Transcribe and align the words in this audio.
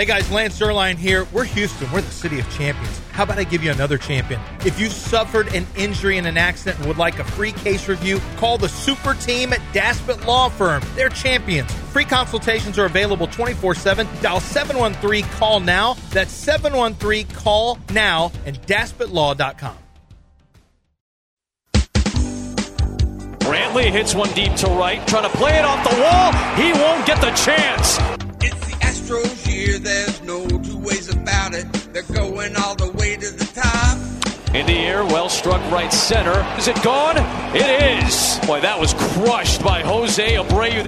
Hey 0.00 0.06
guys, 0.06 0.30
Lance 0.30 0.58
Zierlein 0.58 0.96
here. 0.96 1.26
We're 1.30 1.44
Houston. 1.44 1.92
We're 1.92 2.00
the 2.00 2.10
city 2.10 2.40
of 2.40 2.50
champions. 2.56 2.98
How 3.10 3.24
about 3.24 3.36
I 3.36 3.44
give 3.44 3.62
you 3.62 3.70
another 3.70 3.98
champion? 3.98 4.40
If 4.64 4.80
you 4.80 4.88
suffered 4.88 5.54
an 5.54 5.66
injury 5.76 6.16
in 6.16 6.24
an 6.24 6.38
accident 6.38 6.78
and 6.78 6.88
would 6.88 6.96
like 6.96 7.18
a 7.18 7.24
free 7.24 7.52
case 7.52 7.86
review, 7.86 8.18
call 8.38 8.56
the 8.56 8.70
super 8.70 9.12
team 9.12 9.52
at 9.52 9.58
Daspit 9.74 10.24
Law 10.24 10.48
Firm. 10.48 10.82
They're 10.94 11.10
champions. 11.10 11.70
Free 11.92 12.06
consultations 12.06 12.78
are 12.78 12.86
available 12.86 13.26
24 13.26 13.74
7. 13.74 14.08
Dial 14.22 14.40
713 14.40 15.22
Call 15.32 15.60
Now. 15.60 15.98
That's 16.12 16.32
713 16.32 17.26
Call 17.36 17.78
Now 17.92 18.32
and 18.46 18.58
DaspitLaw.com. 18.62 19.76
Brantley 23.40 23.90
hits 23.92 24.14
one 24.14 24.32
deep 24.32 24.54
to 24.54 24.66
right, 24.68 25.06
trying 25.06 25.30
to 25.30 25.36
play 25.36 25.58
it 25.58 25.64
off 25.66 25.86
the 25.86 26.00
wall. 26.00 26.32
He 26.56 26.72
won't 26.72 27.04
get 27.04 27.20
the 27.20 27.32
chance. 27.32 28.29
It's 29.12 29.48
year, 29.48 29.78
there's 29.78 30.22
no 30.22 30.46
two 30.46 30.78
ways 30.78 31.12
about 31.12 31.52
it. 31.52 31.66
They're 31.92 32.02
going 32.14 32.54
all 32.54 32.76
the 32.76 32.92
way 32.92 33.16
to 33.16 33.30
the 33.30 33.44
top. 33.54 33.98
In 34.54 34.66
the 34.66 34.78
air, 34.78 35.04
well 35.04 35.28
struck 35.28 35.60
right 35.72 35.92
center. 35.92 36.46
Is 36.56 36.68
it 36.68 36.80
gone? 36.84 37.16
It 37.54 38.04
is. 38.04 38.38
Boy, 38.46 38.60
that 38.60 38.78
was 38.78 38.94
crushed 38.94 39.64
by 39.64 39.82
Jose 39.82 40.36
Abreu. 40.36 40.86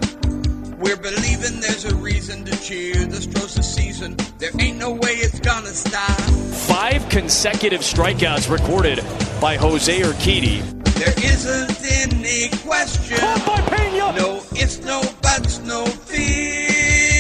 We're 0.79 0.97
believing 0.97 1.61
there's 1.61 1.85
a 1.85 1.97
reason 1.97 2.45
to 2.45 2.57
cheer 2.63 2.95
this 3.07 3.27
season. 3.63 4.17
There 4.39 4.51
ain't 4.59 4.79
no 4.79 4.93
way 4.93 5.15
it's 5.15 5.41
gonna 5.41 5.69
stop. 5.69 6.21
Five 6.69 7.09
consecutive 7.09 7.81
strikeouts 7.81 8.49
recorded 8.49 8.99
by 9.41 9.57
Jose 9.57 10.01
Urquidy. 10.01 10.63
There 10.95 11.15
isn't 11.19 11.85
any 11.85 12.51
question. 12.59 13.19
Caught 13.19 13.47
by 13.47 13.77
Pena. 13.77 14.13
No 14.17 14.37
ifs, 14.55 14.79
no 14.85 15.03
buts, 15.23 15.59
no 15.61 15.87
fear. 15.87 17.12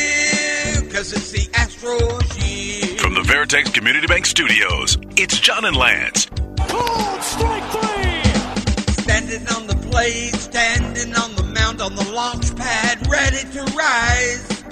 Cause 0.92 1.10
it's 1.14 1.30
the 1.30 1.46
Astros 1.52 2.36
year. 2.46 2.98
From 2.98 3.14
the 3.14 3.22
Veritex 3.22 3.72
Community 3.72 4.06
Bank 4.06 4.26
Studios, 4.26 4.98
it's 5.16 5.40
John 5.40 5.64
and 5.64 5.74
Lance. 5.74 6.26
Called 6.68 7.22
strike 7.22 7.64
three. 7.72 9.02
Standing 9.02 9.48
on 9.48 9.66
the 9.68 9.88
plate, 9.90 10.34
standing 10.34 11.16
on 11.16 11.34
the 11.34 11.44
mound, 11.44 11.80
on 11.80 11.96
the 11.96 12.04
launch 12.12 12.54
pad, 12.56 13.06
ready 13.10 13.42
to 13.52 13.62
rise. 13.72 14.64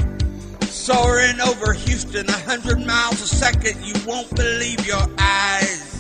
Soaring 0.68 1.40
over 1.40 1.72
Houston, 1.72 2.28
a 2.28 2.32
hundred 2.32 2.86
miles 2.86 3.22
a 3.22 3.26
second, 3.26 3.82
you 3.82 3.94
won't 4.06 4.28
believe 4.36 4.86
your 4.86 5.06
eyes. 5.18 5.99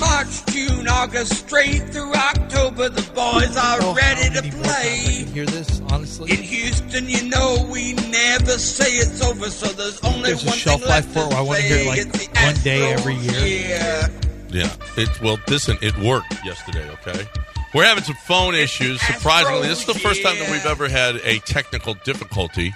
March, 0.00 0.46
June, 0.46 0.88
August, 0.88 1.32
straight 1.32 1.82
through 1.90 2.12
October, 2.12 2.88
the 2.88 3.02
boys 3.12 3.56
oh, 3.56 3.60
are 3.60 3.78
Oh, 3.82 3.94
ready 3.94 4.28
to 4.34 4.42
many 4.42 4.50
more 4.56 4.64
times 4.64 4.76
I 4.76 4.82
play. 4.82 5.16
can 5.24 5.26
hear 5.34 5.46
this, 5.46 5.80
honestly. 5.90 6.30
In 6.32 6.42
Houston, 6.42 7.08
you 7.08 7.28
know 7.28 7.66
we 7.70 7.92
never 7.94 8.52
say 8.58 8.86
it's 8.92 9.22
over, 9.22 9.48
so 9.50 9.66
there's 9.68 10.00
only 10.04 10.30
There's 10.30 10.44
a 10.44 10.46
one 10.48 10.56
shelf 10.56 10.80
thing 10.80 10.90
life 10.90 11.06
for 11.12 11.20
it 11.20 11.32
I 11.34 11.40
wanna 11.40 11.60
say, 11.60 11.68
hear 11.78 11.88
like, 11.88 11.98
it's 12.00 12.26
the 12.26 12.40
one 12.40 12.54
day 12.62 12.80
Astros 12.80 12.92
every 12.98 13.14
year. 13.16 13.46
year. 13.68 14.10
Yeah. 14.50 14.72
It 14.96 15.20
well 15.20 15.38
listen, 15.48 15.76
it 15.82 15.96
worked 15.98 16.32
yesterday, 16.44 16.88
okay? 16.90 17.26
We're 17.74 17.84
having 17.84 18.04
some 18.04 18.16
phone 18.26 18.54
issues. 18.54 19.00
Surprisingly, 19.02 19.68
this 19.68 19.80
is 19.80 19.86
the 19.86 19.94
first 19.98 20.22
time 20.22 20.38
that 20.38 20.50
we've 20.50 20.64
ever 20.64 20.88
had 20.88 21.16
a 21.16 21.40
technical 21.40 21.94
difficulty 22.04 22.74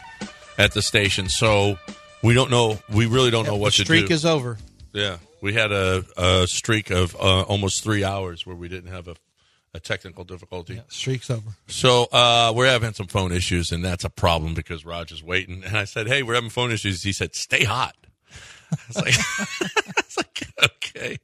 at 0.59 0.73
the 0.73 0.83
station, 0.83 1.29
so 1.31 1.79
we 2.23 2.35
don't 2.35 2.51
know 2.51 2.79
we 2.93 3.07
really 3.07 3.31
don't 3.31 3.47
know 3.47 3.57
what 3.57 3.73
the 3.73 3.85
to 3.85 3.85
do. 3.85 3.93
The 3.93 3.99
streak 4.01 4.11
is 4.11 4.27
over. 4.27 4.59
yeah. 4.93 5.17
We 5.41 5.55
had 5.55 5.73
a, 5.73 6.05
a 6.17 6.47
streak 6.47 6.91
of 6.91 7.15
uh, 7.17 7.43
almost 7.43 7.83
three 7.83 8.05
hours 8.05 8.47
where 8.47 8.57
we 8.57 8.69
didn't 8.69 8.91
have 8.91 9.09
a, 9.09 9.17
a 9.75 9.81
technical 9.81 10.25
difficulty. 10.25 10.83
Streak's 10.89 11.31
over. 11.31 11.51
So 11.67 12.05
uh, 12.13 12.53
we're 12.55 12.67
having 12.67 12.93
some 12.93 13.07
phone 13.07 13.33
issues, 13.33 13.73
and 13.73 13.85
that's 13.85 14.05
a 14.05 14.11
problem 14.11 14.55
because 14.55 14.85
Raj 14.85 15.13
is 15.13 15.23
waiting. 15.23 15.65
And 15.65 15.77
I 15.77 15.85
said, 15.85 16.07
"Hey, 16.07 16.23
we're 16.23 16.35
having 16.35 16.51
phone 16.51 16.73
issues." 16.73 17.03
He 17.03 17.13
said, 17.13 17.35
"Stay 17.35 17.65
hot." 17.65 17.97
I 18.73 18.77
was 18.89 18.97
like, 18.97 19.15
I 19.17 19.93
was 19.97 20.17
like 20.17 20.47
"Okay, 20.63 21.19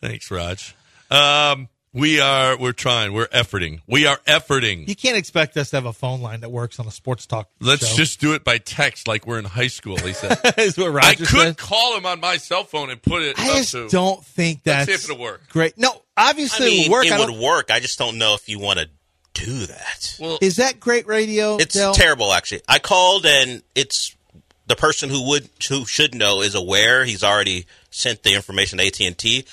thanks, 0.00 0.30
Raj." 0.30 0.74
Um, 1.10 1.68
we 1.94 2.20
are 2.20 2.56
we're 2.58 2.72
trying. 2.72 3.12
We're 3.12 3.26
efforting. 3.28 3.80
We 3.86 4.06
are 4.06 4.16
efforting. 4.26 4.88
You 4.88 4.96
can't 4.96 5.16
expect 5.16 5.56
us 5.56 5.70
to 5.70 5.76
have 5.76 5.84
a 5.86 5.92
phone 5.92 6.22
line 6.22 6.40
that 6.40 6.50
works 6.50 6.78
on 6.80 6.86
a 6.86 6.90
sports 6.90 7.26
talk. 7.26 7.48
Let's 7.60 7.86
show. 7.88 7.96
just 7.96 8.20
do 8.20 8.34
it 8.34 8.44
by 8.44 8.58
text, 8.58 9.06
like 9.06 9.26
we're 9.26 9.38
in 9.38 9.44
high 9.44 9.66
school. 9.66 9.96
He 9.98 10.12
said, 10.14 10.38
is 10.58 10.78
what 10.78 11.04
"I 11.04 11.14
could 11.14 11.26
said. 11.26 11.58
call 11.58 11.96
him 11.96 12.06
on 12.06 12.20
my 12.20 12.36
cell 12.38 12.64
phone 12.64 12.90
and 12.90 13.00
put 13.02 13.22
it 13.22 13.38
I 13.38 13.50
up 13.50 13.56
just 13.56 13.72
to." 13.72 13.88
don't 13.88 14.24
think 14.24 14.60
Let's 14.64 14.86
that's 14.86 14.86
see 14.86 14.94
if 14.94 15.10
it'll 15.10 15.22
work. 15.22 15.42
great. 15.50 15.76
No, 15.76 15.90
I 16.16 16.30
obviously 16.30 16.66
mean, 16.66 16.86
it 16.86 16.88
would 16.88 16.92
work. 16.94 17.06
it 17.06 17.12
I 17.12 17.18
would 17.18 17.38
work. 17.38 17.70
I 17.70 17.80
just 17.80 17.98
don't 17.98 18.16
know 18.18 18.34
if 18.34 18.48
you 18.48 18.58
want 18.58 18.78
to 18.78 18.88
do 19.34 19.66
that. 19.66 20.16
well, 20.20 20.38
Is 20.42 20.56
that 20.56 20.78
great 20.78 21.06
radio? 21.06 21.56
It's 21.56 21.74
Del? 21.74 21.94
terrible, 21.94 22.32
actually. 22.32 22.60
I 22.68 22.78
called, 22.78 23.24
and 23.26 23.62
it's 23.74 24.14
the 24.66 24.76
person 24.76 25.08
who 25.10 25.28
would 25.28 25.48
who 25.68 25.84
should 25.86 26.14
know 26.14 26.40
is 26.42 26.54
aware. 26.54 27.04
He's 27.04 27.24
already 27.24 27.66
sent 27.90 28.22
the 28.22 28.34
information 28.34 28.78
to 28.78 28.86
AT 28.86 29.00
and 29.00 29.16
T. 29.18 29.44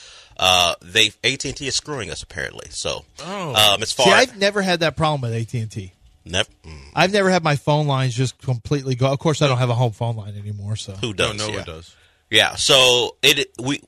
Uh, 0.42 0.74
they 0.82 1.08
AT 1.22 1.44
and 1.44 1.56
T 1.56 1.68
is 1.68 1.76
screwing 1.76 2.10
us 2.10 2.24
apparently. 2.24 2.68
So, 2.70 3.04
um, 3.26 3.84
as 3.84 3.92
far 3.92 4.06
See, 4.06 4.14
I've 4.14 4.38
never 4.38 4.62
had 4.62 4.80
that 4.80 4.96
problem 4.96 5.20
with 5.22 5.34
AT 5.34 5.54
and 5.54 5.70
T. 5.70 5.92
nev- 6.24 6.50
mm, 6.64 6.80
I've 6.96 7.12
never 7.12 7.30
had 7.30 7.44
my 7.44 7.58
phone 7.58 7.88
lines 7.88 8.16
just 8.16 8.42
completely 8.42 8.96
go. 8.96 9.12
Of 9.12 9.20
course, 9.20 9.42
I 9.42 9.50
don't 9.50 9.58
have 9.58 9.70
a 9.70 9.76
home 9.76 9.92
phone 9.92 10.16
line 10.16 10.38
anymore. 10.38 10.78
So 10.78 10.94
who 10.94 11.14
does? 11.14 11.38
no, 11.38 11.46
no 11.46 11.52
yeah. 11.52 11.58
one 11.58 11.66
does. 11.66 11.96
Yeah. 12.30 12.56
So 12.56 13.18
it 13.22 13.52
we 13.62 13.82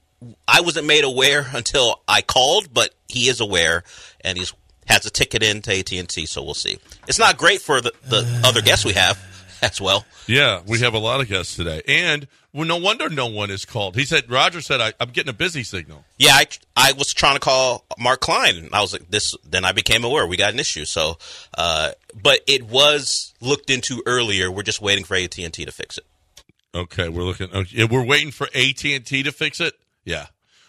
I 0.46 0.60
wasn't 0.60 0.88
made 0.88 1.06
aware 1.06 1.48
until 1.54 2.02
I 2.06 2.22
called, 2.22 2.74
but 2.74 2.94
he 3.08 3.30
is 3.30 3.40
aware, 3.40 3.84
and 4.20 4.38
he's 4.38 4.54
has 4.88 5.06
a 5.06 5.10
ticket 5.10 5.44
in 5.44 5.62
to 5.62 5.80
AT 5.80 5.92
and 5.94 6.10
T. 6.10 6.26
So 6.26 6.44
we'll 6.44 6.54
see. 6.54 6.80
It's 7.08 7.20
not 7.20 7.38
great 7.38 7.62
for 7.62 7.80
the, 7.80 7.94
the 8.10 8.42
other 8.46 8.62
guests 8.62 8.84
we 8.84 8.94
have 8.94 9.18
as 9.62 9.80
well. 9.80 10.06
Yeah, 10.28 10.62
we 10.68 10.80
have 10.80 10.94
a 10.94 11.00
lot 11.00 11.22
of 11.22 11.30
guests 11.30 11.56
today, 11.56 11.82
and 11.88 12.28
well, 12.54 12.66
no 12.68 12.78
wonder 12.78 13.10
no 13.10 13.28
one 13.28 13.50
is 13.50 13.64
called. 13.66 13.96
He 13.96 14.04
said, 14.06 14.30
"Roger 14.30 14.62
said 14.62 14.82
I, 14.82 14.94
I'm 15.00 15.10
getting 15.12 15.30
a 15.30 15.34
busy 15.34 15.64
signal." 15.64 16.04
Yeah, 16.18 16.34
I, 16.34 16.48
I 16.76 16.92
was 16.94 17.14
trying 17.14 17.36
to 17.36 17.40
call 17.40 17.86
Mark 17.98 18.20
Klein. 18.22 18.58
And 18.58 18.70
I 18.74 18.82
was 18.82 18.94
like, 18.94 19.10
this. 19.10 19.34
Then 19.44 19.64
I 19.66 19.72
became 19.72 20.04
aware 20.04 20.26
we 20.28 20.38
got 20.38 20.54
an 20.54 20.60
issue. 20.60 20.86
So, 20.86 21.18
uh, 21.58 21.92
but 22.22 22.42
it 22.48 22.64
was 22.64 23.34
looked 23.42 23.70
into 23.70 24.04
earlier. 24.06 24.52
We're 24.52 24.64
just 24.64 24.82
waiting 24.82 25.04
for 25.06 25.16
AT 25.16 25.38
and 25.40 25.54
T 25.54 25.66
to 25.66 25.72
fix 25.72 25.98
it. 25.98 26.06
Okay, 26.74 27.10
we're 27.10 27.24
looking. 27.24 27.52
Okay, 27.54 27.84
we're 27.86 28.06
waiting 28.06 28.32
for 28.32 28.48
AT 28.56 28.84
and 28.86 29.06
T 29.06 29.24
to 29.24 29.32
fix 29.32 29.60
it. 29.60 29.74
Yeah, 30.06 30.28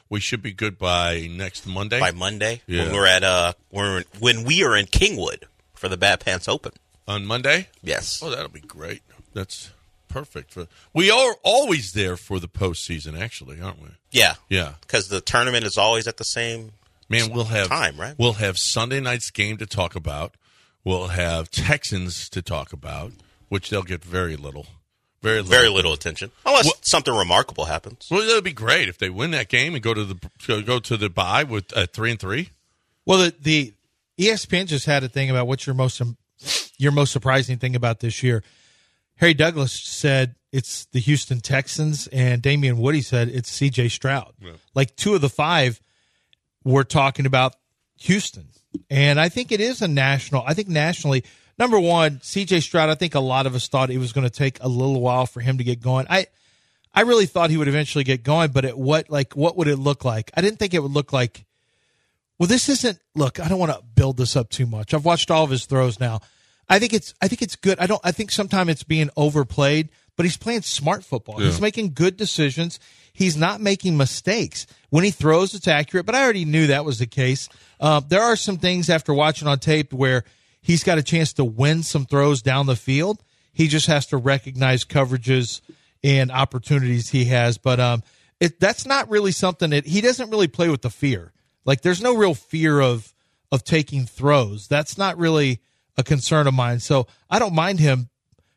we 0.08 0.20
should 0.20 0.42
be 0.42 0.52
good 0.52 0.78
by 0.78 1.28
next 1.30 1.66
Monday. 1.66 1.98
By 2.00 2.10
Monday, 2.12 2.62
Yeah. 2.66 2.84
when 2.84 2.92
we're 2.92 3.06
at 3.06 3.24
uh, 3.24 3.52
we're 3.70 3.98
in, 3.98 4.04
when 4.18 4.44
we 4.44 4.62
are 4.64 4.76
in 4.76 4.86
Kingwood 4.86 5.44
for 5.74 5.88
the 5.88 5.96
Bad 5.96 6.20
Pants 6.20 6.48
Open. 6.48 6.72
on 7.08 7.24
Monday. 7.26 7.68
Yes. 7.82 8.20
Oh, 8.22 8.30
that'll 8.30 8.48
be 8.48 8.60
great. 8.60 9.02
That's 9.34 9.70
perfect 10.12 10.52
for. 10.52 10.66
We 10.92 11.10
are 11.10 11.36
always 11.42 11.92
there 11.92 12.16
for 12.16 12.38
the 12.38 12.48
postseason, 12.48 13.18
actually, 13.18 13.60
aren't 13.60 13.80
we? 13.82 13.88
Yeah. 14.10 14.34
Yeah, 14.48 14.74
Because 14.82 15.08
the 15.08 15.20
tournament 15.20 15.64
is 15.64 15.78
always 15.78 16.06
at 16.06 16.16
the 16.18 16.24
same. 16.24 16.72
man. 17.08 17.30
We'll 17.32 17.44
have 17.44 17.68
Time, 17.68 17.98
right? 17.98 18.14
We'll 18.18 18.34
have 18.34 18.56
Sunday 18.58 19.00
night's 19.00 19.30
game 19.30 19.56
to 19.58 19.66
talk 19.66 19.94
about. 19.96 20.34
We'll 20.84 21.08
have 21.08 21.50
Texans 21.50 22.28
to 22.30 22.42
talk 22.42 22.72
about, 22.72 23.12
which 23.48 23.70
they'll 23.70 23.82
get 23.82 24.04
very 24.04 24.36
little, 24.36 24.66
very 25.22 25.36
little. 25.36 25.50
Very 25.50 25.68
little 25.68 25.92
attention, 25.92 26.30
unless 26.44 26.64
Well- 26.66 26.74
something 26.82 27.14
remarkable 27.14 27.66
happens. 27.66 28.08
Well, 28.10 28.26
that'd 28.26 28.42
be 28.44 28.52
great 28.52 28.88
if 28.88 28.98
they 28.98 29.08
win 29.10 29.30
that 29.32 29.48
game 29.48 29.74
and 29.74 29.82
go 29.82 29.94
to 29.94 30.04
the 30.04 30.16
go- 30.46 30.62
go 30.62 30.78
to 30.80 30.96
the 30.96 31.08
bye 31.08 31.44
with 31.44 31.76
uh, 31.76 31.86
three 31.86 32.10
and 32.10 32.18
three. 32.20 32.50
Well, 33.06 33.18
the, 33.18 33.34
the 33.40 33.74
ESPN 34.18 34.66
just 34.66 34.86
had 34.86 35.04
a 35.04 35.08
thing 35.08 35.30
about 35.30 35.46
what's 35.46 35.66
your 35.66 35.74
most 35.74 36.02
your 36.78 36.90
most 36.92 37.12
surprising 37.12 37.58
thing 37.58 37.76
about 37.76 38.00
this 38.00 38.22
year. 38.22 38.42
Harry 39.22 39.34
Douglas 39.34 39.70
said 39.70 40.34
it's 40.50 40.86
the 40.86 40.98
Houston 40.98 41.40
Texans, 41.40 42.08
and 42.08 42.42
Damien 42.42 42.76
Woody 42.76 43.02
said 43.02 43.28
it's 43.28 43.52
C.J. 43.52 43.90
Stroud. 43.90 44.34
Like 44.74 44.96
two 44.96 45.14
of 45.14 45.20
the 45.20 45.28
five 45.28 45.80
were 46.64 46.82
talking 46.82 47.24
about 47.24 47.54
Houston, 48.00 48.48
and 48.90 49.20
I 49.20 49.28
think 49.28 49.52
it 49.52 49.60
is 49.60 49.80
a 49.80 49.86
national. 49.86 50.42
I 50.44 50.54
think 50.54 50.66
nationally, 50.66 51.22
number 51.56 51.78
one, 51.78 52.18
C.J. 52.20 52.62
Stroud. 52.62 52.90
I 52.90 52.96
think 52.96 53.14
a 53.14 53.20
lot 53.20 53.46
of 53.46 53.54
us 53.54 53.68
thought 53.68 53.90
it 53.90 53.98
was 53.98 54.12
going 54.12 54.26
to 54.26 54.28
take 54.28 54.58
a 54.60 54.66
little 54.66 55.00
while 55.00 55.26
for 55.26 55.38
him 55.38 55.56
to 55.58 55.62
get 55.62 55.80
going. 55.80 56.06
I 56.10 56.26
I 56.92 57.02
really 57.02 57.26
thought 57.26 57.50
he 57.50 57.56
would 57.56 57.68
eventually 57.68 58.02
get 58.02 58.24
going, 58.24 58.50
but 58.50 58.64
at 58.64 58.76
what 58.76 59.08
like 59.08 59.36
what 59.36 59.56
would 59.56 59.68
it 59.68 59.76
look 59.76 60.04
like? 60.04 60.32
I 60.36 60.40
didn't 60.40 60.58
think 60.58 60.74
it 60.74 60.82
would 60.82 60.90
look 60.90 61.12
like. 61.12 61.44
Well, 62.40 62.48
this 62.48 62.68
isn't. 62.68 62.98
Look, 63.14 63.38
I 63.38 63.46
don't 63.46 63.60
want 63.60 63.70
to 63.70 63.84
build 63.94 64.16
this 64.16 64.34
up 64.34 64.50
too 64.50 64.66
much. 64.66 64.92
I've 64.92 65.04
watched 65.04 65.30
all 65.30 65.44
of 65.44 65.50
his 65.50 65.64
throws 65.64 66.00
now. 66.00 66.22
I 66.68 66.78
think 66.78 66.92
it's. 66.92 67.14
I 67.20 67.28
think 67.28 67.42
it's 67.42 67.56
good. 67.56 67.78
I 67.78 67.86
don't. 67.86 68.00
I 68.04 68.12
think 68.12 68.30
sometimes 68.30 68.70
it's 68.70 68.82
being 68.84 69.10
overplayed, 69.16 69.90
but 70.16 70.24
he's 70.24 70.36
playing 70.36 70.62
smart 70.62 71.04
football. 71.04 71.38
He's 71.38 71.60
making 71.60 71.92
good 71.92 72.16
decisions. 72.16 72.80
He's 73.12 73.36
not 73.36 73.60
making 73.60 73.96
mistakes 73.96 74.66
when 74.90 75.04
he 75.04 75.10
throws. 75.10 75.54
It's 75.54 75.68
accurate, 75.68 76.06
but 76.06 76.14
I 76.14 76.22
already 76.22 76.44
knew 76.46 76.68
that 76.68 76.84
was 76.84 76.98
the 76.98 77.06
case. 77.06 77.48
Uh, 77.78 78.00
there 78.00 78.22
are 78.22 78.36
some 78.36 78.56
things 78.58 78.88
after 78.88 79.12
watching 79.12 79.48
on 79.48 79.58
tape 79.58 79.92
where 79.92 80.24
he's 80.62 80.82
got 80.82 80.98
a 80.98 81.02
chance 81.02 81.34
to 81.34 81.44
win 81.44 81.82
some 81.82 82.06
throws 82.06 82.40
down 82.40 82.66
the 82.66 82.76
field. 82.76 83.22
He 83.52 83.68
just 83.68 83.86
has 83.86 84.06
to 84.06 84.16
recognize 84.16 84.84
coverages 84.84 85.60
and 86.02 86.30
opportunities 86.30 87.10
he 87.10 87.26
has. 87.26 87.58
But 87.58 87.80
um, 87.80 88.02
it, 88.40 88.58
that's 88.58 88.86
not 88.86 89.10
really 89.10 89.32
something 89.32 89.70
that 89.70 89.86
he 89.86 90.00
doesn't 90.00 90.30
really 90.30 90.48
play 90.48 90.68
with 90.68 90.82
the 90.82 90.90
fear. 90.90 91.32
Like 91.64 91.82
there's 91.82 92.02
no 92.02 92.16
real 92.16 92.34
fear 92.34 92.80
of 92.80 93.12
of 93.50 93.64
taking 93.64 94.06
throws. 94.06 94.66
That's 94.68 94.96
not 94.96 95.18
really 95.18 95.60
a 95.96 96.02
concern 96.02 96.46
of 96.46 96.54
mine. 96.54 96.80
So 96.80 97.06
I 97.28 97.38
don't 97.38 97.54
mind 97.54 97.80
him 97.80 98.08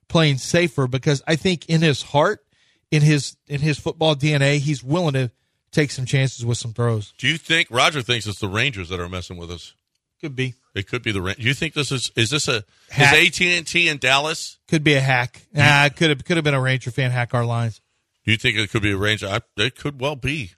playing 0.07 0.37
safer 0.37 0.87
because 0.87 1.21
I 1.27 1.35
think 1.35 1.67
in 1.69 1.81
his 1.81 2.01
heart, 2.01 2.45
in 2.91 3.01
his 3.01 3.35
in 3.47 3.61
his 3.61 3.77
football 3.77 4.15
DNA, 4.15 4.59
he's 4.59 4.83
willing 4.83 5.13
to 5.13 5.31
take 5.71 5.91
some 5.91 6.05
chances 6.05 6.45
with 6.45 6.57
some 6.57 6.73
throws. 6.73 7.13
Do 7.17 7.27
you 7.27 7.37
think 7.37 7.67
Roger 7.69 8.01
thinks 8.01 8.25
it's 8.27 8.39
the 8.39 8.47
Rangers 8.47 8.89
that 8.89 8.99
are 8.99 9.09
messing 9.09 9.37
with 9.37 9.51
us? 9.51 9.73
Could 10.21 10.35
be. 10.35 10.53
It 10.73 10.87
could 10.87 11.03
be 11.03 11.11
the 11.11 11.21
Rangers. 11.21 11.43
You 11.43 11.53
think 11.53 11.73
this 11.73 11.91
is 11.91 12.11
is 12.15 12.29
this 12.29 12.47
a 12.47 12.63
Hack. 12.89 13.15
is 13.15 13.27
AT 13.41 13.45
and 13.47 13.67
T 13.67 13.89
in 13.89 13.97
Dallas? 13.97 14.57
Could 14.67 14.83
be 14.83 14.93
a 14.93 15.01
hack. 15.01 15.41
Ah, 15.57 15.89
could 15.95 16.09
have 16.09 16.23
could 16.23 16.37
have 16.37 16.43
been 16.43 16.53
a 16.53 16.61
Ranger 16.61 16.91
fan 16.91 17.11
hack 17.11 17.33
our 17.33 17.45
lines. 17.45 17.81
Do 18.23 18.31
you 18.31 18.37
think 18.37 18.57
it 18.57 18.71
could 18.71 18.81
be 18.81 18.91
a 18.91 18.97
Ranger? 18.97 19.27
I, 19.27 19.41
it 19.57 19.75
could 19.75 19.99
well 19.99 20.15
be. 20.15 20.51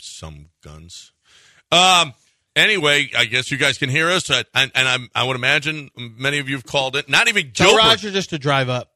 Some 0.00 0.46
guns. 0.62 1.12
Um. 1.70 2.14
Anyway, 2.56 3.10
I 3.16 3.26
guess 3.26 3.50
you 3.50 3.58
guys 3.58 3.76
can 3.78 3.90
hear 3.90 4.08
us, 4.08 4.30
uh, 4.30 4.42
and, 4.54 4.72
and 4.74 4.88
I'm, 4.88 5.10
I 5.14 5.24
would 5.24 5.36
imagine 5.36 5.90
many 5.96 6.38
of 6.38 6.48
you 6.48 6.56
have 6.56 6.64
called 6.64 6.96
it. 6.96 7.06
Not 7.08 7.28
even 7.28 7.52
Tell 7.52 7.68
Gilbert. 7.72 7.82
Roger 7.86 8.10
just 8.10 8.30
to 8.30 8.38
drive 8.38 8.68
up. 8.70 8.90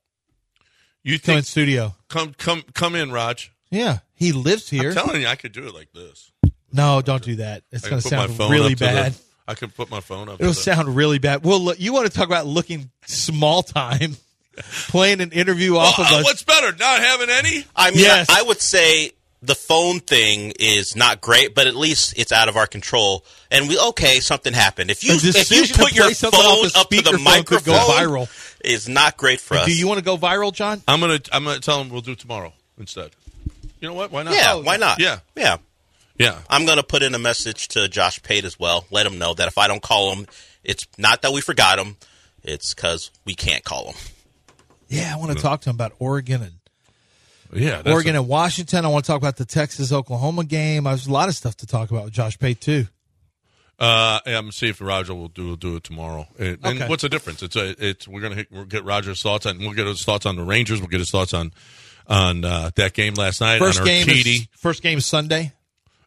you 1.03 1.21
Come 1.21 1.37
in 1.37 1.43
studio. 1.43 1.95
come 2.09 2.33
come 2.37 2.62
come 2.73 2.95
in, 2.95 3.12
Raj? 3.12 3.53
Yeah, 3.71 3.99
he 4.15 4.33
lives 4.33 4.69
here. 4.71 4.89
I'm 4.89 4.95
telling 4.97 5.21
you, 5.21 5.27
I 5.29 5.37
could 5.37 5.53
do 5.53 5.67
it 5.67 5.75
like 5.75 5.93
this. 5.93 6.33
No, 6.73 7.03
don't 7.03 7.23
do 7.23 7.37
that. 7.37 7.62
It's 7.71 7.87
going 7.87 8.01
to 8.01 8.09
sound 8.09 8.39
really 8.39 8.73
up 8.73 8.79
to 8.79 8.85
the- 8.85 8.91
bad. 8.91 9.15
I 9.47 9.55
could 9.55 9.75
put 9.75 9.91
my 9.91 10.01
phone 10.01 10.29
up. 10.29 10.41
It'll 10.41 10.53
to 10.55 10.59
the- 10.59 10.63
sound 10.63 10.95
really 10.97 11.19
bad. 11.19 11.45
Well, 11.45 11.61
look, 11.61 11.79
you 11.81 11.93
want 11.93 12.06
to 12.06 12.13
talk 12.13 12.27
about 12.27 12.47
looking 12.47 12.91
small 13.06 13.63
time, 13.63 14.17
playing 14.89 15.21
an 15.21 15.33
interview 15.33 15.77
off 15.77 15.97
Oh, 15.99 16.03
of 16.03 16.09
uh, 16.13 16.17
us. 16.19 16.25
what's 16.25 16.43
better, 16.45 16.71
not 16.77 17.01
having 17.01 17.29
any? 17.29 17.65
I 17.77 17.91
mean, 17.91 18.01
Yes. 18.01 18.29
I, 18.31 18.41
I 18.41 18.43
would 18.43 18.61
say 18.61 19.13
the 19.43 19.55
phone 19.55 20.01
thing 20.01 20.53
is 20.59 20.95
not 20.95 21.21
great, 21.21 21.55
but 21.55 21.67
at 21.67 21.75
least 21.75 22.15
it's 22.19 22.33
out 22.33 22.49
of 22.49 22.57
our 22.57 22.67
control. 22.67 23.25
And 23.51 23.69
we 23.69 23.79
okay, 23.79 24.21
something 24.21 24.53
happened. 24.53 24.91
If 24.91 25.03
you 25.03 25.15
if 25.15 25.51
you 25.51 25.63
put 25.75 25.95
your 25.95 26.07
play 26.07 26.15
something 26.15 26.39
off 26.41 26.73
phone 26.73 26.81
up 26.83 26.89
to 26.89 26.97
the 26.97 27.11
speakerphone 27.13 27.47
could 27.47 27.65
go 27.65 27.73
viral. 27.73 28.59
is 28.65 28.89
not 28.89 29.17
great 29.17 29.41
for 29.41 29.57
us. 29.57 29.67
Do 29.67 29.75
you 29.75 29.89
want 29.89 29.99
to 29.99 30.05
go 30.05 30.17
viral, 30.17 30.53
John? 30.53 30.83
I'm 30.87 31.01
gonna 31.01 31.21
I'm 31.33 31.45
gonna 31.45 31.61
tell 31.61 31.81
him 31.81 31.89
we'll 31.89 32.03
do 32.03 32.13
it 32.13 32.19
tomorrow 32.19 32.53
instead. 32.79 33.11
You 33.81 33.89
know 33.89 33.95
what? 33.95 34.13
Why 34.13 34.23
not? 34.23 34.35
yeah, 34.35 34.55
why 34.55 34.77
not? 34.77 35.01
Yeah. 35.01 35.21
yeah. 35.35 35.57
Yeah. 36.19 36.39
I'm 36.51 36.67
going 36.67 36.77
to 36.77 36.83
put 36.83 37.03
in 37.03 37.15
a 37.15 37.19
message 37.19 37.69
to 37.69 37.89
Josh 37.89 38.23
Pate 38.23 38.45
as 38.45 38.59
well. 38.59 38.85
Let 38.91 39.07
him 39.07 39.19
know 39.19 39.33
that 39.33 39.49
if 39.49 39.57
I 39.57 39.69
don't 39.69 39.81
call 39.81 40.15
him, 40.15 40.27
it's 40.63 40.87
not 40.99 41.23
that 41.23 41.33
we 41.33 41.41
forgot 41.41 41.79
him. 41.79 41.97
It's 42.43 42.75
because 42.75 43.11
we 43.25 43.35
can't 43.35 43.65
call 43.65 43.93
him. 43.93 43.97
Yeah, 44.89 45.15
I 45.15 45.19
want 45.19 45.35
to 45.35 45.43
talk 45.43 45.63
to 45.63 45.71
him 45.71 45.77
about 45.77 45.95
Oregon 45.99 46.43
and 46.43 46.53
Yeah. 47.52 47.82
that's 47.82 47.88
Oregon 47.88 48.14
a- 48.17 48.20
and 48.20 48.29
Washington. 48.29 48.85
I 48.85 48.88
want 48.88 49.05
to 49.05 49.11
talk 49.11 49.19
about 49.20 49.37
the 49.37 49.44
Texas 49.44 49.93
Oklahoma 49.93 50.44
game. 50.44 50.85
There's 50.85 51.06
a 51.06 51.12
lot 51.12 51.29
of 51.29 51.35
stuff 51.35 51.56
to 51.58 51.67
talk 51.67 51.91
about 51.91 52.05
with 52.05 52.12
Josh 52.12 52.38
Pate 52.38 52.61
too. 52.61 52.87
Uh, 53.79 54.20
yeah, 54.26 54.37
I'm 54.37 54.43
gonna 54.44 54.52
see 54.52 54.69
if 54.69 54.81
Roger 54.82 55.14
will 55.14 55.29
do 55.29 55.47
will 55.49 55.56
do 55.56 55.76
it 55.76 55.85
tomorrow. 55.85 56.29
And, 56.38 56.58
and 56.62 56.67
Okay. 56.67 56.87
what's 56.88 57.02
the 57.02 57.08
difference? 57.08 57.43
It's 57.43 57.56
a 57.56 57.75
it's 57.82 58.06
we're 58.06 58.20
gonna 58.20 58.35
hit, 58.35 58.49
we'll 58.52 58.67
get 58.67 58.85
Roger's 58.85 59.23
thoughts 59.23 59.47
on 59.47 59.58
we'll 59.58 59.73
get 59.73 59.87
his 59.87 60.05
thoughts 60.05 60.26
on 60.26 60.37
the 60.37 60.43
Rangers. 60.44 60.81
We'll 60.81 60.88
get 60.91 61.00
his 61.00 61.11
thoughts 61.11 61.32
on 61.32 61.52
on 62.06 62.44
uh, 62.44 62.70
that 62.76 62.93
game 62.93 63.14
last 63.14 63.41
night. 63.41 63.58
First 63.58 63.81
on 63.81 63.87
game, 63.87 64.06
is, 64.11 64.46
first 64.58 64.82
game 64.82 64.99
is 64.99 65.06
Sunday, 65.06 65.53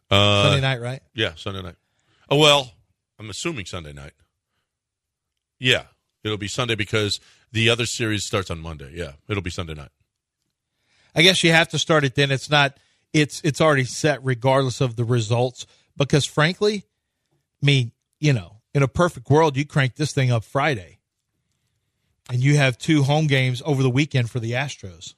uh, 0.08 0.44
Sunday 0.44 0.60
night, 0.60 0.80
right? 0.80 1.02
Yeah, 1.14 1.32
Sunday 1.34 1.62
night. 1.62 1.74
Oh 2.30 2.38
well, 2.38 2.70
I'm 3.18 3.28
assuming 3.28 3.66
Sunday 3.66 3.92
night. 3.92 4.12
Yeah, 5.58 5.84
it'll 6.22 6.38
be 6.38 6.48
Sunday 6.48 6.76
because 6.76 7.18
the 7.50 7.70
other 7.70 7.86
series 7.86 8.24
starts 8.24 8.50
on 8.52 8.60
Monday. 8.60 8.92
Yeah, 8.94 9.12
it'll 9.28 9.42
be 9.42 9.50
Sunday 9.50 9.74
night. 9.74 9.90
I 11.14 11.22
guess 11.22 11.44
you 11.44 11.52
have 11.52 11.68
to 11.68 11.78
start 11.78 12.04
it 12.04 12.14
then. 12.14 12.30
It's 12.30 12.50
not. 12.50 12.78
It's 13.12 13.40
it's 13.44 13.60
already 13.60 13.84
set 13.84 14.24
regardless 14.24 14.80
of 14.80 14.96
the 14.96 15.04
results. 15.04 15.66
Because 15.96 16.24
frankly, 16.24 16.84
I 17.62 17.66
mean, 17.66 17.92
you 18.18 18.32
know, 18.32 18.60
in 18.74 18.82
a 18.82 18.88
perfect 18.88 19.30
world, 19.30 19.56
you 19.56 19.64
crank 19.64 19.94
this 19.94 20.12
thing 20.12 20.32
up 20.32 20.44
Friday, 20.44 20.98
and 22.30 22.40
you 22.40 22.56
have 22.56 22.76
two 22.76 23.04
home 23.04 23.26
games 23.26 23.62
over 23.64 23.82
the 23.82 23.90
weekend 23.90 24.30
for 24.30 24.40
the 24.40 24.52
Astros. 24.52 25.14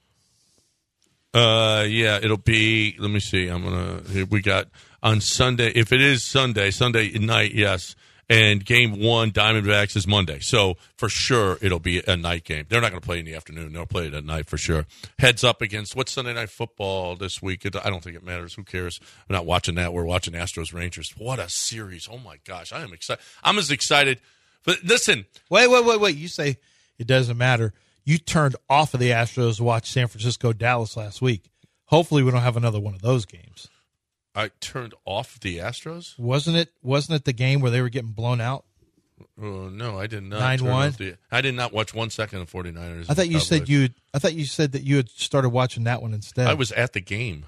Uh, 1.33 1.85
yeah, 1.89 2.19
it'll 2.23 2.37
be. 2.37 2.97
Let 2.99 3.11
me 3.11 3.21
see. 3.21 3.49
I'm 3.49 3.63
gonna. 3.63 4.27
We 4.31 4.41
got 4.41 4.69
on 5.03 5.21
Sunday. 5.21 5.71
If 5.75 5.93
it 5.93 6.01
is 6.01 6.25
Sunday, 6.25 6.71
Sunday 6.71 7.11
night, 7.19 7.53
yes. 7.55 7.95
And 8.29 8.65
game 8.65 9.01
one, 9.01 9.31
Diamondbacks 9.31 9.95
is 9.97 10.07
Monday. 10.07 10.41
So 10.41 10.75
for 10.97 11.09
sure, 11.09 11.59
it'll 11.63 11.79
be 11.79 12.03
a 12.07 12.17
night 12.17 12.43
game. 12.43 12.67
They're 12.69 12.81
not 12.81 12.91
going 12.91 13.01
to 13.01 13.07
play 13.07 13.21
in 13.21 13.25
the 13.25 13.37
afternoon. 13.37 13.73
They'll 13.73 13.87
play 13.87 14.09
it 14.09 14.15
at 14.15 14.25
night 14.25 14.47
for 14.47 14.59
sure. 14.59 14.85
Heads 15.21 15.45
up 15.45 15.63
against 15.63 15.95
what's 15.95 16.11
Sunday 16.11 16.35
night 16.35 16.51
football 16.51 17.15
this 17.15 17.41
week? 17.41 17.65
It, 17.65 17.77
I 17.77 17.89
don't 17.89 18.03
think 18.03 18.17
it 18.17 18.25
matters. 18.25 18.55
Who 18.55 18.65
cares? 18.65 18.99
We're 19.29 19.37
not 19.37 19.47
watching 19.47 19.77
that. 19.77 19.93
We're 19.93 20.05
watching 20.05 20.35
Astros 20.35 20.75
Rangers. 20.75 21.15
What 21.17 21.39
a 21.39 21.49
series! 21.49 22.09
Oh 22.11 22.19
my 22.19 22.39
gosh, 22.45 22.73
I 22.73 22.81
am 22.83 22.93
excited. 22.93 23.23
I'm 23.45 23.59
as 23.59 23.71
excited. 23.71 24.21
But 24.65 24.83
listen, 24.83 25.27
Wait, 25.49 25.71
wait, 25.71 25.85
wait, 25.85 26.01
wait. 26.01 26.17
You 26.17 26.27
say 26.27 26.59
it 26.99 27.07
doesn't 27.07 27.39
matter. 27.39 27.73
You 28.05 28.19
turned 28.19 28.57
off 28.69 28.95
of 28.95 29.01
the 29.01 29.11
Astros 29.11 29.59
to 29.59 29.65
watch 29.65 29.91
San 29.91 30.09
Francisco 30.09 30.53
Dallas 30.53 30.97
last 30.97 31.23
week. 31.23 31.45
Hopefully, 31.85 32.25
we 32.25 32.33
don't 32.33 32.43
have 32.43 32.57
another 32.57 32.81
one 32.81 32.95
of 32.95 33.03
those 33.03 33.25
games. 33.25 33.69
I 34.37 34.51
turned 34.61 34.93
off 35.07 35.41
the 35.41 35.59
Astros. 35.59 36.19
Wasn't 36.19 36.57
it? 36.57 36.69
Wasn't 36.83 37.17
it 37.17 37.25
the 37.25 37.33
game 37.33 37.61
where 37.61 37.71
they 37.71 37.81
were 37.81 37.89
getting 37.89 38.11
blown 38.13 38.41
out? 38.41 38.65
Oh 39.41 39.71
no, 39.71 39.99
I 39.99 40.07
did 40.07 40.25
not. 40.25 40.41
9-1? 40.61 40.97
the- 40.99 41.17
I 41.33 41.41
did 41.41 41.55
not 41.55 41.73
watch 41.73 41.95
one 41.95 42.11
second 42.11 42.41
of 42.43 42.51
49ers. 42.53 43.07
I 43.09 43.15
thought 43.15 43.29
you 43.29 43.41
said 43.41 43.67
you. 43.69 43.89
I 44.13 44.19
thought 44.19 44.35
you 44.35 44.45
said 44.45 44.73
that 44.73 44.83
you 44.83 44.97
had 44.97 45.09
started 45.09 45.49
watching 45.49 45.85
that 45.85 46.03
one 46.03 46.13
instead. 46.13 46.47
I 46.47 46.53
was 46.55 46.71
at 46.73 46.93
the 46.93 47.01
game. 47.01 47.47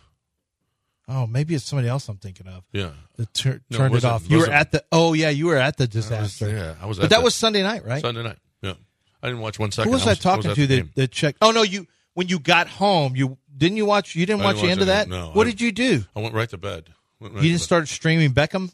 Oh, 1.10 1.26
maybe 1.26 1.54
it's 1.54 1.64
somebody 1.64 1.88
else 1.88 2.06
I'm 2.08 2.16
thinking 2.18 2.46
of. 2.48 2.64
Yeah. 2.72 2.90
That 3.16 3.32
tur- 3.32 3.60
No, 3.70 3.78
turned 3.78 3.92
it 3.92 3.96
wasn't- 3.96 4.12
off. 4.12 4.30
You 4.30 4.38
were 4.38 4.50
at 4.50 4.72
the. 4.72 4.84
Oh 4.92 5.12
yeah, 5.12 5.28
you 5.30 5.46
were 5.46 5.56
at 5.56 5.76
the 5.76 5.84
I 5.84 5.86
was, 5.86 5.92
disaster. 5.92 6.48
yeah, 6.50 6.74
I 6.80 6.86
was. 6.86 6.98
but 6.98 7.10
that 7.10 7.18
the- 7.18 7.24
was 7.24 7.34
Sunday 7.34 7.62
night, 7.62 7.84
right? 7.84 8.00
Sunday 8.00 8.22
night. 8.22 8.38
Yeah, 8.62 8.74
I 9.22 9.28
didn't 9.28 9.40
watch 9.42 9.58
one 9.58 9.70
second. 9.70 9.90
Who 9.90 9.94
was 9.96 10.06
I, 10.06 10.10
was- 10.10 10.18
talking 10.20 10.48
was 10.48 10.56
to 10.56 10.66
the 10.66 10.80
that 10.82 10.94
that 10.94 11.10
checked? 11.10 11.38
Oh 11.42 11.50
no, 11.50 11.62
you 11.62 11.86
when 12.18 12.26
you 12.26 12.40
got 12.40 12.66
home, 12.66 13.14
you 13.14 13.38
didn't 13.56 13.76
you 13.76 13.86
watch? 13.86 14.16
You 14.16 14.26
didn't 14.26 14.42
I 14.42 14.46
watch 14.46 14.56
didn't 14.56 14.66
the 14.66 14.72
end 14.72 14.80
watch 14.80 14.82
of 14.82 14.86
that. 14.88 15.08
No, 15.08 15.30
what 15.34 15.46
I- 15.46 15.50
did 15.50 15.60
you 15.60 15.70
do? 15.70 16.04
I 16.16 16.20
went 16.20 16.34
right 16.34 16.50
to 16.50 16.58
bed. 16.58 16.88
Right 17.20 17.32
You 17.34 17.42
didn't 17.50 17.60
start 17.60 17.86
streaming 17.86 18.32
Beckham? 18.32 18.72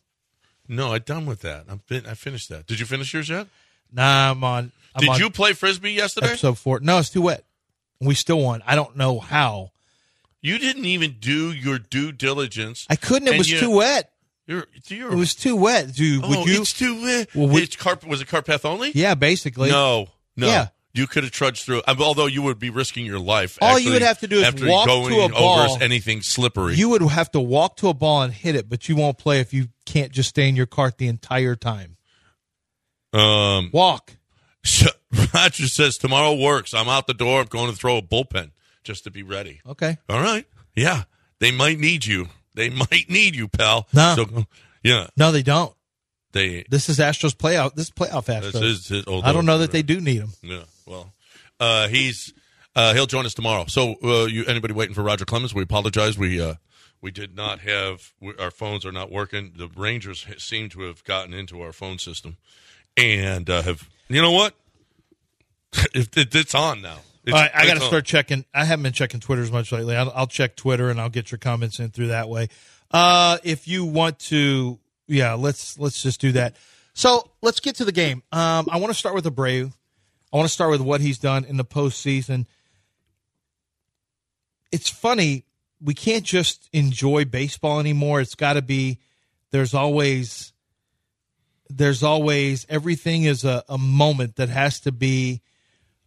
No, 0.66 0.94
I'm 0.94 1.02
done 1.02 1.26
with 1.26 1.42
that. 1.42 1.66
I'm 1.68 1.80
fin- 1.80 2.06
I 2.06 2.14
finished 2.14 2.48
that. 2.48 2.66
Did 2.66 2.80
you 2.80 2.86
finish 2.86 3.12
yours 3.12 3.28
yet? 3.28 3.46
Nah, 3.92 4.30
I'm 4.30 4.42
on. 4.42 4.72
I'm 4.94 5.00
Did 5.00 5.08
on 5.10 5.18
you 5.20 5.28
play 5.28 5.52
frisbee 5.52 5.92
yesterday? 5.92 6.28
episode 6.28 6.56
four? 6.58 6.80
No, 6.80 6.98
it's 6.98 7.10
too 7.10 7.20
wet. 7.20 7.44
We 8.00 8.14
still 8.14 8.40
won. 8.40 8.62
I 8.66 8.74
don't 8.76 8.96
know 8.96 9.20
how. 9.20 9.72
You 10.40 10.58
didn't 10.58 10.86
even 10.86 11.16
do 11.20 11.52
your 11.52 11.78
due 11.78 12.12
diligence. 12.12 12.86
I 12.88 12.96
couldn't. 12.96 13.28
It 13.28 13.36
was 13.36 13.50
you- 13.50 13.60
too 13.60 13.70
wet. 13.72 14.10
You're, 14.46 14.66
you're, 14.88 15.12
It 15.12 15.16
was 15.16 15.34
too 15.34 15.56
wet. 15.56 15.94
Dude, 15.94 16.22
oh, 16.24 16.28
would 16.28 16.48
you? 16.48 16.60
it's 16.62 16.72
too 16.72 17.02
wet. 17.02 17.34
Well, 17.34 17.48
would- 17.48 17.62
it's 17.62 17.76
carp, 17.76 18.04
was 18.06 18.20
it 18.22 18.28
Carpath 18.28 18.64
only? 18.64 18.90
yeah, 18.94 19.14
basically. 19.14 19.70
No, 19.70 20.08
no. 20.36 20.46
Yeah. 20.46 20.68
You 20.94 21.06
could 21.08 21.24
have 21.24 21.32
trudged 21.32 21.64
through. 21.64 21.82
um, 21.88 22.00
Although 22.00 22.26
you 22.26 22.40
would 22.42 22.58
be 22.60 22.70
risking 22.70 23.04
your 23.04 23.18
life. 23.18 23.58
All 23.60 23.78
you 23.80 23.90
would 23.92 24.02
have 24.02 24.20
to 24.20 24.28
do 24.28 24.36
is 24.40 24.54
walk 24.64 24.86
to 24.86 24.92
a 24.92 25.24
over 25.24 25.32
ball. 25.34 25.78
anything 25.82 26.22
slippery. 26.22 26.76
You 26.76 26.88
would 26.90 27.02
have 27.02 27.30
to 27.32 27.40
walk 27.40 27.76
to 27.78 27.88
a 27.88 27.94
ball 27.94 28.22
and 28.22 28.32
hit 28.32 28.54
it, 28.54 28.68
but 28.68 28.88
you 28.88 28.94
won't 28.94 29.18
play 29.18 29.40
if 29.40 29.52
you 29.52 29.68
can't 29.86 30.12
just 30.12 30.28
stay 30.28 30.48
in 30.48 30.54
your 30.54 30.66
cart 30.66 30.98
the 30.98 31.08
entire 31.08 31.56
time. 31.56 31.96
um, 33.12 33.70
Walk. 33.72 34.12
Roger 35.34 35.66
says 35.66 35.96
tomorrow 35.96 36.34
works. 36.34 36.72
I'm 36.74 36.88
out 36.88 37.06
the 37.06 37.14
door. 37.14 37.40
I'm 37.40 37.46
going 37.46 37.70
to 37.70 37.76
throw 37.76 37.98
a 37.98 38.02
bullpen 38.02 38.52
just 38.82 39.04
to 39.04 39.10
be 39.10 39.22
ready. 39.22 39.60
Okay. 39.68 39.98
All 40.08 40.20
right. 40.20 40.46
Yeah, 40.74 41.04
they 41.40 41.50
might 41.50 41.78
need 41.78 42.06
you. 42.06 42.28
They 42.54 42.70
might 42.70 43.06
need 43.08 43.34
you, 43.36 43.48
pal. 43.48 43.88
No. 43.92 44.14
So, 44.16 44.46
yeah, 44.82 45.08
No, 45.16 45.32
they 45.32 45.42
don't. 45.42 45.74
they. 46.32 46.64
This 46.68 46.88
is 46.88 46.98
Astros 46.98 47.34
playoff. 47.34 47.74
This 47.74 47.86
is 47.86 47.90
playoff 47.92 48.26
Astros. 48.26 48.52
This 48.52 48.90
is. 48.90 49.04
I 49.24 49.32
don't 49.32 49.46
know 49.46 49.58
that 49.58 49.70
they 49.72 49.82
do 49.82 50.00
need 50.00 50.18
him. 50.20 50.30
Yeah. 50.42 50.62
Well, 50.86 51.12
uh, 51.60 51.88
he's 51.88 52.32
uh, 52.76 52.94
he'll 52.94 53.06
join 53.06 53.26
us 53.26 53.34
tomorrow. 53.34 53.66
So, 53.66 53.94
uh, 54.02 54.24
you 54.26 54.44
anybody 54.46 54.74
waiting 54.74 54.94
for 54.94 55.02
Roger 55.02 55.24
Clemens? 55.24 55.54
We 55.54 55.62
apologize. 55.62 56.18
We 56.18 56.40
uh, 56.40 56.54
we 57.00 57.10
did 57.10 57.36
not 57.36 57.60
have 57.60 58.12
we, 58.20 58.34
our 58.38 58.50
phones 58.50 58.84
are 58.84 58.92
not 58.92 59.10
working. 59.10 59.52
The 59.56 59.68
Rangers 59.76 60.26
seem 60.38 60.68
to 60.70 60.82
have 60.82 61.04
gotten 61.04 61.34
into 61.34 61.60
our 61.60 61.72
phone 61.72 61.98
system 61.98 62.36
and 62.96 63.48
uh, 63.48 63.62
have. 63.62 63.88
You 64.08 64.20
know 64.22 64.32
what? 64.32 64.54
it, 65.94 66.16
it, 66.16 66.34
it's 66.34 66.54
on 66.54 66.82
now. 66.82 66.98
It's, 67.24 67.32
right, 67.32 67.50
I 67.54 67.66
got 67.66 67.74
to 67.74 67.80
start 67.80 68.04
checking. 68.04 68.44
I 68.52 68.64
haven't 68.64 68.82
been 68.82 68.92
checking 68.92 69.20
Twitter 69.20 69.40
as 69.40 69.50
much 69.50 69.72
lately. 69.72 69.96
I'll, 69.96 70.12
I'll 70.14 70.26
check 70.26 70.56
Twitter 70.56 70.90
and 70.90 71.00
I'll 71.00 71.08
get 71.08 71.30
your 71.30 71.38
comments 71.38 71.80
in 71.80 71.90
through 71.90 72.08
that 72.08 72.28
way. 72.28 72.48
Uh, 72.90 73.38
if 73.42 73.66
you 73.66 73.86
want 73.86 74.18
to, 74.20 74.78
yeah, 75.06 75.32
let's 75.32 75.78
let's 75.78 76.02
just 76.02 76.20
do 76.20 76.32
that. 76.32 76.56
So 76.92 77.30
let's 77.40 77.60
get 77.60 77.76
to 77.76 77.84
the 77.84 77.92
game. 77.92 78.22
Um, 78.30 78.68
I 78.70 78.76
want 78.76 78.92
to 78.92 78.98
start 78.98 79.14
with 79.14 79.24
the 79.24 79.32
Abreu. 79.32 79.72
I 80.34 80.36
want 80.36 80.48
to 80.48 80.52
start 80.52 80.72
with 80.72 80.80
what 80.80 81.00
he's 81.00 81.18
done 81.18 81.44
in 81.44 81.56
the 81.56 81.64
postseason. 81.64 82.46
It's 84.72 84.90
funny 84.90 85.44
we 85.80 85.94
can't 85.94 86.24
just 86.24 86.68
enjoy 86.72 87.24
baseball 87.24 87.78
anymore. 87.78 88.20
It's 88.20 88.34
got 88.34 88.54
to 88.54 88.62
be. 88.62 88.98
There's 89.52 89.74
always. 89.74 90.52
There's 91.70 92.02
always 92.02 92.66
everything 92.68 93.24
is 93.24 93.44
a, 93.44 93.64
a 93.68 93.78
moment 93.78 94.36
that 94.36 94.48
has 94.48 94.80
to 94.80 94.92
be 94.92 95.40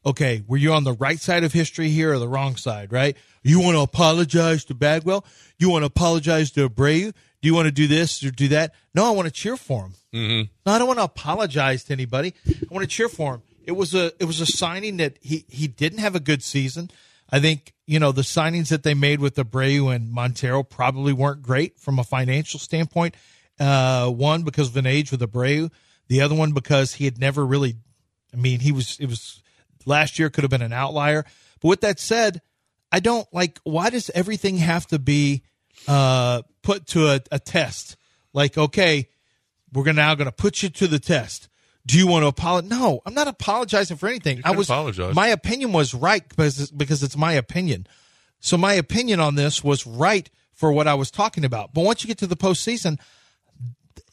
okay, 0.05 0.43
were 0.47 0.57
you 0.57 0.71
on 0.71 0.83
the 0.83 0.93
right 0.93 1.19
side 1.19 1.43
of 1.43 1.51
history 1.51 1.89
here 1.89 2.13
or 2.13 2.19
the 2.19 2.27
wrong 2.27 2.55
side, 2.55 2.93
right? 2.93 3.17
You 3.43 3.59
want 3.59 3.75
to 3.75 3.81
apologize 3.81 4.63
to 4.65 4.75
Bagwell? 4.75 5.25
You 5.57 5.69
want 5.69 5.81
to 5.81 5.87
apologize 5.87 6.51
to 6.51 6.69
Abreu? 6.69 7.11
Do 7.41 7.47
you 7.47 7.53
want 7.53 7.65
to 7.65 7.71
do 7.71 7.87
this 7.87 8.23
or 8.23 8.31
do 8.31 8.47
that? 8.49 8.73
No, 8.93 9.05
I 9.05 9.11
want 9.11 9.27
to 9.27 9.33
cheer 9.33 9.57
for 9.57 9.85
him. 9.85 9.93
Mm-hmm. 10.13 10.51
No, 10.65 10.71
I 10.71 10.77
don't 10.77 10.87
want 10.87 10.99
to 10.99 11.03
apologize 11.03 11.83
to 11.85 11.93
anybody. 11.93 12.33
I 12.47 12.73
want 12.73 12.83
to 12.83 12.87
cheer 12.87 13.09
for 13.09 13.35
him. 13.35 13.41
It 13.67 13.75
was 13.75 13.93
a 13.93 14.13
it 14.19 14.23
was 14.23 14.39
a 14.39 14.45
signing 14.45 14.97
that 14.97 15.17
he 15.21 15.45
he 15.49 15.67
didn't 15.67 15.99
have 15.99 16.15
a 16.15 16.21
good 16.21 16.41
season. 16.41 16.89
I 17.29 17.41
think 17.41 17.73
you 17.85 17.99
know 17.99 18.13
the 18.13 18.21
signings 18.21 18.69
that 18.69 18.83
they 18.83 18.93
made 18.93 19.19
with 19.19 19.35
Abreu 19.35 19.93
and 19.93 20.09
Montero 20.09 20.63
probably 20.63 21.11
weren't 21.11 21.43
great 21.43 21.77
from 21.77 21.99
a 21.99 22.03
financial 22.05 22.61
standpoint. 22.61 23.15
Uh, 23.59 24.09
one 24.09 24.43
because 24.43 24.69
of 24.69 24.77
an 24.77 24.85
age 24.85 25.11
with 25.11 25.19
Abreu, 25.19 25.69
the 26.07 26.21
other 26.21 26.33
one 26.33 26.53
because 26.53 26.93
he 26.93 27.05
had 27.05 27.19
never 27.19 27.45
really. 27.45 27.75
I 28.33 28.37
mean, 28.37 28.61
he 28.61 28.71
was 28.71 28.97
it 29.01 29.07
was 29.09 29.43
last 29.85 30.17
year 30.17 30.29
could 30.29 30.45
have 30.45 30.51
been 30.51 30.61
an 30.61 30.73
outlier. 30.73 31.25
But 31.59 31.67
with 31.67 31.81
that 31.81 31.99
said, 31.99 32.41
I 32.89 33.01
don't 33.01 33.27
like. 33.33 33.59
Why 33.65 33.89
does 33.89 34.09
everything 34.11 34.57
have 34.57 34.87
to 34.87 34.99
be 34.99 35.43
uh, 35.89 36.43
put 36.61 36.87
to 36.87 37.07
a, 37.07 37.19
a 37.33 37.39
test? 37.39 37.97
Like, 38.31 38.57
okay, 38.57 39.09
we're 39.73 39.83
gonna 39.83 40.01
now 40.01 40.15
going 40.15 40.25
to 40.27 40.31
put 40.31 40.63
you 40.63 40.69
to 40.69 40.87
the 40.87 40.99
test. 40.99 41.49
Do 41.87 41.97
you 41.97 42.05
want 42.05 42.23
to 42.23 42.27
apologize? 42.27 42.69
No, 42.69 43.01
I'm 43.05 43.13
not 43.13 43.27
apologizing 43.29 43.95
for 43.97 44.07
anything. 44.09 44.41
I 44.43 44.51
was 44.51 44.69
apologize. 44.69 45.15
my 45.15 45.29
opinion 45.29 45.71
was 45.71 45.93
right 45.93 46.27
because 46.27 46.69
because 46.69 47.01
it's 47.01 47.15
my 47.17 47.31
opinion. 47.33 47.87
So 48.41 48.57
my 48.57 48.73
opinion 48.73 49.19
on 49.19 49.35
this 49.35 49.63
was 49.63 49.87
right 49.87 50.29
for 50.53 50.71
what 50.71 50.87
I 50.87 50.93
was 50.95 51.09
talking 51.09 51.45
about. 51.45 51.73
But 51.73 51.85
once 51.85 52.03
you 52.03 52.07
get 52.09 52.17
to 52.19 52.27
the 52.27 52.35
postseason, 52.35 52.99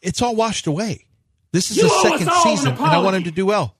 it's 0.00 0.22
all 0.22 0.36
washed 0.36 0.66
away. 0.66 1.06
This 1.52 1.70
is 1.70 1.76
You 1.78 1.82
the 1.84 1.88
second 2.02 2.28
all 2.28 2.36
an 2.50 2.56
season, 2.56 2.72
and 2.74 2.80
I 2.86 2.98
want 2.98 3.16
him 3.16 3.24
to 3.24 3.30
do 3.32 3.44
well. 3.46 3.76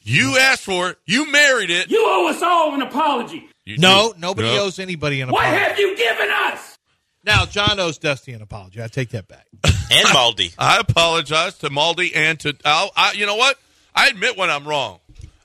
You 0.00 0.36
asked 0.38 0.62
for 0.64 0.90
it. 0.90 0.98
You 1.06 1.30
married 1.30 1.70
it. 1.70 1.88
You 1.90 2.02
owe 2.04 2.28
us 2.28 2.42
all 2.42 2.74
an 2.74 2.82
apology. 2.82 3.48
You 3.64 3.78
No, 3.78 4.12
do. 4.12 4.18
nobody 4.18 4.48
No. 4.48 4.64
owes 4.64 4.80
anybody 4.80 5.20
an 5.20 5.28
apology. 5.28 5.48
What 5.50 5.58
have 5.60 5.78
you 5.78 5.96
given 5.96 6.28
us? 6.30 6.71
Now, 7.24 7.46
John 7.46 7.78
owes 7.78 7.98
Dusty 7.98 8.32
an 8.32 8.42
apology. 8.42 8.82
I 8.82 8.88
take 8.88 9.10
that 9.10 9.28
back. 9.28 9.46
And 9.94 10.06
Maldi. 10.08 10.54
I 10.58 10.78
apologize 10.78 11.58
to 11.58 11.68
Maldi 11.68 12.16
and 12.16 12.40
to 12.40 12.56
Al. 12.64 12.90
I, 12.96 13.12
you 13.12 13.26
know 13.26 13.36
what? 13.36 13.58
I 13.94 14.08
admit 14.08 14.38
when 14.38 14.48
I'm 14.48 14.66
wrong. 14.66 15.00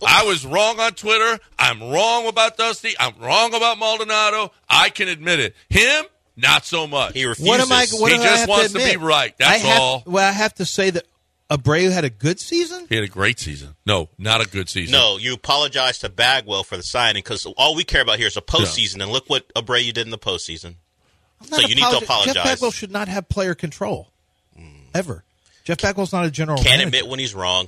I 0.05 0.23
was 0.23 0.45
wrong 0.45 0.79
on 0.79 0.93
Twitter. 0.93 1.37
I'm 1.59 1.81
wrong 1.81 2.27
about 2.27 2.55
Dusty. 2.55 2.93
I'm 2.97 3.13
wrong 3.19 3.53
about 3.53 3.77
Maldonado. 3.77 4.53
I 4.69 4.89
can 4.89 5.09
admit 5.09 5.41
it. 5.41 5.55
Him, 5.69 6.05
not 6.37 6.63
so 6.63 6.87
much. 6.87 7.13
He 7.13 7.25
refuses. 7.25 7.45
What 7.45 7.59
am 7.59 7.71
I? 7.73 7.87
What 7.91 8.11
He 8.11 8.17
do 8.17 8.23
I 8.23 8.25
just 8.25 8.39
have 8.41 8.49
wants 8.49 8.71
to 8.71 8.79
to, 8.79 8.85
be 8.85 8.95
right. 8.95 9.37
That's 9.37 9.65
I 9.65 9.67
have, 9.67 9.81
all. 9.81 10.03
Well, 10.05 10.25
I 10.25 10.31
have 10.31 10.53
to 10.55 10.65
say 10.65 10.91
that 10.91 11.05
Abreu 11.49 11.91
had 11.91 12.05
a 12.05 12.09
good 12.09 12.39
season. 12.39 12.85
He 12.87 12.95
had 12.95 13.03
a 13.03 13.09
great 13.09 13.39
season. 13.39 13.75
No, 13.85 14.07
not 14.17 14.39
a 14.45 14.47
good 14.47 14.69
season. 14.69 14.93
No, 14.93 15.17
you 15.17 15.33
apologize 15.33 15.99
to 15.99 16.09
Bagwell 16.09 16.63
for 16.63 16.77
the 16.77 16.83
signing 16.83 17.21
because 17.21 17.45
all 17.57 17.75
we 17.75 17.83
care 17.83 18.01
about 18.01 18.17
here 18.17 18.27
is 18.27 18.35
the 18.35 18.41
postseason. 18.41 19.01
And 19.01 19.11
look 19.11 19.29
what 19.29 19.53
Abreu 19.55 19.85
did 19.93 19.97
in 20.05 20.11
the 20.11 20.17
postseason. 20.17 20.75
I'm 21.41 21.47
So 21.47 21.57
not 21.61 21.69
you 21.69 21.75
need 21.75 21.81
to 21.81 21.97
apologize. 21.97 22.33
Jeff 22.33 22.43
Bagwell 22.43 22.71
should 22.71 22.91
not 22.91 23.07
have 23.07 23.29
player 23.29 23.55
control 23.55 24.09
hmm. 24.55 24.65
ever. 24.93 25.23
Jeff 25.63 25.81
Bagwell's 25.81 26.13
not 26.13 26.25
a 26.25 26.31
general. 26.31 26.57
Manager. 26.57 26.69
Can't 26.69 26.79
manager. 26.79 26.97
admit 26.97 27.09
when 27.11 27.19
he's 27.19 27.35
wrong. 27.35 27.67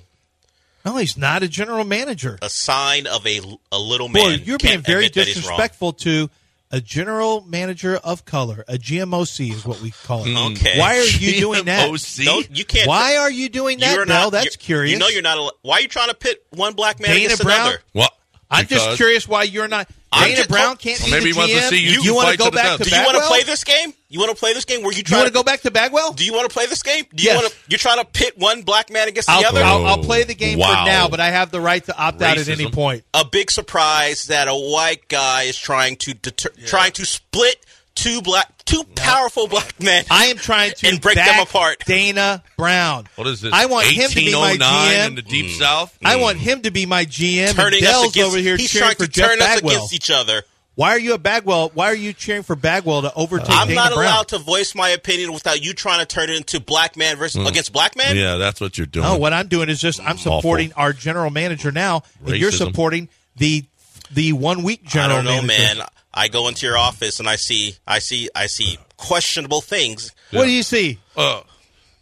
No, 0.85 0.95
he's 0.97 1.17
not 1.17 1.43
a 1.43 1.47
general 1.47 1.83
manager. 1.83 2.39
A 2.41 2.49
sign 2.49 3.05
of 3.05 3.25
a, 3.27 3.41
a 3.71 3.79
little 3.79 4.07
man. 4.07 4.23
Boy, 4.23 4.29
man. 4.29 4.41
you're 4.43 4.57
being 4.57 4.79
very 4.79 5.07
admit 5.07 5.13
that 5.15 5.27
he's 5.27 5.35
wrong. 5.35 5.57
disrespectful 5.57 5.93
to 5.93 6.29
a 6.71 6.79
general 6.79 7.41
manager 7.41 7.97
of 7.97 8.25
color. 8.25 8.63
A 8.67 8.75
GMOC 8.75 9.51
is 9.51 9.65
what 9.65 9.81
we 9.81 9.91
call 9.91 10.23
it. 10.25 10.31
Hmm. 10.31 10.53
Okay. 10.53 10.79
Why 10.79 10.97
are 10.97 11.03
you 11.03 11.39
doing 11.39 11.65
that? 11.65 11.89
GMOC? 11.89 12.25
Don't, 12.25 12.57
you 12.57 12.63
can't. 12.63 12.87
Why 12.87 13.17
are 13.17 13.31
you 13.31 13.49
doing 13.49 13.79
that? 13.79 13.93
You're 13.95 14.05
Mel? 14.05 14.25
not, 14.25 14.31
That's 14.31 14.45
you're- 14.45 14.57
curious. 14.57 14.93
You 14.93 14.99
know 14.99 15.07
you're 15.09 15.21
not. 15.21 15.37
al- 15.37 15.51
Why 15.61 15.77
are 15.77 15.81
you 15.81 15.87
trying 15.87 16.09
to 16.09 16.15
pit 16.15 16.45
one 16.51 16.73
black 16.73 16.99
man 16.99 17.11
Dana 17.11 17.25
against 17.25 17.43
Brown? 17.43 17.59
another? 17.61 17.81
What? 17.93 18.13
I'm 18.51 18.65
just 18.67 18.97
curious 18.97 19.27
why 19.27 19.43
you're 19.43 19.67
not. 19.67 19.87
Dana 20.11 20.35
just- 20.35 20.49
Brown 20.49 20.71
oh, 20.71 20.75
can't 20.75 20.99
Well, 21.01 21.05
be 21.07 21.11
maybe 21.11 21.25
the 21.25 21.33
he 21.33 21.37
wants 21.37 21.53
to 21.53 21.59
GM? 21.59 21.69
see 21.69 21.77
you 21.93 22.01
you 22.01 22.15
want 22.15 22.29
to 22.31 22.37
go 22.37 22.49
back 22.49 22.79
to 22.79 22.83
Do 22.83 22.95
you 22.95 23.03
want 23.05 23.17
to 23.17 23.23
play 23.27 23.43
this 23.43 23.63
game? 23.63 23.93
You 24.09 24.19
want 24.19 24.31
to 24.31 24.35
play 24.35 24.53
this 24.55 24.65
game 24.65 24.81
where 24.81 24.91
you 24.91 24.97
You 24.97 25.03
try 25.03 25.17
want 25.19 25.27
to 25.27 25.33
go 25.33 25.43
back 25.43 25.61
to 25.61 25.69
Bagwell? 25.71 26.13
Do 26.13 26.25
you 26.25 26.33
want 26.33 26.49
to 26.49 26.53
play 26.53 26.65
this 26.65 26.81
game? 26.81 27.05
Do 27.13 27.21
you 27.23 27.29
Yes. 27.29 27.39
want 27.39 27.53
to? 27.53 27.59
You're 27.67 27.77
trying 27.77 27.99
to 27.99 28.05
pit 28.05 28.35
one 28.35 28.63
black 28.63 28.89
man 28.91 29.07
against 29.07 29.27
the 29.27 29.33
I'll, 29.33 29.45
other. 29.45 29.61
I'll, 29.61 29.85
I'll 29.85 29.97
play 30.03 30.23
the 30.23 30.33
game 30.33 30.57
Wow. 30.57 30.83
for 30.83 30.89
now, 30.89 31.07
but 31.09 31.19
I 31.19 31.29
have 31.29 31.51
the 31.51 31.61
right 31.61 31.83
to 31.85 31.95
opt 31.95 32.23
out 32.23 32.39
at 32.39 32.49
any 32.49 32.71
point. 32.71 33.03
a 33.13 33.23
big 33.23 33.51
surprise 33.51 34.25
that 34.25 34.47
a 34.47 34.55
white 34.55 35.07
guy 35.09 35.43
is 35.43 35.55
trying 35.55 35.95
to 35.97 36.15
deter, 36.15 36.49
trying 36.65 36.91
to 36.93 37.05
split 37.05 37.63
two 38.03 38.21
black, 38.21 38.63
two 38.65 38.83
powerful 38.95 39.47
black 39.47 39.81
men. 39.81 40.05
I 40.09 40.25
am 40.25 40.37
trying 40.37 40.73
to 40.73 40.87
And 40.87 41.01
break 41.01 41.15
them 41.15 41.39
apart. 41.39 41.83
Dana 41.85 42.43
Brown. 42.57 43.07
What 43.15 43.27
is 43.27 43.41
this? 43.41 43.53
I 43.53 43.65
want 43.65 43.87
him 43.87 44.09
to 44.09 44.15
be 44.15 44.31
my 44.31 44.51
1809 44.51 44.93
GM. 44.93 45.07
in 45.07 45.15
the 45.15 45.21
deep 45.21 45.45
mm. 45.47 45.57
south. 45.59 45.97
I 46.03 46.17
want 46.17 46.37
mm. 46.37 46.41
him 46.41 46.61
to 46.63 46.71
be 46.71 46.85
my 46.85 47.05
GM. 47.05 47.53
turning 47.53 47.79
and 47.79 47.87
us 47.87 48.09
against. 48.09 48.27
over 48.27 48.37
here 48.37 48.57
he's 48.57 48.71
trying 48.71 48.95
for 48.95 49.05
to 49.05 49.07
Jeff 49.07 49.29
turn 49.29 49.41
us 49.41 49.59
against 49.59 49.93
each 49.93 50.09
other. 50.09 50.43
Why 50.75 50.91
are 50.91 50.99
you 50.99 51.13
at 51.13 51.21
Bagwell? 51.21 51.71
Why 51.73 51.87
are 51.87 51.95
you 51.95 52.13
cheering 52.13 52.43
for 52.43 52.55
Bagwell 52.55 53.01
to 53.01 53.13
overtake 53.13 53.49
I'm 53.49 53.67
Dana 53.67 53.75
not 53.75 53.93
Brown? 53.93 54.05
allowed 54.05 54.27
to 54.29 54.37
voice 54.37 54.73
my 54.73 54.87
opinion 54.89 55.33
without 55.33 55.61
you 55.61 55.73
trying 55.73 55.99
to 55.99 56.05
turn 56.05 56.29
it 56.29 56.37
into 56.37 56.61
black 56.61 56.95
man 56.95 57.17
versus 57.17 57.43
mm. 57.43 57.49
against 57.49 57.73
black 57.73 57.97
man. 57.97 58.15
Yeah, 58.15 58.37
that's 58.37 58.61
what 58.61 58.77
you're 58.77 58.87
doing. 58.87 59.05
No, 59.05 59.17
what 59.17 59.33
I'm 59.33 59.49
doing 59.49 59.67
is 59.67 59.81
just 59.81 59.99
I'm 59.99 60.17
supporting 60.17 60.71
our 60.73 60.93
general 60.93 61.31
manager 61.31 61.73
now, 61.73 62.03
and 62.25 62.37
you're 62.37 62.53
supporting 62.53 63.09
the 63.35 63.65
the 64.11 64.31
one 64.31 64.63
week 64.63 64.83
I 64.85 64.89
general 64.89 65.17
don't 65.17 65.25
know, 65.25 65.41
manager. 65.41 65.79
man. 65.79 65.87
I 66.13 66.27
go 66.27 66.47
into 66.47 66.65
your 66.65 66.77
office 66.77 67.19
and 67.19 67.29
I 67.29 67.35
see, 67.35 67.75
I 67.87 67.99
see, 67.99 68.29
I 68.35 68.47
see 68.47 68.77
questionable 68.97 69.61
things. 69.61 70.11
What 70.31 70.45
do 70.45 70.51
you 70.51 70.63
see? 70.63 70.99
Uh, 71.15 71.41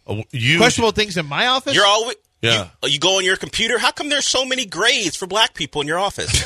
uh, 0.06 0.22
you 0.30 0.58
Questionable 0.58 0.92
things 0.92 1.16
in 1.16 1.26
my 1.26 1.46
office. 1.48 1.74
You're 1.74 1.86
always. 1.86 2.16
Yeah. 2.40 2.68
You, 2.82 2.90
you 2.90 2.98
go 2.98 3.18
on 3.18 3.24
your 3.24 3.36
computer. 3.36 3.78
How 3.78 3.90
come 3.90 4.08
there's 4.08 4.26
so 4.26 4.44
many 4.44 4.64
grades 4.64 5.16
for 5.16 5.26
black 5.26 5.54
people 5.54 5.80
in 5.82 5.86
your 5.88 5.98
office? 5.98 6.44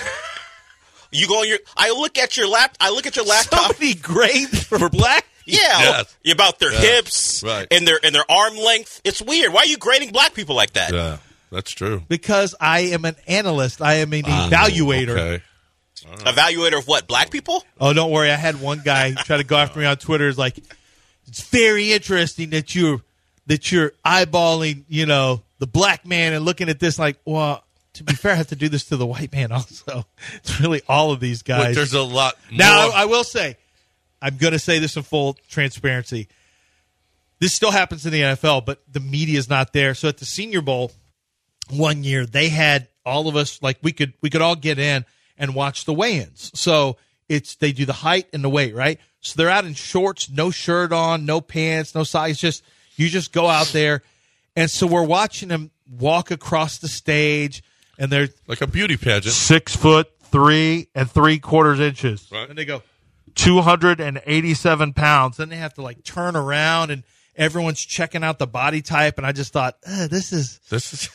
you 1.12 1.28
go 1.28 1.40
on 1.42 1.48
your. 1.48 1.58
I 1.76 1.90
look 1.90 2.18
at 2.18 2.36
your 2.36 2.48
lap. 2.48 2.76
I 2.80 2.90
look 2.90 3.06
at 3.06 3.14
your 3.16 3.24
so 3.26 3.30
laptop. 3.30 3.78
many 3.80 3.94
grades 3.94 4.64
for 4.64 4.88
black. 4.88 5.26
Yeah, 5.44 5.58
Yes. 5.58 6.16
about 6.32 6.60
their 6.60 6.70
hips 6.70 7.42
Right. 7.42 7.66
and 7.70 7.86
their 7.86 7.98
and 8.04 8.14
their 8.14 8.24
arm 8.30 8.56
length. 8.56 9.00
It's 9.04 9.20
weird. 9.20 9.52
Why 9.52 9.60
are 9.60 9.66
you 9.66 9.76
grading 9.76 10.10
black 10.12 10.34
people 10.34 10.54
like 10.54 10.74
that? 10.74 10.92
Yeah, 10.92 11.16
that's 11.50 11.72
true. 11.72 12.02
Because 12.08 12.54
I 12.60 12.80
am 12.80 13.04
an 13.04 13.16
analyst. 13.26 13.82
I 13.82 13.94
am 13.94 14.12
an 14.12 14.22
evaluator. 14.22 15.08
Okay. 15.10 15.42
Uh-huh. 16.12 16.32
Evaluator 16.32 16.78
of 16.78 16.86
what? 16.86 17.06
Black 17.06 17.30
people? 17.30 17.64
Oh, 17.80 17.92
don't 17.92 18.10
worry. 18.10 18.30
I 18.30 18.36
had 18.36 18.60
one 18.60 18.80
guy 18.84 19.12
try 19.24 19.36
to 19.38 19.44
go 19.44 19.56
after 19.56 19.78
me 19.78 19.86
on 19.86 19.96
Twitter. 19.96 20.28
It's 20.28 20.38
like, 20.38 20.58
it's 21.26 21.42
very 21.48 21.92
interesting 21.92 22.50
that 22.50 22.74
you're 22.74 23.00
that 23.46 23.72
you're 23.72 23.92
eyeballing, 24.04 24.84
you 24.88 25.04
know, 25.06 25.42
the 25.58 25.66
black 25.66 26.06
man 26.06 26.32
and 26.32 26.44
looking 26.44 26.68
at 26.68 26.78
this 26.78 26.98
like, 26.98 27.18
well, 27.24 27.64
to 27.94 28.04
be 28.04 28.14
fair, 28.14 28.32
I 28.32 28.36
have 28.36 28.48
to 28.48 28.56
do 28.56 28.68
this 28.68 28.84
to 28.86 28.96
the 28.96 29.06
white 29.06 29.32
man 29.32 29.50
also. 29.52 30.06
It's 30.36 30.60
really 30.60 30.80
all 30.88 31.10
of 31.12 31.20
these 31.20 31.42
But 31.42 31.58
guys. 31.58 31.74
there's 31.74 31.92
a 31.94 32.02
lot 32.02 32.36
now, 32.52 32.90
I, 32.90 33.02
I 33.02 33.04
will 33.06 33.24
say, 33.24 33.56
I'm 34.20 34.36
going 34.36 34.52
to 34.52 34.58
say 34.58 34.78
this 34.78 34.96
in 34.96 35.02
full 35.02 35.36
transparency. 35.48 36.28
This 37.40 37.52
still 37.54 37.72
happens 37.72 38.06
in 38.06 38.12
the 38.12 38.20
NFL, 38.20 38.64
but 38.64 38.80
the 38.90 39.00
media 39.00 39.38
is 39.38 39.48
not 39.50 39.72
there. 39.72 39.94
So 39.94 40.06
at 40.08 40.18
the 40.18 40.24
Senior 40.24 40.62
Bowl 40.62 40.92
one 41.70 42.04
year, 42.04 42.24
they 42.24 42.48
had 42.48 42.86
all 43.04 43.26
of 43.26 43.34
us 43.34 43.60
like 43.60 43.78
we 43.82 43.92
could 43.92 44.12
we 44.20 44.30
could 44.30 44.42
all 44.42 44.54
get 44.54 44.78
in 44.78 45.04
and 45.38 45.54
watch 45.54 45.84
the 45.84 45.94
weigh-ins. 45.94 46.50
So 46.54 46.96
it's 47.28 47.54
they 47.56 47.72
do 47.72 47.84
the 47.84 47.92
height 47.92 48.26
and 48.32 48.42
the 48.44 48.48
weight, 48.48 48.74
right? 48.74 48.98
So 49.20 49.34
they're 49.36 49.50
out 49.50 49.64
in 49.64 49.74
shorts, 49.74 50.28
no 50.30 50.50
shirt 50.50 50.92
on, 50.92 51.24
no 51.24 51.40
pants, 51.40 51.94
no 51.94 52.02
size. 52.04 52.38
Just 52.38 52.64
you 52.96 53.08
just 53.08 53.32
go 53.32 53.46
out 53.46 53.68
there, 53.68 54.02
and 54.56 54.70
so 54.70 54.86
we're 54.86 55.04
watching 55.04 55.48
them 55.48 55.70
walk 55.98 56.30
across 56.30 56.78
the 56.78 56.88
stage, 56.88 57.62
and 57.98 58.10
they're 58.10 58.28
like 58.48 58.60
a 58.60 58.66
beauty 58.66 58.96
pageant. 58.96 59.34
six 59.34 59.76
foot 59.76 60.10
three 60.22 60.88
and 60.94 61.10
three 61.10 61.38
quarters 61.38 61.78
inches. 61.78 62.28
Right. 62.32 62.48
And 62.48 62.58
they 62.58 62.64
go 62.64 62.82
287 63.34 64.92
pounds. 64.92 65.36
Then 65.36 65.48
they 65.48 65.56
have 65.56 65.74
to 65.74 65.82
like 65.82 66.02
turn 66.04 66.36
around 66.36 66.90
and 66.90 67.02
everyone's 67.36 67.84
checking 67.84 68.24
out 68.24 68.38
the 68.38 68.46
body 68.46 68.82
type. 68.82 69.18
And 69.18 69.26
I 69.26 69.32
just 69.32 69.52
thought, 69.52 69.76
uh, 69.86 70.08
this 70.08 70.32
is, 70.32 70.58
This 70.70 70.92
is 70.92 71.10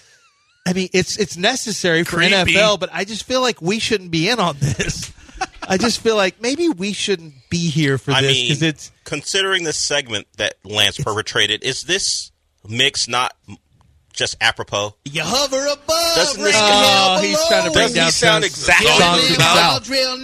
I 0.68 0.74
mean, 0.74 0.90
it's, 0.92 1.18
it's 1.18 1.38
necessary 1.38 2.04
for 2.04 2.18
Creepy. 2.18 2.34
NFL, 2.34 2.80
but 2.80 2.90
I 2.92 3.06
just 3.06 3.24
feel 3.24 3.40
like 3.40 3.62
we 3.62 3.80
shouldn't 3.80 4.12
be 4.12 4.28
in 4.28 4.40
on 4.40 4.58
this. 4.60 5.14
I 5.66 5.78
just 5.78 6.02
feel 6.02 6.18
like 6.18 6.42
maybe 6.42 6.68
we 6.68 6.92
shouldn't 6.92 7.34
be 7.50 7.70
here 7.70 7.98
for 7.98 8.12
I 8.12 8.22
this 8.22 8.42
because 8.42 8.62
it's, 8.62 8.92
considering 9.06 9.64
the 9.64 9.72
segment 9.72 10.28
that 10.38 10.56
Lance 10.66 10.98
perpetrated, 10.98 11.64
is 11.64 11.84
this 11.84 12.32
mix 12.68 13.08
not 13.08 13.34
just 14.18 14.36
apropos? 14.42 14.96
you 15.06 15.22
hover 15.24 15.66
above. 15.68 16.16
Doesn't 16.16 16.44
this- 16.44 16.56
oh, 16.58 17.20
he's 17.22 17.38
trying 17.48 17.66
to 17.66 17.72
bring 17.72 17.84
Doesn't 17.84 17.96
down 17.96 18.06
he 18.06 18.12
sound 18.12 18.44
exactly 18.44 18.88
songs 18.88 19.02
like 19.02 19.22
of 19.24 19.38
the 19.38 19.38
Bob? 19.38 19.84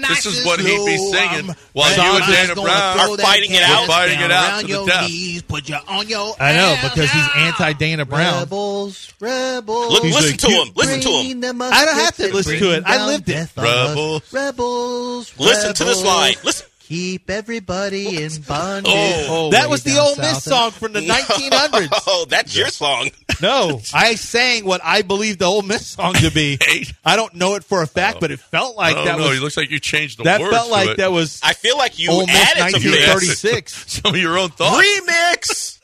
This 0.09 0.25
is 0.25 0.45
what 0.45 0.59
he'd 0.59 0.85
be 0.85 0.97
singing 0.97 1.55
while 1.73 1.95
you 1.95 2.17
and 2.17 2.25
Dana 2.25 2.55
Brown 2.55 2.99
are 2.99 3.17
fighting 3.17 3.51
it 3.51 3.63
out. 3.63 3.87
fighting 3.87 4.19
it 4.19 4.31
out 4.31 4.59
to 4.61 4.65
the 4.67 4.73
your 4.73 4.87
death. 4.87 5.07
knees, 5.09 5.41
put 5.43 5.69
you 5.69 5.77
on 5.87 6.07
your 6.07 6.35
I 6.39 6.53
know 6.53 6.75
because 6.81 7.11
he's 7.11 7.27
anti 7.35 7.73
Dana 7.73 8.05
Brown. 8.05 8.39
Rebels, 8.39 9.13
rebels. 9.19 9.93
Look, 9.93 10.03
listen 10.03 10.31
like, 10.31 10.39
to 10.39 10.51
you 10.51 10.63
him. 10.63 10.73
Listen 10.75 11.01
to 11.01 11.09
him. 11.09 11.41
Them 11.41 11.61
I 11.61 11.85
don't 11.85 11.95
have 11.95 12.15
to 12.17 12.33
listen 12.33 12.59
to 12.59 12.75
it. 12.75 12.83
I 12.85 12.97
down 12.97 13.07
lived 13.07 13.29
it. 13.29 13.33
death. 13.33 13.57
Rebels. 13.57 14.33
Rebels. 14.33 15.39
Listen 15.39 15.73
to 15.73 15.83
this 15.83 16.03
line. 16.03 16.33
Listen. 16.43 16.67
Keep 16.93 17.31
everybody 17.31 18.21
in 18.23 18.31
bondage. 18.47 18.93
Oh. 18.95 19.25
oh 19.47 19.49
that 19.49 19.67
was 19.67 19.81
the 19.83 19.95
down 19.95 19.99
Ole 20.09 20.15
Miss 20.17 20.43
song 20.43 20.69
from 20.69 20.93
the 20.93 20.99
1900s. 21.07 22.03
Oh, 22.05 22.27
that's 22.29 22.55
your 22.55 22.67
song. 22.67 23.09
No, 23.41 23.81
I 23.95 24.13
sang 24.13 24.63
what 24.63 24.79
I 24.83 25.01
believe 25.01 25.39
the 25.39 25.45
Ole 25.45 25.63
Miss 25.63 25.87
song 25.87 26.13
to 26.13 26.29
be. 26.29 26.59
I 27.05 27.15
don't 27.15 27.33
know 27.33 27.55
it 27.55 27.63
for 27.63 27.81
a 27.81 27.87
fact, 27.87 28.17
oh. 28.17 28.19
but 28.19 28.29
it 28.29 28.39
felt 28.39 28.77
like 28.77 28.95
I 28.95 29.05
that 29.05 29.17
know. 29.17 29.29
was 29.29 29.37
it 29.39 29.41
looks 29.41 29.57
like 29.57 29.71
you 29.71 29.79
changed 29.79 30.19
the 30.19 30.25
that 30.25 30.39
words. 30.39 30.55
felt 30.55 30.69
like 30.69 30.97
that 30.97 31.11
was 31.11 31.39
I 31.43 31.53
feel 31.53 31.79
like 31.79 31.97
you 31.97 32.11
Ole 32.11 32.27
Miss 32.27 32.35
added 32.35 32.71
some 32.73 32.81
You 32.83 32.89
added 32.91 33.21
mix. 33.23 33.43
1936. 33.43 33.91
Some 34.03 34.13
of 34.13 34.21
your 34.21 34.37
own 34.37 34.49
thoughts. 34.49 34.85
Remix. 34.85 35.79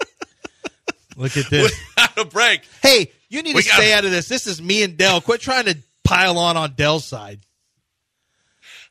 Look 1.15 1.35
at 1.37 1.49
this. 1.49 1.71
Without 1.95 2.17
a 2.19 2.25
break. 2.25 2.61
hey, 2.83 3.11
You 3.29 3.41
need 3.41 3.55
We 3.55 3.63
to 3.63 3.67
got- 3.67 3.75
stay 3.77 3.93
out 3.93 4.05
of 4.05 4.11
this. 4.11 4.27
This 4.27 4.45
is 4.45 4.61
me 4.61 4.83
and 4.83 4.95
Dell. 4.95 5.21
Quit 5.21 5.41
trying 5.41 5.65
to 5.65 5.77
pile 6.03 6.37
on 6.37 6.55
on 6.55 6.73
Dell's 6.73 7.05
side. 7.05 7.39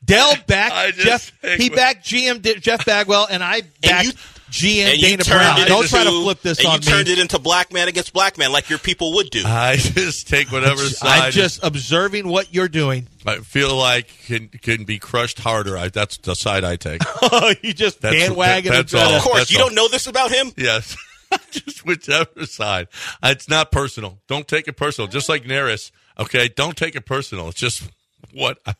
Dell 0.03 0.31
I 0.31 0.35
backed 0.47 0.97
Jeff. 0.97 1.31
think 1.41 1.61
He 1.61 1.69
backed 1.69 2.05
GM 2.05 2.41
Di- 2.41 2.55
Jeff 2.59 2.85
Bagwell, 2.85 3.27
and 3.29 3.43
I 3.43 3.61
backed 3.81 4.05
you- 4.05 4.13
GM 4.49 4.93
and 4.93 4.99
Dana 5.01 5.23
Brown. 5.25 5.67
Don't 5.67 5.81
into, 5.83 5.89
try 5.89 6.03
to 6.05 6.09
flip 6.09 6.41
this 6.41 6.57
and 6.57 6.67
on 6.67 6.73
you 6.75 6.79
turned 6.89 7.07
it 7.07 7.19
into 7.19 7.37
black 7.37 7.71
man 7.71 7.87
against 7.87 8.13
black 8.13 8.35
man, 8.39 8.51
like 8.51 8.67
your 8.67 8.79
people 8.79 9.13
would 9.15 9.29
do. 9.29 9.43
I 9.45 9.75
just 9.75 10.27
take 10.27 10.51
whatever 10.51 10.81
side. 10.81 11.21
I'm 11.25 11.31
just 11.31 11.63
observing 11.63 12.27
what 12.27 12.51
you're 12.51 12.67
doing. 12.67 13.07
I 13.27 13.37
feel 13.41 13.75
like 13.75 14.07
can 14.25 14.47
can 14.47 14.85
be 14.85 14.97
crushed 14.97 15.37
harder. 15.39 15.77
I, 15.77 15.89
that's 15.89 16.17
the 16.17 16.33
side 16.33 16.63
I 16.63 16.77
take. 16.77 17.01
Oh, 17.21 17.53
you 17.61 17.73
just 17.73 18.01
That's- 18.01 18.27
bandwagon. 18.27 18.71
that- 18.71 18.87
that's 18.89 18.93
all. 18.95 19.13
of 19.17 19.21
course, 19.21 19.37
That's 19.39 19.51
you 19.51 19.59
all. 19.59 19.67
don't 19.67 19.75
know 19.75 19.87
this 19.87 20.07
about 20.07 20.31
him. 20.31 20.51
Yes. 20.57 20.97
just 21.51 21.85
whichever 21.85 22.47
side. 22.47 22.87
It's 23.21 23.47
not 23.49 23.71
personal. 23.71 24.17
Don't 24.27 24.47
take 24.47 24.67
it 24.67 24.73
personal. 24.77 25.07
Just 25.07 25.29
like 25.29 25.43
Neris. 25.43 25.91
Okay. 26.17 26.47
Don't 26.47 26.75
take 26.75 26.95
it 26.95 27.05
personal. 27.05 27.49
It's 27.49 27.59
just 27.59 27.83
what 28.33 28.59
I, 28.65 28.73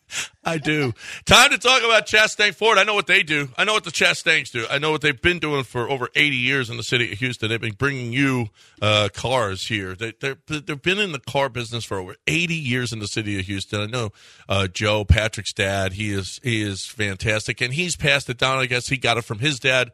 I 0.44 0.58
do. 0.58 0.94
Time 1.26 1.52
to 1.52 1.58
talk 1.58 1.84
about 1.84 2.06
Chastang 2.06 2.54
Ford. 2.54 2.78
I 2.78 2.84
know 2.84 2.94
what 2.94 3.08
they 3.08 3.24
do. 3.24 3.50
I 3.58 3.64
know 3.64 3.74
what 3.74 3.84
the 3.84 3.92
Chastangs 3.92 4.52
do. 4.52 4.66
I 4.70 4.80
know 4.80 4.92
what 4.92 5.02
they've 5.02 5.20
been 5.20 5.40
doing 5.40 5.64
for 5.64 5.90
over 5.90 6.10
80 6.16 6.36
years 6.36 6.70
in 6.70 6.78
the 6.78 6.84
city 6.84 7.12
of 7.12 7.20
Houston. 7.20 7.50
They've 7.50 7.60
been 7.60 7.74
bringing 7.74 8.14
you 8.14 8.48
uh, 8.82 9.10
cars 9.14 9.68
here. 9.68 9.96
They, 9.96 10.14
they've 10.20 10.82
been 10.82 11.00
in 11.00 11.12
the 11.12 11.20
car 11.20 11.50
business 11.50 11.86
for 11.86 11.98
over 11.98 12.16
80 12.28 12.56
years 12.56 12.94
in 12.94 13.00
the 13.00 13.08
city 13.08 13.40
of 13.40 13.46
Houston. 13.46 13.82
I 13.82 13.86
know 13.86 14.12
uh, 14.48 14.68
Joe, 14.68 15.06
Patrick's 15.06 15.54
dad. 15.54 15.94
He 15.94 16.12
is 16.12 16.40
he 16.44 16.62
is 16.62 16.86
fantastic, 16.86 17.62
and 17.62 17.74
he's 17.74 17.96
passed 17.96 18.30
it 18.30 18.38
down. 18.38 18.60
I 18.60 18.66
guess 18.66 18.90
he 18.90 18.98
got 18.98 19.18
it 19.18 19.24
from 19.24 19.40
his 19.40 19.60
dad 19.60 19.92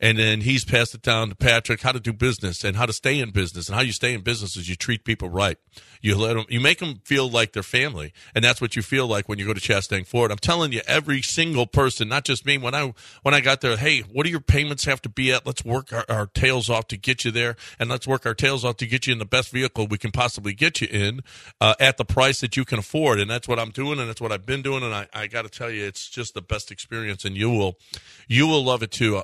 and 0.00 0.18
then 0.18 0.42
he's 0.42 0.64
passed 0.64 0.94
it 0.94 1.02
down 1.02 1.30
to 1.30 1.34
Patrick 1.34 1.82
how 1.82 1.92
to 1.92 2.00
do 2.00 2.12
business 2.12 2.64
and 2.64 2.76
how 2.76 2.86
to 2.86 2.92
stay 2.92 3.18
in 3.18 3.30
business 3.30 3.68
and 3.68 3.76
how 3.76 3.82
you 3.82 3.92
stay 3.92 4.14
in 4.14 4.20
business 4.20 4.56
is 4.56 4.68
you 4.68 4.76
treat 4.76 5.04
people 5.04 5.28
right. 5.28 5.58
You 6.00 6.16
let 6.16 6.34
them, 6.34 6.44
you 6.48 6.60
make 6.60 6.78
them 6.78 7.00
feel 7.04 7.28
like 7.28 7.52
they're 7.52 7.62
family, 7.62 8.12
and 8.34 8.44
that's 8.44 8.60
what 8.60 8.76
you 8.76 8.82
feel 8.82 9.06
like 9.06 9.28
when 9.28 9.38
you 9.38 9.46
go 9.46 9.52
to 9.52 9.60
Chastang 9.60 10.06
Ford. 10.06 10.30
I'm 10.30 10.38
telling 10.38 10.72
you, 10.72 10.80
every 10.86 11.22
single 11.22 11.66
person, 11.66 12.08
not 12.08 12.24
just 12.24 12.46
me. 12.46 12.58
When 12.58 12.74
I 12.74 12.92
when 13.22 13.34
I 13.34 13.40
got 13.40 13.60
there, 13.60 13.76
hey, 13.76 14.00
what 14.00 14.24
do 14.24 14.30
your 14.30 14.40
payments 14.40 14.84
have 14.84 15.02
to 15.02 15.08
be 15.08 15.32
at? 15.32 15.46
Let's 15.46 15.64
work 15.64 15.92
our, 15.92 16.04
our 16.08 16.26
tails 16.26 16.70
off 16.70 16.86
to 16.88 16.96
get 16.96 17.24
you 17.24 17.30
there, 17.30 17.56
and 17.78 17.90
let's 17.90 18.06
work 18.06 18.26
our 18.26 18.34
tails 18.34 18.64
off 18.64 18.76
to 18.78 18.86
get 18.86 19.06
you 19.06 19.12
in 19.12 19.18
the 19.18 19.24
best 19.24 19.50
vehicle 19.50 19.86
we 19.86 19.98
can 19.98 20.12
possibly 20.12 20.54
get 20.54 20.80
you 20.80 20.88
in 20.90 21.20
uh, 21.60 21.74
at 21.80 21.96
the 21.96 22.04
price 22.04 22.40
that 22.40 22.56
you 22.56 22.64
can 22.64 22.78
afford. 22.78 23.18
And 23.18 23.30
that's 23.30 23.48
what 23.48 23.58
I'm 23.58 23.70
doing, 23.70 23.98
and 23.98 24.08
that's 24.08 24.20
what 24.20 24.32
I've 24.32 24.46
been 24.46 24.62
doing. 24.62 24.82
And 24.82 24.94
I, 24.94 25.08
I 25.12 25.26
got 25.26 25.42
to 25.42 25.48
tell 25.48 25.70
you, 25.70 25.84
it's 25.84 26.08
just 26.08 26.34
the 26.34 26.42
best 26.42 26.70
experience, 26.70 27.24
and 27.24 27.36
you 27.36 27.50
will 27.50 27.76
you 28.28 28.46
will 28.46 28.64
love 28.64 28.82
it 28.82 28.92
too. 28.92 29.16
Uh, 29.16 29.22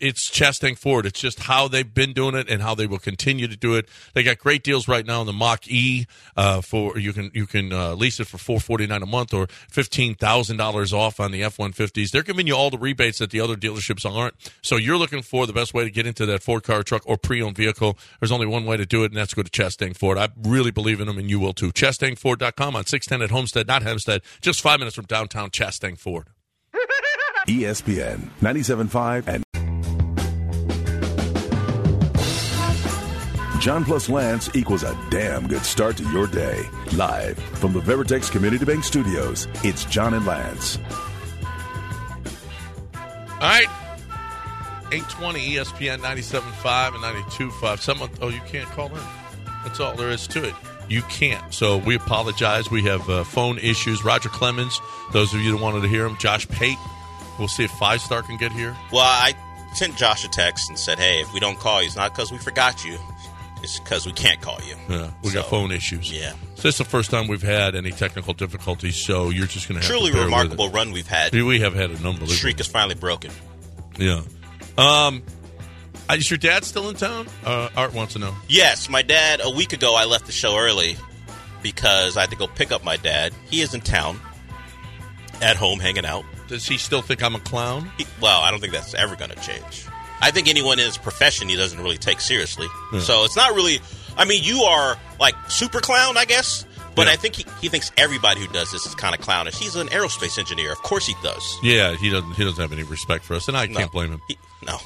It's 0.00 0.30
Chastang 0.30 0.76
Ford. 0.76 1.06
It's 1.06 1.20
just 1.20 1.40
how 1.40 1.68
they've 1.68 1.92
been 1.92 2.12
doing 2.12 2.34
it 2.34 2.48
and 2.48 2.62
how 2.62 2.74
they 2.74 2.86
will 2.86 2.98
continue 2.98 3.48
to 3.48 3.56
do 3.56 3.74
it. 3.74 3.88
They 4.14 4.22
got 4.22 4.38
great 4.38 4.62
deals 4.62 4.88
right 4.88 5.04
now 5.04 5.20
on 5.20 5.26
the 5.26 5.32
Mach 5.32 5.66
E 5.68 6.06
uh, 6.36 6.60
for 6.60 6.98
you 6.98 7.12
can 7.12 7.30
you 7.34 7.46
can 7.46 7.72
uh, 7.72 7.94
lease 7.94 8.20
it 8.20 8.26
for 8.26 8.38
four 8.38 8.60
forty 8.60 8.86
nine 8.86 9.02
a 9.02 9.06
month 9.06 9.32
or 9.32 9.46
fifteen 9.68 10.14
thousand 10.14 10.56
dollars 10.56 10.92
off 10.92 11.20
on 11.20 11.32
the 11.32 11.42
F 11.42 11.58
one 11.58 11.72
fifties. 11.72 12.10
They're 12.10 12.22
giving 12.22 12.46
you 12.46 12.54
all 12.54 12.70
the 12.70 12.78
rebates 12.78 13.18
that 13.18 13.30
the 13.30 13.40
other 13.40 13.56
dealerships 13.56 14.10
aren't. 14.10 14.34
So 14.62 14.76
you're 14.76 14.98
looking 14.98 15.22
for 15.22 15.46
the 15.46 15.52
best 15.52 15.74
way 15.74 15.84
to 15.84 15.90
get 15.90 16.06
into 16.06 16.26
that 16.26 16.42
Ford 16.42 16.62
car, 16.62 16.82
truck, 16.82 17.02
or 17.06 17.16
pre 17.16 17.42
owned 17.42 17.56
vehicle. 17.56 17.98
There's 18.20 18.32
only 18.32 18.46
one 18.46 18.64
way 18.64 18.76
to 18.76 18.86
do 18.86 19.04
it, 19.04 19.06
and 19.06 19.16
that's 19.16 19.34
go 19.34 19.42
to 19.42 19.50
Chastang 19.50 19.96
Ford. 19.96 20.18
I 20.18 20.28
really 20.42 20.70
believe 20.70 21.00
in 21.00 21.06
them, 21.06 21.18
and 21.18 21.30
you 21.30 21.40
will 21.40 21.52
too. 21.52 21.72
ChastangFord.com 21.72 22.76
on 22.76 22.86
six 22.86 23.06
ten 23.06 23.22
at 23.22 23.30
Homestead, 23.30 23.66
not 23.66 23.82
Hempstead, 23.82 24.22
just 24.40 24.60
five 24.60 24.78
minutes 24.78 24.96
from 24.96 25.06
downtown 25.06 25.50
Chastang 25.50 25.98
Ford. 25.98 26.28
ESPN 27.46 28.28
97.5 28.40 29.28
and 29.28 29.44
John 33.66 33.84
plus 33.84 34.08
Lance 34.08 34.48
equals 34.54 34.84
a 34.84 34.96
damn 35.10 35.48
good 35.48 35.64
start 35.64 35.96
to 35.96 36.08
your 36.10 36.28
day. 36.28 36.68
Live 36.92 37.36
from 37.36 37.72
the 37.72 37.80
Veritex 37.80 38.30
Community 38.30 38.64
Bank 38.64 38.84
Studios, 38.84 39.48
it's 39.64 39.84
John 39.86 40.14
and 40.14 40.24
Lance. 40.24 40.78
All 42.94 43.40
right. 43.40 43.66
820 44.92 45.56
ESPN 45.56 45.98
97.5 45.98 46.94
and 46.94 47.26
92.5. 47.26 47.80
Someone, 47.80 48.08
oh, 48.22 48.28
you 48.28 48.40
can't 48.46 48.68
call 48.68 48.86
in. 48.86 49.02
That's 49.64 49.80
all 49.80 49.96
there 49.96 50.10
is 50.10 50.28
to 50.28 50.44
it. 50.44 50.54
You 50.88 51.02
can't. 51.02 51.52
So 51.52 51.78
we 51.78 51.96
apologize. 51.96 52.70
We 52.70 52.82
have 52.82 53.10
uh, 53.10 53.24
phone 53.24 53.58
issues. 53.58 54.04
Roger 54.04 54.28
Clemens, 54.28 54.80
those 55.12 55.34
of 55.34 55.40
you 55.40 55.50
that 55.50 55.60
wanted 55.60 55.80
to 55.80 55.88
hear 55.88 56.06
him. 56.06 56.16
Josh 56.18 56.46
Pate. 56.46 56.78
We'll 57.36 57.48
see 57.48 57.64
if 57.64 57.72
Five 57.72 58.00
Star 58.00 58.22
can 58.22 58.36
get 58.36 58.52
here. 58.52 58.76
Well, 58.92 59.02
I 59.02 59.34
sent 59.74 59.96
Josh 59.96 60.24
a 60.24 60.28
text 60.28 60.68
and 60.68 60.78
said, 60.78 61.00
"Hey, 61.00 61.20
if 61.20 61.32
we 61.34 61.40
don't 61.40 61.58
call 61.58 61.82
you, 61.82 61.88
it's 61.88 61.96
not 61.96 62.14
because 62.14 62.30
we 62.30 62.38
forgot 62.38 62.84
you. 62.84 62.96
It's 63.62 63.78
because 63.80 64.06
we 64.06 64.12
can't 64.12 64.40
call 64.40 64.58
you." 64.66 64.76
Yeah, 64.88 65.10
we 65.22 65.32
got 65.32 65.46
phone 65.46 65.72
issues. 65.72 66.12
Yeah, 66.12 66.32
So 66.56 66.62
this 66.62 66.74
is 66.74 66.78
the 66.78 66.84
first 66.84 67.10
time 67.10 67.26
we've 67.28 67.42
had 67.42 67.74
any 67.74 67.90
technical 67.90 68.32
difficulties, 68.34 68.96
so 68.96 69.30
you're 69.30 69.46
just 69.46 69.68
going 69.68 69.80
to 69.80 69.86
have 69.86 69.90
truly 69.96 70.10
to 70.12 70.16
bear 70.18 70.24
with 70.26 70.32
it. 70.32 70.36
remarkable 70.36 70.70
run 70.70 70.92
we've 70.92 71.06
had. 71.06 71.32
We 71.32 71.60
have 71.60 71.74
had 71.74 71.90
a 71.90 72.00
number. 72.02 72.26
streak 72.26 72.60
is 72.60 72.66
finally 72.66 72.94
broken. 72.94 73.30
Yeah. 73.98 74.22
Um, 74.78 75.22
is 76.10 76.30
your 76.30 76.38
dad 76.38 76.64
still 76.64 76.88
in 76.90 76.96
town? 76.96 77.26
Uh, 77.44 77.68
Art 77.76 77.94
wants 77.94 78.12
to 78.12 78.18
know. 78.18 78.34
Yes, 78.48 78.88
my 78.88 79.02
dad. 79.02 79.40
A 79.42 79.50
week 79.50 79.72
ago, 79.72 79.94
I 79.96 80.04
left 80.04 80.26
the 80.26 80.32
show 80.32 80.56
early 80.56 80.96
because 81.62 82.16
I 82.16 82.20
had 82.20 82.30
to 82.30 82.36
go 82.36 82.46
pick 82.46 82.70
up 82.70 82.84
my 82.84 82.96
dad. 82.96 83.32
He 83.50 83.60
is 83.62 83.72
in 83.74 83.80
town, 83.80 84.20
at 85.42 85.56
home, 85.56 85.80
hanging 85.80 86.04
out. 86.06 86.24
Does 86.48 86.66
he 86.66 86.76
still 86.78 87.02
think 87.02 87.22
I'm 87.22 87.34
a 87.34 87.40
clown? 87.40 87.90
He- 87.98 88.06
well, 88.20 88.40
I 88.42 88.50
don't 88.52 88.60
think 88.60 88.72
that's 88.72 88.94
ever 88.94 89.16
going 89.16 89.30
to 89.30 89.36
change. 89.40 89.85
I 90.20 90.30
think 90.30 90.48
anyone 90.48 90.78
in 90.78 90.86
his 90.86 90.96
profession 90.98 91.48
he 91.48 91.56
doesn't 91.56 91.80
really 91.80 91.98
take 91.98 92.20
seriously. 92.20 92.66
So 93.00 93.24
it's 93.24 93.36
not 93.36 93.54
really. 93.54 93.80
I 94.16 94.24
mean, 94.24 94.42
you 94.42 94.62
are 94.62 94.96
like 95.20 95.34
super 95.48 95.80
clown, 95.80 96.16
I 96.16 96.24
guess. 96.24 96.64
But 96.94 97.06
Yeah. 97.06 97.12
I 97.12 97.16
think 97.16 97.34
he, 97.36 97.44
he 97.60 97.68
thinks 97.68 97.92
everybody 97.98 98.40
who 98.40 98.46
does 98.48 98.72
this 98.72 98.86
is 98.86 98.94
kind 98.94 99.14
of 99.14 99.20
clownish. 99.20 99.56
He's 99.58 99.76
an 99.76 99.88
aerospace 99.88 100.38
engineer. 100.38 100.72
Of 100.72 100.78
course 100.78 101.06
he 101.06 101.14
does. 101.22 101.58
Yeah, 101.62 101.94
he 101.94 102.08
doesn't. 102.08 102.32
He 102.32 102.44
doesn't 102.44 102.60
have 102.60 102.72
any 102.72 102.84
respect 102.84 103.24
for 103.24 103.34
us, 103.34 103.48
and 103.48 103.56
I 103.56 103.66
No. 103.66 103.78
can't 103.80 103.92
blame 103.92 104.12
him. 104.12 104.20
He- 104.28 104.38
no. 104.66 104.78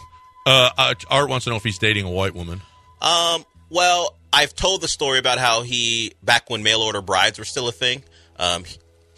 Uh, 0.47 0.71
uh, 0.77 0.95
Art 1.09 1.29
wants 1.29 1.45
to 1.45 1.51
know 1.51 1.57
if 1.57 1.62
he's 1.62 1.79
dating 1.79 2.07
a 2.07 2.11
white 2.11 2.35
woman. 2.35 2.62
Um, 3.01 3.45
well, 3.69 4.16
I've 4.33 4.55
told 4.55 4.81
the 4.81 4.88
story 4.88 5.19
about 5.21 5.38
how 5.38 5.62
he 5.62 6.12
back 6.23 6.51
when 6.51 6.62
mail 6.64 6.81
order 6.83 7.01
brides 7.03 7.38
were 7.38 7.45
still 7.45 7.69
a 7.69 7.73
thing. 7.73 8.03
Um, 8.38 8.64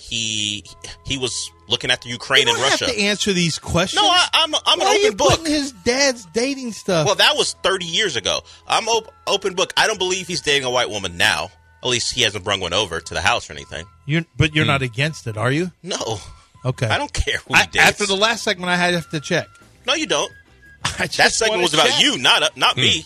he 0.08 0.64
he 1.06 1.16
was 1.18 1.50
looking 1.68 1.90
at 1.90 2.02
the 2.02 2.08
Ukraine 2.08 2.46
You 2.46 2.54
and 2.54 2.58
don't 2.60 2.70
Russia. 2.70 2.86
have 2.86 2.94
to 2.94 3.00
answer 3.00 3.32
these 3.32 3.58
questions. 3.58 4.02
no, 4.02 4.08
I, 4.08 4.26
I'm 4.34 4.54
I'm 4.66 4.78
Why 4.80 4.84
an 4.86 4.90
are 4.90 4.94
you 4.96 5.06
open 5.08 5.16
book. 5.16 5.46
his 5.46 5.72
dad's 5.72 6.24
dating 6.26 6.72
stuff? 6.72 7.06
Well, 7.06 7.14
that 7.16 7.34
was 7.36 7.54
30 7.62 7.86
years 7.86 8.16
ago. 8.16 8.40
I'm 8.66 8.88
op- 8.88 9.12
open 9.26 9.54
book. 9.54 9.72
I 9.76 9.86
don't 9.86 9.98
believe 9.98 10.26
he's 10.26 10.40
dating 10.40 10.64
a 10.64 10.70
white 10.70 10.90
woman 10.90 11.16
now. 11.16 11.50
At 11.82 11.88
least 11.88 12.12
he 12.14 12.22
hasn't 12.22 12.44
brung 12.44 12.60
one 12.60 12.72
over 12.72 13.00
to 13.00 13.14
the 13.14 13.20
house 13.20 13.48
or 13.50 13.54
anything. 13.54 13.86
you're, 14.06 14.24
but 14.36 14.54
you're 14.54 14.64
not 14.66 14.82
against 14.82 15.26
it, 15.26 15.36
are 15.36 15.50
you? 15.50 15.72
No, 15.82 16.18
Okay. 16.64 16.86
I 16.86 16.96
don't 16.98 17.12
care 17.12 17.38
who 17.48 17.54
I- 17.54 17.66
dates. 17.66 17.78
after 17.84 18.06
the 18.06 18.14
last 18.16 18.44
segment, 18.44 18.70
I 18.70 18.76
had 18.76 19.02
to 19.10 19.20
check. 19.20 19.48
no, 19.86 19.94
you 19.94 20.06
don't. 20.06 20.30
I 20.84 21.06
just 21.06 21.16
That 21.16 21.32
segment 21.32 21.50
wanna 21.52 21.62
was 21.62 21.74
about 21.74 21.88
check. 21.88 22.02
you, 22.04 22.18
not 22.18 22.42
uh, 22.42 22.48
not 22.56 22.76
me, 22.76 23.04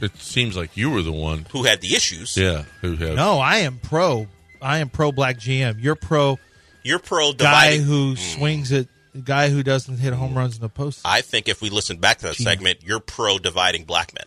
It 0.00 0.16
seems 0.18 0.56
like 0.56 0.76
you 0.76 0.90
were 0.90 1.02
the 1.02 1.12
one. 1.12 1.46
who 1.52 1.62
had 1.64 1.80
the 1.80 1.94
issues. 1.96 2.36
Yeah, 2.36 2.64
who 2.82 2.94
had. 2.96 3.14
No, 3.16 3.38
I 3.40 3.58
am 3.58 3.78
pro. 3.82 4.28
I 4.64 4.78
am 4.78 4.88
pro 4.88 5.12
black 5.12 5.36
GM. 5.38 5.80
You're 5.82 5.94
pro 5.94 6.38
You're 6.82 6.98
pro 6.98 7.32
guy 7.32 7.70
dividing. 7.76 7.82
who 7.84 8.16
swings 8.16 8.72
it, 8.72 8.88
guy 9.22 9.50
who 9.50 9.62
doesn't 9.62 9.98
hit 9.98 10.12
home 10.14 10.36
runs 10.36 10.56
in 10.56 10.62
the 10.62 10.68
post. 10.68 11.00
I 11.04 11.20
think 11.20 11.48
if 11.48 11.60
we 11.62 11.70
listen 11.70 11.98
back 11.98 12.18
to 12.18 12.26
that 12.26 12.36
Gee. 12.36 12.44
segment, 12.44 12.78
you're 12.82 13.00
pro 13.00 13.38
dividing 13.38 13.84
black 13.84 14.12
men. 14.14 14.26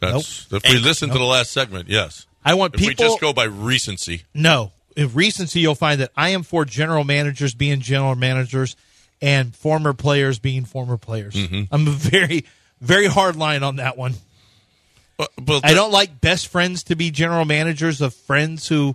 That's, 0.00 0.46
If 0.52 0.62
we 0.64 0.76
And- 0.76 0.82
listen 0.84 1.08
to 1.10 1.18
the 1.18 1.24
last 1.24 1.52
segment, 1.52 1.88
yes. 1.88 2.26
I 2.44 2.54
want 2.54 2.74
If 2.74 2.80
we 2.82 2.88
people. 2.88 3.06
just 3.06 3.20
go 3.20 3.32
by 3.32 3.44
recency, 3.44 4.22
no, 4.34 4.72
in 4.96 5.12
recency, 5.14 5.60
you'll 5.60 5.74
find 5.74 6.00
that 6.00 6.12
I 6.16 6.30
am 6.30 6.42
for 6.42 6.64
general 6.64 7.02
managers 7.04 7.54
being 7.54 7.80
general 7.80 8.14
managers 8.14 8.76
and 9.22 9.54
former 9.56 9.92
players 9.94 10.38
being 10.38 10.64
former 10.64 10.96
players. 10.98 11.34
Mm-hmm. 11.34 11.74
I'm 11.74 11.88
a 11.88 11.90
very, 11.90 12.44
very 12.80 13.06
hard 13.06 13.36
line 13.36 13.62
on 13.62 13.76
that 13.76 13.96
one. 13.96 14.14
but, 15.16 15.30
but 15.40 15.64
I 15.64 15.72
don't 15.74 15.92
like 15.92 16.20
best 16.20 16.48
friends 16.48 16.82
to 16.84 16.94
be 16.96 17.10
general 17.10 17.44
managers 17.46 18.00
of 18.02 18.14
friends 18.14 18.68
who 18.68 18.94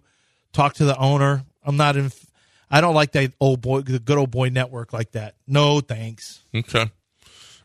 talk 0.54 0.76
to 0.76 0.86
the 0.86 0.98
owner. 0.98 1.44
I'm 1.64 1.78
not 1.78 1.96
in. 1.96 2.12
I 2.70 2.80
don't 2.82 2.96
like 2.96 3.12
that 3.14 3.34
old 3.40 3.62
boy, 3.62 3.82
the 3.82 4.00
good 4.00 4.18
old 4.18 4.32
boy 4.32 4.50
network 4.50 4.94
like 4.94 5.12
that. 5.12 5.36
No, 5.48 5.82
thanks. 5.82 6.42
Okay. 6.56 6.90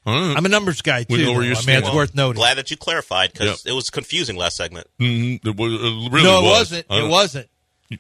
All 0.04 0.14
right. 0.14 0.36
I'm 0.36 0.44
a 0.44 0.48
numbers 0.48 0.82
guy 0.82 1.02
too. 1.04 1.14
We 1.16 1.24
know 1.24 1.32
where 1.32 1.40
though. 1.40 1.46
you 1.46 1.50
I 1.52 1.54
mean, 1.54 1.62
stand. 1.62 1.84
it's 1.86 1.94
worth 1.94 2.14
noting. 2.14 2.38
Glad 2.40 2.58
that 2.58 2.70
you 2.70 2.76
clarified 2.76 3.32
because 3.32 3.64
Yep. 3.64 3.72
it 3.72 3.74
was 3.74 3.90
confusing 3.90 4.36
last 4.36 4.56
segment. 4.56 4.86
Mhm. 5.00 5.44
It, 5.44 5.56
was, 5.56 5.72
it 5.72 6.12
really 6.12 6.22
no, 6.24 6.40
it 6.40 6.42
was. 6.42 6.52
wasn't. 6.58 6.86
I 6.90 6.98
It 7.04 7.08
wasn't. 7.08 7.48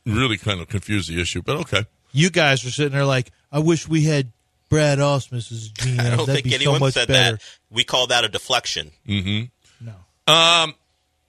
Really 0.04 0.36
kind 0.36 0.60
of 0.60 0.68
confused 0.68 1.08
the 1.10 1.20
issue, 1.20 1.42
but 1.42 1.56
okay. 1.58 1.84
You 2.12 2.30
guys 2.30 2.64
were 2.64 2.70
sitting 2.70 2.92
there 2.92 3.04
like, 3.04 3.30
I 3.52 3.58
wish 3.60 3.86
we 3.88 4.02
had 4.02 4.32
Brad 4.68 4.98
Ausmus 4.98 5.52
as 5.52 5.70
GM. 5.70 6.00
I 6.00 6.16
don't 6.16 6.26
That'd 6.26 6.34
think 6.34 6.44
be 6.46 6.54
anyone 6.56 6.80
so 6.80 6.90
said 6.90 7.08
better. 7.08 7.36
that. 7.36 7.42
We 7.70 7.84
call 7.84 8.08
that 8.08 8.24
a 8.24 8.28
deflection. 8.28 8.90
No. 9.06 9.94
Um, 10.32 10.74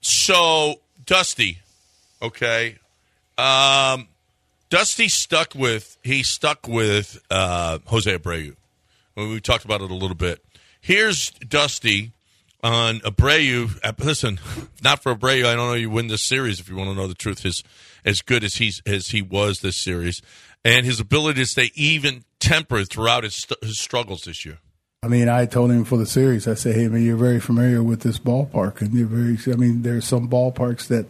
so 0.02 0.82
Dusty, 1.06 1.60
okay. 2.22 2.78
Um, 3.38 4.08
Dusty 4.70 5.08
stuck 5.08 5.54
with 5.56 5.98
he 6.04 6.24
stuck 6.24 6.68
with 6.68 7.20
uh, 7.30 7.80
Jose 7.86 8.18
Abreu. 8.18 8.56
We 9.16 9.40
talked 9.40 9.66
about 9.66 9.82
it 9.82 9.90
a 9.90 9.96
little 9.96 10.16
bit. 10.16 10.44
Here's 10.80 11.30
Dusty 11.32 12.12
on 12.64 13.00
Abreu. 13.00 13.80
uh, 13.84 13.94
Listen, 14.00 14.40
not 14.84 15.02
for 15.02 15.16
Abreu. 15.16 15.46
I 15.46 15.56
don't 15.56 15.70
know 15.70 15.74
you 15.74 15.90
win 15.90 16.08
this 16.08 16.28
series 16.28 16.60
if 16.60 16.70
you 16.70 16.76
want 16.76 16.90
to 16.90 16.96
know 16.96 17.08
the 17.08 17.16
truth. 17.16 17.44
His 17.44 17.64
as 18.06 18.22
good 18.22 18.44
as 18.44 18.56
he's 18.56 18.82
as 18.86 19.08
he 19.10 19.22
was 19.22 19.60
this 19.60 19.82
series, 19.82 20.22
and 20.64 20.86
his 20.86 21.00
ability 21.00 21.42
to 21.42 21.46
stay 21.46 21.72
even 21.76 22.24
tempered 22.40 22.90
throughout 22.90 23.24
his, 23.24 23.46
his 23.62 23.80
struggles 23.80 24.22
this 24.22 24.46
year. 24.46 24.60
I 25.04 25.08
mean, 25.08 25.30
I 25.30 25.46
told 25.46 25.72
him 25.72 25.86
for 25.86 25.98
the 25.98 26.06
series, 26.06 26.48
I 26.48 26.56
said, 26.56 26.76
hey, 26.76 26.88
man, 26.88 27.04
you're 27.04 27.18
very 27.18 27.40
familiar 27.40 27.84
with 27.84 28.02
this 28.02 28.18
ballpark. 28.18 28.82
And 28.82 28.94
you're 28.94 29.08
very, 29.08 29.38
I 29.52 29.56
mean, 29.56 29.84
there's 29.84 30.06
some 30.06 30.28
ballparks 30.28 30.88
that, 30.88 31.06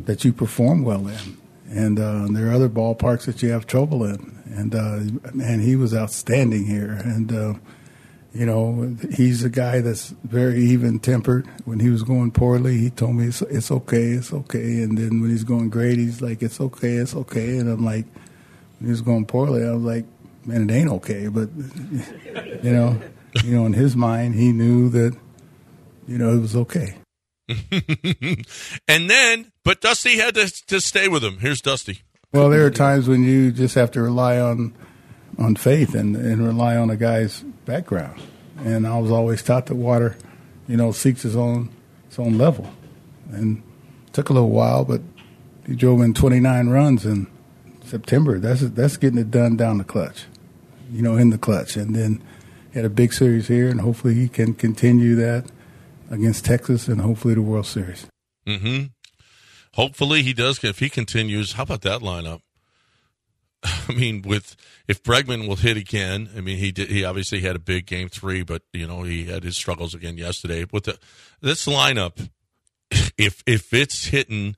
that 0.00 0.24
you 0.24 0.32
perform 0.32 0.82
well 0.82 1.06
in. 1.06 1.38
And 1.68 1.98
uh, 1.98 2.26
there 2.30 2.48
are 2.48 2.52
other 2.52 2.68
ballparks 2.68 3.24
that 3.24 3.42
you 3.42 3.50
have 3.50 3.66
trouble 3.66 4.04
in. 4.04 4.42
And, 4.46 4.74
uh, 4.74 5.32
man, 5.32 5.60
he 5.60 5.76
was 5.76 5.94
outstanding 5.94 6.66
here. 6.66 6.92
And, 6.92 7.32
uh, 7.32 7.54
you 8.34 8.46
know, 8.46 8.96
he's 9.12 9.44
a 9.44 9.48
guy 9.48 9.80
that's 9.80 10.08
very 10.24 10.60
even 10.64 10.98
tempered. 10.98 11.46
When 11.64 11.80
he 11.80 11.88
was 11.88 12.02
going 12.02 12.32
poorly, 12.32 12.78
he 12.78 12.90
told 12.90 13.14
me, 13.14 13.26
it's, 13.28 13.42
it's 13.42 13.70
okay, 13.70 14.10
it's 14.10 14.32
okay. 14.32 14.82
And 14.82 14.98
then 14.98 15.20
when 15.20 15.30
he's 15.30 15.44
going 15.44 15.70
great, 15.70 15.98
he's 15.98 16.20
like, 16.20 16.42
it's 16.42 16.60
okay, 16.60 16.94
it's 16.94 17.14
okay. 17.14 17.58
And 17.58 17.70
I'm 17.70 17.84
like, 17.84 18.06
when 18.78 18.86
he 18.86 18.90
was 18.90 19.02
going 19.02 19.26
poorly, 19.26 19.64
I 19.64 19.72
was 19.72 19.82
like, 19.82 20.04
man, 20.44 20.68
it 20.68 20.74
ain't 20.74 20.90
okay. 20.90 21.28
But, 21.28 21.48
you 22.62 22.72
know, 22.72 23.00
you 23.42 23.54
know, 23.54 23.66
in 23.66 23.72
his 23.72 23.96
mind, 23.96 24.34
he 24.34 24.52
knew 24.52 24.88
that, 24.90 25.16
you 26.06 26.18
know, 26.18 26.36
it 26.36 26.40
was 26.40 26.56
okay. 26.56 26.96
and 28.88 29.10
then, 29.10 29.52
but 29.64 29.80
Dusty 29.80 30.18
had 30.18 30.34
to, 30.34 30.66
to 30.66 30.80
stay 30.80 31.08
with 31.08 31.24
him. 31.24 31.38
Here's 31.38 31.60
Dusty. 31.60 32.02
Well, 32.32 32.50
there 32.50 32.66
are 32.66 32.70
times 32.70 33.08
when 33.08 33.22
you 33.22 33.52
just 33.52 33.74
have 33.76 33.90
to 33.92 34.02
rely 34.02 34.38
on 34.40 34.74
on 35.38 35.56
faith 35.56 35.94
and, 35.94 36.14
and 36.16 36.46
rely 36.46 36.76
on 36.76 36.90
a 36.90 36.96
guy's 36.96 37.40
background. 37.64 38.20
And 38.58 38.86
I 38.86 38.98
was 38.98 39.10
always 39.10 39.42
taught 39.42 39.66
that 39.66 39.74
water, 39.74 40.16
you 40.68 40.76
know, 40.76 40.92
seeks 40.92 41.24
its 41.24 41.34
own 41.34 41.70
its 42.06 42.18
own 42.18 42.38
level. 42.38 42.72
And 43.30 43.62
it 44.06 44.12
took 44.12 44.30
a 44.30 44.32
little 44.32 44.50
while, 44.50 44.84
but 44.84 45.00
he 45.66 45.74
drove 45.74 46.00
in 46.02 46.14
29 46.14 46.68
runs 46.68 47.06
in 47.06 47.26
September. 47.84 48.38
That's 48.38 48.60
that's 48.60 48.96
getting 48.96 49.18
it 49.18 49.30
done 49.30 49.56
down 49.56 49.78
the 49.78 49.84
clutch, 49.84 50.24
you 50.90 51.02
know, 51.02 51.16
in 51.16 51.30
the 51.30 51.38
clutch. 51.38 51.76
And 51.76 51.94
then 51.94 52.22
he 52.72 52.78
had 52.78 52.84
a 52.84 52.90
big 52.90 53.12
series 53.12 53.48
here, 53.48 53.68
and 53.68 53.80
hopefully 53.80 54.14
he 54.14 54.28
can 54.28 54.54
continue 54.54 55.14
that 55.16 55.46
against 56.10 56.44
Texas 56.44 56.88
and 56.88 57.00
hopefully 57.00 57.34
the 57.34 57.42
World 57.42 57.66
Series. 57.66 58.06
Mm-hmm. 58.46 58.86
Hopefully 59.74 60.22
he 60.22 60.32
does. 60.32 60.62
If 60.62 60.78
he 60.78 60.88
continues, 60.88 61.52
how 61.52 61.64
about 61.64 61.82
that 61.82 62.00
lineup? 62.00 62.40
I 63.64 63.92
mean, 63.92 64.22
with 64.22 64.56
if 64.86 65.02
Bregman 65.02 65.48
will 65.48 65.56
hit 65.56 65.76
again, 65.76 66.28
I 66.36 66.40
mean 66.40 66.58
he 66.58 66.70
did. 66.70 66.90
He 66.90 67.04
obviously 67.04 67.40
had 67.40 67.56
a 67.56 67.60
big 67.60 67.86
game 67.86 68.08
three, 68.08 68.42
but 68.42 68.62
you 68.72 68.86
know 68.86 69.02
he 69.02 69.24
had 69.24 69.42
his 69.42 69.56
struggles 69.56 69.94
again 69.94 70.16
yesterday. 70.16 70.64
With 70.70 70.84
the 70.84 70.98
this 71.40 71.66
lineup, 71.66 72.28
if 73.18 73.42
if 73.46 73.72
it's 73.72 74.06
hitting, 74.06 74.54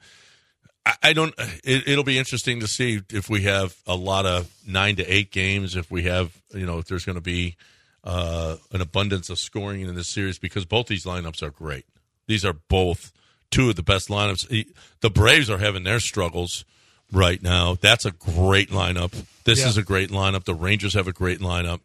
I, 1.02 1.12
don't. 1.12 1.34
It, 1.64 1.88
it'll 1.88 2.04
be 2.04 2.18
interesting 2.18 2.60
to 2.60 2.66
see 2.66 3.00
if 3.10 3.30
we 3.30 3.42
have 3.42 3.76
a 3.86 3.96
lot 3.96 4.26
of 4.26 4.52
nine 4.66 4.96
to 4.96 5.04
eight 5.04 5.32
games. 5.32 5.76
If 5.76 5.90
we 5.90 6.02
have, 6.02 6.36
you 6.52 6.66
know, 6.66 6.78
if 6.78 6.86
there's 6.86 7.04
going 7.04 7.16
to 7.16 7.22
be 7.22 7.56
uh, 8.04 8.56
an 8.72 8.80
abundance 8.80 9.30
of 9.30 9.38
scoring 9.38 9.80
in 9.80 9.94
this 9.94 10.08
series 10.08 10.38
because 10.38 10.64
both 10.64 10.86
these 10.86 11.04
lineups 11.04 11.42
are 11.42 11.50
great. 11.50 11.86
These 12.28 12.44
are 12.44 12.52
both 12.52 13.12
two 13.50 13.70
of 13.70 13.76
the 13.76 13.82
best 13.82 14.08
lineups. 14.08 14.66
The 15.00 15.10
Braves 15.10 15.48
are 15.50 15.58
having 15.58 15.84
their 15.84 16.00
struggles 16.00 16.64
right 17.12 17.42
now. 17.42 17.76
That's 17.80 18.04
a 18.04 18.10
great 18.10 18.70
lineup. 18.70 19.12
This 19.44 19.60
Yeah. 19.60 19.68
is 19.68 19.76
a 19.76 19.82
great 19.82 20.10
lineup. 20.10 20.44
The 20.44 20.54
Rangers 20.54 20.94
have 20.94 21.06
a 21.08 21.12
great 21.12 21.38
lineup. 21.40 21.80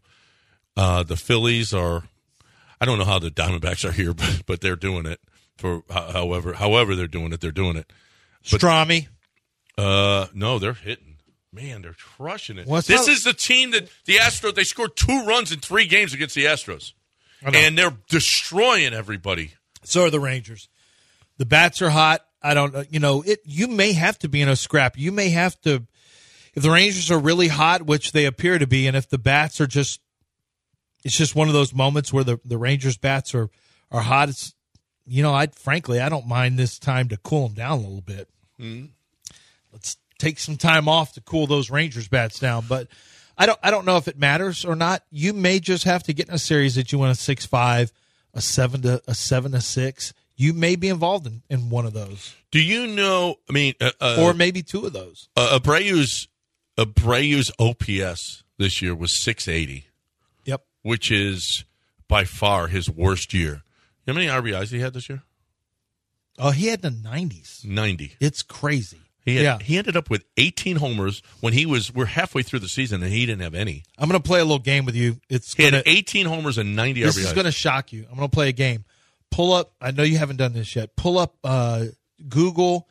Uh, 0.76 1.04
the 1.04 1.18
Phillies 1.18 1.74
are. 1.74 2.04
I 2.80 2.86
don't 2.86 2.98
know 2.98 3.06
how 3.06 3.20
the 3.20 3.30
Diamondbacks 3.30 3.88
are 3.88 3.92
here, 3.92 4.14
but, 4.16 4.42
but 4.46 4.62
they're 4.62 4.76
doing 4.76 5.06
it. 5.06 5.20
For 5.58 5.84
however, 5.92 6.54
however 6.54 6.96
they're 6.96 7.06
doing 7.08 7.32
it, 7.34 7.42
they're 7.42 7.52
doing 7.52 7.76
it. 7.76 7.92
Strami. 8.44 9.08
Uh, 9.78 10.28
no, 10.34 10.58
they're 10.60 10.74
hitting. 10.74 11.18
Man, 11.54 11.82
they're 11.82 11.94
crushing 11.94 12.58
it. 12.58 12.66
What's 12.66 12.88
this 12.88 13.02
up? 13.04 13.10
is 13.10 13.24
the 13.24 13.34
team 13.34 13.72
that 13.72 13.90
the 14.06 14.16
Astros. 14.16 14.56
They 14.56 14.64
scored 14.64 14.96
two 14.96 15.26
runs 15.26 15.52
in 15.52 15.60
three 15.60 15.86
games 15.86 16.14
against 16.14 16.34
the 16.34 16.46
Astros, 16.46 16.94
and 17.44 17.78
they're 17.78 17.96
destroying 18.10 18.94
everybody. 18.94 19.52
So 19.84 20.06
are 20.06 20.10
the 20.10 20.20
Rangers. 20.20 20.70
The 21.42 21.46
bats 21.46 21.82
are 21.82 21.90
hot. 21.90 22.24
I 22.44 22.54
don't. 22.54 22.86
You 22.94 23.00
know, 23.00 23.24
it. 23.24 23.40
You 23.46 23.66
may 23.66 23.94
have 23.94 24.20
to 24.20 24.30
be 24.30 24.44
in 24.44 24.48
a 24.48 24.56
scrap. 24.56 24.96
You 24.96 25.12
may 25.12 25.30
have 25.30 25.60
to. 25.62 25.88
If 26.54 26.62
the 26.62 26.70
Rangers 26.70 27.10
are 27.10 27.18
really 27.18 27.48
hot, 27.48 27.82
which 27.82 28.12
they 28.12 28.26
appear 28.26 28.60
to 28.60 28.68
be, 28.68 28.86
and 28.86 28.96
if 28.96 29.10
the 29.10 29.18
bats 29.18 29.60
are 29.60 29.66
just, 29.66 30.02
it's 31.04 31.18
just 31.18 31.34
one 31.34 31.48
of 31.48 31.56
those 31.56 31.74
moments 31.74 32.14
where 32.14 32.24
the 32.24 32.40
the 32.46 32.60
Rangers 32.60 32.96
bats 33.00 33.34
are 33.34 33.50
are 33.90 34.02
hot. 34.02 34.30
It's, 34.30 34.54
you 35.08 35.24
know, 35.24 35.34
I 35.34 35.48
frankly 35.48 36.00
I 36.00 36.10
don't 36.10 36.28
mind 36.28 36.60
this 36.60 36.78
time 36.78 37.10
to 37.10 37.18
cool 37.18 37.48
them 37.48 37.56
down 37.56 37.80
a 37.80 37.82
little 37.82 38.02
bit. 38.02 38.30
Hmm. 38.60 38.86
Let's 39.74 39.98
take 40.20 40.38
some 40.38 40.58
time 40.58 40.88
off 40.88 41.14
to 41.14 41.22
cool 41.22 41.48
those 41.48 41.72
Rangers 41.72 42.08
bats 42.08 42.38
down, 42.38 42.66
but. 42.70 42.88
I 43.36 43.48
don't. 43.48 43.60
I 43.64 43.72
don't 43.72 43.86
know 43.86 43.98
if 43.98 44.08
it 44.08 44.20
matters 44.20 44.64
or 44.64 44.76
not. 44.76 45.04
You 45.10 45.34
may 45.34 45.60
just 45.60 45.86
have 45.86 46.04
to 46.04 46.14
get 46.14 46.28
in 46.28 46.36
a 46.36 46.38
series 46.38 46.76
that 46.76 46.92
you 46.92 47.00
want 47.00 47.18
a 47.18 47.20
six 47.20 47.48
five, 47.48 47.92
a 48.36 48.42
seven 48.42 48.84
to 48.84 49.02
a 49.08 49.16
seven 49.16 49.54
to 49.54 49.62
six. 49.62 50.14
You 50.42 50.54
may 50.54 50.76
be 50.76 50.90
involved 50.90 51.28
in, 51.28 51.44
in 51.50 51.70
one 51.70 51.86
of 51.86 51.94
those, 51.94 52.34
Do 52.52 52.60
you 52.60 52.88
know? 52.88 53.36
I 53.48 53.54
mean, 53.54 53.76
uh, 53.80 53.92
uh, 54.02 54.18
or 54.20 54.34
maybe 54.34 54.64
two 54.64 54.86
of 54.88 54.94
those. 54.94 55.30
uh, 55.38 55.60
Abreu's 55.60 56.28
Abreu's 56.78 57.52
OPS 57.60 58.44
this 58.58 58.82
year 58.82 58.96
was 58.96 59.22
680, 59.22 59.86
Yep. 60.46 60.64
which 60.82 61.12
is 61.12 61.66
by 62.08 62.24
far 62.24 62.68
his 62.68 62.90
worst 62.90 63.34
year. 63.34 63.62
How 64.08 64.14
many 64.14 64.28
RBIs 64.28 64.72
he 64.72 64.80
had 64.80 64.94
this 64.94 65.10
year? 65.10 65.22
Oh, 66.40 66.52
he 66.52 66.68
had 66.68 66.82
the 66.82 66.90
nineties. 66.92 67.62
90. 67.64 68.16
It's 68.20 68.42
crazy. 68.42 68.98
He 69.24 69.36
had, 69.36 69.44
yeah. 69.44 69.60
he 69.60 69.78
ended 69.78 69.96
up 69.96 70.10
with 70.10 70.24
18 70.38 70.78
homers 70.78 71.22
when 71.42 71.54
he 71.54 71.68
was. 71.68 71.94
We're 71.94 72.06
halfway 72.06 72.42
through 72.42 72.60
the 72.60 72.68
season 72.70 73.04
and 73.04 73.12
he 73.14 73.28
didn't 73.28 73.42
have 73.44 73.54
any. 73.54 73.84
I'm 74.00 74.10
going 74.10 74.20
to 74.20 74.28
play 74.28 74.40
a 74.40 74.44
little 74.44 74.58
game 74.58 74.86
with 74.86 74.96
you. 74.96 75.20
It's 75.30 75.54
He 75.54 75.62
had 75.64 75.74
gonna, 75.74 75.84
18 75.86 76.26
homers 76.26 76.58
and 76.58 76.76
90 76.76 77.04
this 77.04 77.16
RBIs. 77.16 77.26
is 77.26 77.34
going 77.34 77.46
to 77.46 77.52
shock 77.52 77.94
you. 77.94 78.08
I'm 78.10 78.18
going 78.18 78.28
to 78.30 78.34
play 78.34 78.50
a 78.50 78.54
game. 78.54 78.86
Pull 79.32 79.54
up. 79.54 79.74
I 79.82 79.92
know 79.92 80.04
you 80.04 80.18
haven't 80.18 80.38
done 80.38 80.54
this 80.54 80.76
yet. 80.76 80.96
Pull 80.96 81.18
up. 81.18 81.36
Uh, 81.44 81.86
Google 82.28 82.88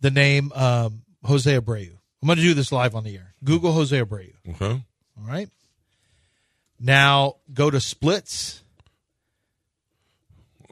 the 0.00 0.10
name 0.10 0.52
um, 0.54 1.02
Jose 1.24 1.50
Abreu. 1.58 1.90
I'm 2.22 2.26
going 2.26 2.36
to 2.36 2.42
do 2.42 2.54
this 2.54 2.72
live 2.72 2.94
on 2.94 3.04
the 3.04 3.16
air. 3.16 3.34
Google 3.44 3.72
Jose 3.72 3.98
Abreu. 3.98 4.32
Okay. 4.50 4.82
All 5.18 5.26
right. 5.26 5.48
Now 6.78 7.36
go 7.52 7.70
to 7.70 7.80
splits. 7.80 8.62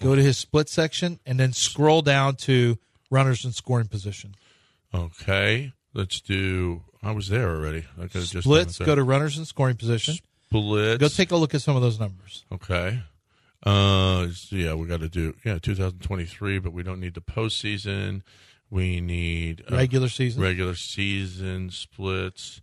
Go 0.00 0.14
to 0.14 0.22
his 0.22 0.36
split 0.36 0.68
section 0.68 1.20
and 1.24 1.38
then 1.38 1.52
scroll 1.52 2.02
down 2.02 2.36
to 2.36 2.78
runners 3.10 3.44
in 3.44 3.52
scoring 3.52 3.86
position. 3.86 4.34
Okay. 4.92 5.72
Let's 5.94 6.20
do. 6.20 6.82
I 7.02 7.12
was 7.12 7.28
there 7.28 7.48
already. 7.50 7.84
I 7.96 8.02
could 8.02 8.22
just 8.22 8.38
Splits. 8.40 8.78
Go 8.78 8.94
to 8.94 9.02
runners 9.02 9.38
in 9.38 9.44
scoring 9.44 9.76
position. 9.76 10.16
Splits. 10.48 10.98
Go 10.98 11.08
take 11.08 11.30
a 11.30 11.36
look 11.36 11.54
at 11.54 11.62
some 11.62 11.76
of 11.76 11.82
those 11.82 12.00
numbers. 12.00 12.44
Okay. 12.52 13.00
Uh, 13.64 14.28
so 14.34 14.56
yeah, 14.56 14.74
we 14.74 14.86
got 14.86 15.00
to 15.00 15.08
do 15.08 15.34
yeah 15.44 15.58
2023, 15.58 16.58
but 16.58 16.72
we 16.72 16.82
don't 16.82 17.00
need 17.00 17.14
the 17.14 17.20
postseason. 17.20 18.22
We 18.70 19.00
need 19.00 19.62
uh, 19.70 19.76
Regular 19.76 20.08
season. 20.08 20.42
regular 20.42 20.74
season 20.74 21.70
splits. 21.70 22.60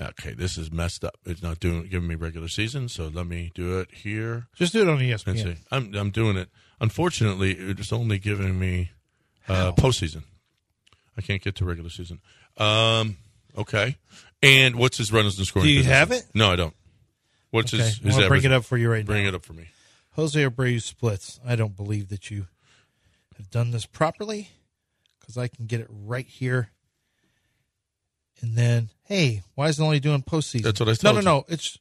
Okay, 0.00 0.32
this 0.34 0.58
is 0.58 0.72
messed 0.72 1.04
up. 1.04 1.16
It's 1.24 1.42
not 1.42 1.60
doing 1.60 1.86
giving 1.86 2.08
me 2.08 2.16
regular 2.16 2.48
season, 2.48 2.88
so 2.88 3.06
let 3.12 3.26
me 3.28 3.52
do 3.54 3.78
it 3.78 3.92
here. 3.92 4.46
Just 4.56 4.72
do 4.72 4.82
it 4.82 4.88
on 4.88 4.98
ESPN. 4.98 5.56
I'm 5.70 5.94
I'm 5.94 6.10
doing 6.10 6.36
it. 6.36 6.48
Unfortunately, 6.80 7.52
it's 7.52 7.92
only 7.92 8.18
giving 8.18 8.58
me 8.58 8.90
uh, 9.48 9.70
postseason. 9.72 10.24
I 11.16 11.20
can't 11.20 11.40
get 11.40 11.54
to 11.56 11.64
regular 11.64 11.90
season. 11.90 12.20
Um, 12.56 13.18
okay. 13.56 13.96
And 14.42 14.74
what's 14.76 14.98
his 14.98 15.12
runners 15.12 15.38
and 15.38 15.46
scoring? 15.46 15.66
Do 15.68 15.72
you 15.72 15.78
position? 15.80 15.94
have 15.96 16.10
it? 16.10 16.24
No, 16.34 16.50
I 16.50 16.56
don't. 16.56 16.74
What's 17.50 17.72
Okay, 17.72 17.84
his? 17.84 17.98
His 17.98 18.16
gonna 18.16 18.26
bring 18.28 18.42
it 18.42 18.50
up 18.50 18.64
for 18.64 18.76
you 18.76 18.90
right 18.90 19.06
Bring 19.06 19.22
now. 19.22 19.28
it 19.28 19.34
up 19.36 19.44
for 19.44 19.52
me. 19.52 19.68
Jose 20.14 20.40
Abreu 20.40 20.80
splits. 20.80 21.40
I 21.46 21.56
don't 21.56 21.76
believe 21.76 22.08
that 22.08 22.30
you 22.30 22.46
have 23.36 23.50
done 23.50 23.70
this 23.70 23.86
properly 23.86 24.50
because 25.20 25.36
I 25.36 25.48
can 25.48 25.66
get 25.66 25.80
it 25.80 25.88
right 25.90 26.26
here. 26.26 26.70
And 28.40 28.56
then, 28.56 28.90
hey, 29.04 29.42
why 29.54 29.68
is 29.68 29.78
it 29.78 29.82
only 29.82 30.00
doing 30.00 30.22
postseason? 30.22 30.62
That's 30.64 30.80
what 30.80 30.88
I 30.88 30.94
No, 31.02 31.12
no, 31.12 31.18
you. 31.18 31.24
no. 31.24 31.44
It's 31.48 31.78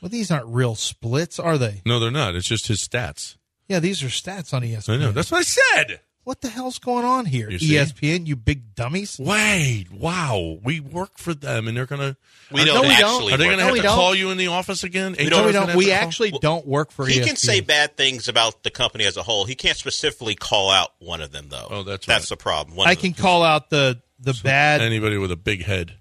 well, 0.00 0.08
these 0.08 0.30
aren't 0.30 0.46
real 0.46 0.74
splits, 0.74 1.38
are 1.38 1.58
they? 1.58 1.80
No, 1.86 2.00
they're 2.00 2.10
not. 2.10 2.34
It's 2.34 2.48
just 2.48 2.66
his 2.68 2.86
stats. 2.86 3.36
Yeah, 3.68 3.78
these 3.78 4.02
are 4.02 4.08
stats 4.08 4.52
on 4.52 4.62
ESPN. 4.62 4.94
I 4.94 4.96
know. 4.98 5.12
That's 5.12 5.30
what 5.30 5.38
I 5.38 5.42
said. 5.42 6.00
What 6.24 6.40
the 6.40 6.48
hell's 6.48 6.78
going 6.78 7.04
on 7.04 7.26
here? 7.26 7.50
You 7.50 7.58
see? 7.58 7.74
ESPN, 7.74 8.26
you 8.26 8.36
big 8.36 8.74
dummies. 8.74 9.18
Wait, 9.18 9.86
wow. 9.92 10.58
We 10.62 10.80
work 10.80 11.18
for 11.18 11.34
them, 11.34 11.66
and 11.68 11.76
they're 11.76 11.86
gonna. 11.86 12.16
We 12.50 12.64
don't 12.64 12.74
No, 12.74 12.80
we 12.82 12.88
don't. 12.96 13.14
actually. 13.14 13.32
Are 13.32 13.36
they 13.36 13.44
gonna 13.46 13.56
No, 13.58 13.62
have 13.64 13.72
we 13.72 13.78
to 13.80 13.86
don't. 13.86 13.94
call 13.96 14.14
you 14.14 14.30
in 14.30 14.36
the 14.38 14.48
office 14.48 14.84
again? 14.84 15.16
We 15.18 15.28
don't- 15.30 15.46
we 15.46 15.52
don't. 15.52 15.74
We 15.74 15.86
to 15.86 15.90
call? 15.90 16.00
actually 16.00 16.30
don't 16.32 16.66
work 16.66 16.92
for 16.92 17.06
He 17.06 17.18
ESPN. 17.20 17.26
can 17.26 17.36
say 17.36 17.60
bad 17.60 17.96
things 17.96 18.28
about 18.28 18.62
the 18.62 18.70
company 18.70 19.04
as 19.04 19.16
a 19.16 19.22
whole. 19.22 19.44
He 19.46 19.54
can't 19.54 19.76
specifically 19.76 20.34
call 20.34 20.70
out 20.70 20.92
one 20.98 21.20
of 21.20 21.32
them, 21.32 21.48
though. 21.48 21.66
Oh, 21.70 21.82
that's 21.82 22.06
that's 22.06 22.24
right. 22.24 22.28
the 22.28 22.36
problem. 22.42 22.76
One 22.76 22.88
I 22.88 22.94
can 22.94 23.12
the- 23.12 23.20
call 23.22 23.42
out 23.42 23.70
the 23.70 24.00
the 24.20 24.38
bad. 24.44 24.80
Anybody 24.80 25.16
with 25.18 25.32
a 25.32 25.36
big 25.36 25.64
head. 25.64 25.94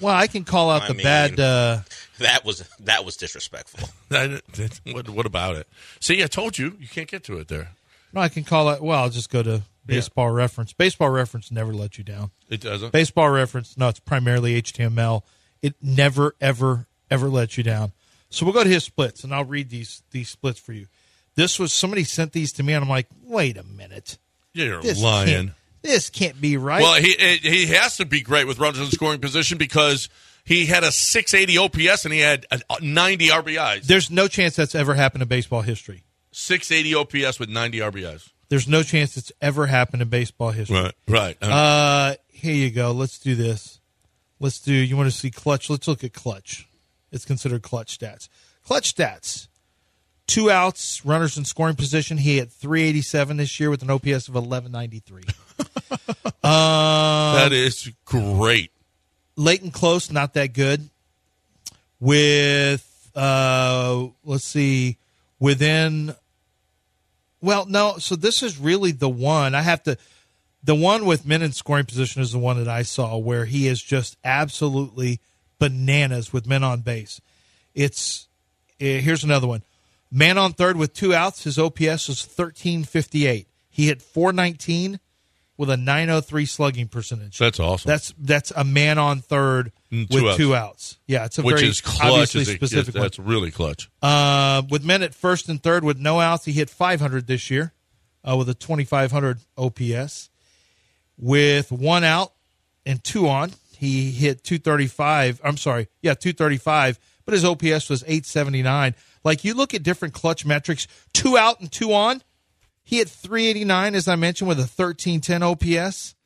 Well, 0.00 0.14
I 0.14 0.28
can 0.28 0.44
call 0.44 0.70
out 0.70 0.82
I 0.82 0.88
the 0.88 0.94
mean- 0.94 1.04
bad. 1.04 1.38
Uh, 1.40 1.80
That 2.20 2.44
was 2.44 2.64
that 2.80 3.04
was 3.04 3.16
disrespectful. 3.16 3.88
That- 4.08 4.42
that- 4.54 4.80
what, 4.92 5.08
what 5.10 5.26
about 5.26 5.56
it? 5.56 5.68
See, 6.00 6.22
I 6.22 6.26
told 6.26 6.58
you, 6.58 6.76
you 6.80 6.88
can't 6.88 7.08
get 7.08 7.22
to 7.24 7.38
it 7.38 7.48
there. 7.48 7.72
No, 8.12 8.20
I 8.20 8.28
can 8.28 8.44
call 8.44 8.70
it. 8.70 8.82
Well, 8.82 8.98
I'll 8.98 9.10
just 9.10 9.30
go 9.30 9.42
to 9.42 9.62
baseball 9.86 10.30
reference. 10.30 10.72
Baseball 10.72 11.10
reference 11.10 11.50
never 11.50 11.72
let 11.72 11.98
you 11.98 12.04
down. 12.04 12.30
It 12.48 12.60
doesn't. 12.60 12.92
Baseball 12.92 13.30
reference, 13.30 13.76
no, 13.76 13.88
it's 13.88 14.00
primarily 14.00 14.60
HTML. 14.60 15.22
It 15.62 15.74
never, 15.82 16.34
ever, 16.40 16.86
ever 17.10 17.28
lets 17.28 17.56
you 17.58 17.64
down. 17.64 17.92
So 18.30 18.46
we'll 18.46 18.54
go 18.54 18.62
to 18.64 18.70
his 18.70 18.84
splits, 18.84 19.24
and 19.24 19.34
I'll 19.34 19.44
read 19.44 19.70
these 19.70 20.02
these 20.12 20.28
splits 20.28 20.60
for 20.60 20.72
you. 20.72 20.86
This 21.34 21.58
was 21.58 21.72
somebody 21.72 22.04
sent 22.04 22.32
these 22.32 22.52
to 22.54 22.62
me, 22.62 22.72
and 22.72 22.82
I'm 22.84 22.88
like, 22.88 23.08
wait 23.24 23.56
a 23.56 23.64
minute, 23.64 24.18
You're 24.52 24.80
this 24.80 25.02
lying. 25.02 25.28
Can't, 25.28 25.50
this 25.82 26.10
can't 26.10 26.40
be 26.40 26.56
right. 26.56 26.82
Well, 26.82 27.00
he 27.00 27.14
he 27.42 27.66
has 27.66 27.96
to 27.96 28.04
be 28.04 28.20
great 28.20 28.46
with 28.46 28.58
runners 28.58 28.80
in 28.80 28.86
scoring 28.86 29.20
position 29.20 29.58
because 29.58 30.08
he 30.44 30.66
had 30.66 30.84
a 30.84 30.92
680 30.92 31.58
OPS 31.58 32.04
and 32.04 32.14
he 32.14 32.20
had 32.20 32.46
90 32.80 33.28
RBIs. 33.28 33.82
There's 33.84 34.10
no 34.10 34.28
chance 34.28 34.56
that's 34.56 34.74
ever 34.74 34.94
happened 34.94 35.22
in 35.22 35.28
baseball 35.28 35.62
history. 35.62 36.02
680 36.40 36.94
OPS 37.26 37.38
with 37.38 37.48
90 37.48 37.78
RBIs. 37.78 38.30
There's 38.48 38.66
no 38.66 38.82
chance 38.82 39.16
it's 39.16 39.30
ever 39.40 39.66
happened 39.66 40.02
in 40.02 40.08
baseball 40.08 40.50
history. 40.50 40.76
Right, 40.80 40.94
right. 41.06 41.36
Uh, 41.42 42.14
here 42.28 42.54
you 42.54 42.70
go. 42.70 42.90
Let's 42.92 43.18
do 43.18 43.34
this. 43.34 43.78
Let's 44.40 44.58
do. 44.58 44.72
You 44.72 44.96
want 44.96 45.10
to 45.10 45.16
see 45.16 45.30
clutch? 45.30 45.70
Let's 45.70 45.86
look 45.86 46.02
at 46.02 46.12
clutch. 46.12 46.66
It's 47.12 47.24
considered 47.24 47.62
clutch 47.62 47.98
stats. 47.98 48.28
Clutch 48.64 48.94
stats. 48.94 49.48
Two 50.26 50.50
outs, 50.50 51.04
runners 51.04 51.36
in 51.36 51.44
scoring 51.44 51.74
position. 51.76 52.16
He 52.16 52.38
had 52.38 52.50
387 52.52 53.36
this 53.36 53.58
year 53.60 53.68
with 53.68 53.82
an 53.82 53.90
OPS 53.90 54.28
of 54.28 54.34
1193. 54.34 55.22
uh, 56.42 57.34
that 57.34 57.52
is 57.52 57.90
great. 58.04 58.70
late 59.36 59.62
and 59.62 59.72
close, 59.72 60.10
not 60.10 60.34
that 60.34 60.52
good. 60.52 60.88
With 61.98 63.10
uh, 63.14 64.06
let's 64.24 64.44
see, 64.44 64.96
within. 65.38 66.14
Well, 67.40 67.66
no. 67.66 67.98
So 67.98 68.16
this 68.16 68.42
is 68.42 68.58
really 68.58 68.92
the 68.92 69.08
one 69.08 69.54
I 69.54 69.62
have 69.62 69.82
to. 69.84 69.96
The 70.62 70.74
one 70.74 71.06
with 71.06 71.24
men 71.24 71.40
in 71.42 71.52
scoring 71.52 71.86
position 71.86 72.20
is 72.20 72.32
the 72.32 72.38
one 72.38 72.58
that 72.58 72.68
I 72.68 72.82
saw 72.82 73.16
where 73.16 73.46
he 73.46 73.66
is 73.66 73.82
just 73.82 74.18
absolutely 74.24 75.20
bananas 75.58 76.32
with 76.32 76.46
men 76.46 76.62
on 76.62 76.80
base. 76.80 77.20
It's 77.74 78.28
eh, 78.78 79.00
here's 79.00 79.24
another 79.24 79.46
one. 79.46 79.62
Man 80.10 80.36
on 80.38 80.52
third 80.52 80.76
with 80.76 80.92
two 80.92 81.14
outs, 81.14 81.44
his 81.44 81.58
OPS 81.58 82.22
fifty 82.84 83.26
eight. 83.26 83.48
He 83.70 83.86
hit 83.86 84.02
four 84.02 84.32
nineteen 84.32 85.00
with 85.60 85.70
a 85.70 85.76
nine 85.76 86.08
oh 86.10 86.20
three 86.22 86.46
slugging 86.46 86.88
percentage. 86.88 87.38
That's 87.38 87.60
awesome. 87.60 87.88
That's 87.88 88.12
that's 88.18 88.50
a 88.56 88.64
man 88.64 88.98
on 88.98 89.20
third 89.20 89.70
Mm, 89.92 90.02
with 90.08 90.20
two 90.22 90.28
outs. 90.28 90.36
two 90.38 90.54
outs. 90.54 90.98
Yeah, 91.08 91.24
it's 91.24 91.38
a 91.38 91.42
Which 91.42 91.56
very 91.56 91.68
is 91.68 91.80
clutch. 91.80 92.00
obviously 92.12 92.42
is 92.42 92.48
a- 92.50 92.54
specific 92.54 92.94
one. 92.94 93.02
that's 93.02 93.18
really 93.18 93.50
clutch. 93.50 93.90
Uh, 94.00 94.62
with 94.70 94.84
men 94.84 95.02
at 95.02 95.14
first 95.14 95.48
and 95.48 95.60
third 95.62 95.82
with 95.84 95.98
no 95.98 96.20
outs, 96.20 96.44
he 96.44 96.52
hit 96.52 96.70
500 96.70 97.26
this 97.26 97.50
year 97.50 97.72
uh, 98.24 98.36
with 98.36 98.48
a 98.48 98.54
2500 98.54 99.38
OPS. 99.58 100.30
With 101.18 101.70
one 101.72 102.04
out 102.04 102.32
and 102.86 103.02
two 103.02 103.28
on, 103.28 103.52
he 103.76 104.10
hit 104.12 104.42
235. 104.44 105.40
I'm 105.44 105.56
sorry, 105.56 105.88
yeah, 106.02 106.14
235. 106.14 106.98
But 107.24 107.34
his 107.34 107.44
OPS 107.44 107.88
was 107.90 108.02
879. 108.04 108.94
Like 109.22 109.44
you 109.44 109.54
look 109.54 109.74
at 109.74 109.82
different 109.82 110.14
clutch 110.14 110.46
metrics, 110.46 110.86
two 111.12 111.36
out 111.36 111.60
and 111.60 111.70
two 111.70 111.92
on, 111.92 112.22
he 112.90 112.96
hit 112.96 113.08
389 113.08 113.94
as 113.94 114.08
I 114.08 114.16
mentioned 114.16 114.48
with 114.48 114.58
a 114.58 114.62
1310 114.62 115.42
OPS. 115.44 116.16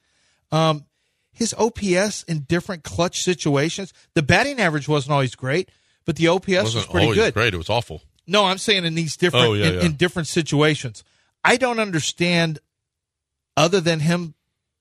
Um, 0.51 0.87
his 1.31 1.55
OPS 1.59 2.23
in 2.23 2.41
different 2.41 2.85
clutch 2.85 3.23
situations, 3.23 3.93
the 4.15 4.23
batting 4.23 4.59
average 4.59 4.89
wasn't 4.89 5.13
always 5.13 5.35
great, 5.35 5.69
but 6.07 6.17
the 6.17 6.29
OPS 6.29 6.47
was 6.49 6.75
wasn't 6.77 6.91
pretty 6.91 7.05
always 7.07 7.19
good. 7.19 7.35
great. 7.35 7.53
It 7.53 7.59
was 7.59 7.69
awful. 7.69 8.01
No, 8.27 8.47
I'm 8.47 8.57
saying 8.57 8.87
in 8.87 8.95
these 8.95 9.15
different 9.19 9.47
Oh, 9.47 9.53
yeah, 9.53 9.67
in, 9.67 9.75
yeah. 9.75 9.81
in 9.83 9.93
different 9.97 10.27
situations. 10.27 11.05
I 11.45 11.59
don't 11.59 11.81
understand 11.81 12.61
other 13.59 13.83
than 13.83 14.01
him 14.01 14.33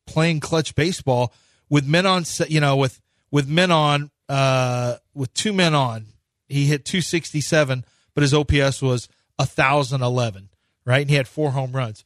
playing 0.08 0.40
clutch 0.40 0.76
baseball 0.76 1.34
with 1.70 1.86
men 1.86 2.06
on 2.06 2.24
you 2.48 2.62
know 2.62 2.78
with 2.78 3.02
with 3.30 3.46
men 3.46 3.72
on 3.72 4.10
uh 4.30 4.96
with 5.14 5.34
two 5.34 5.52
men 5.52 5.76
on. 5.76 6.06
He 6.48 6.66
hit 6.68 6.86
267, 6.86 7.84
but 8.16 8.22
his 8.22 8.34
OPS 8.34 8.82
was 8.82 9.10
1011, 9.36 10.50
right? 10.86 11.02
And 11.02 11.10
he 11.10 11.16
had 11.16 11.28
four 11.28 11.52
home 11.52 11.72
runs. 11.72 12.04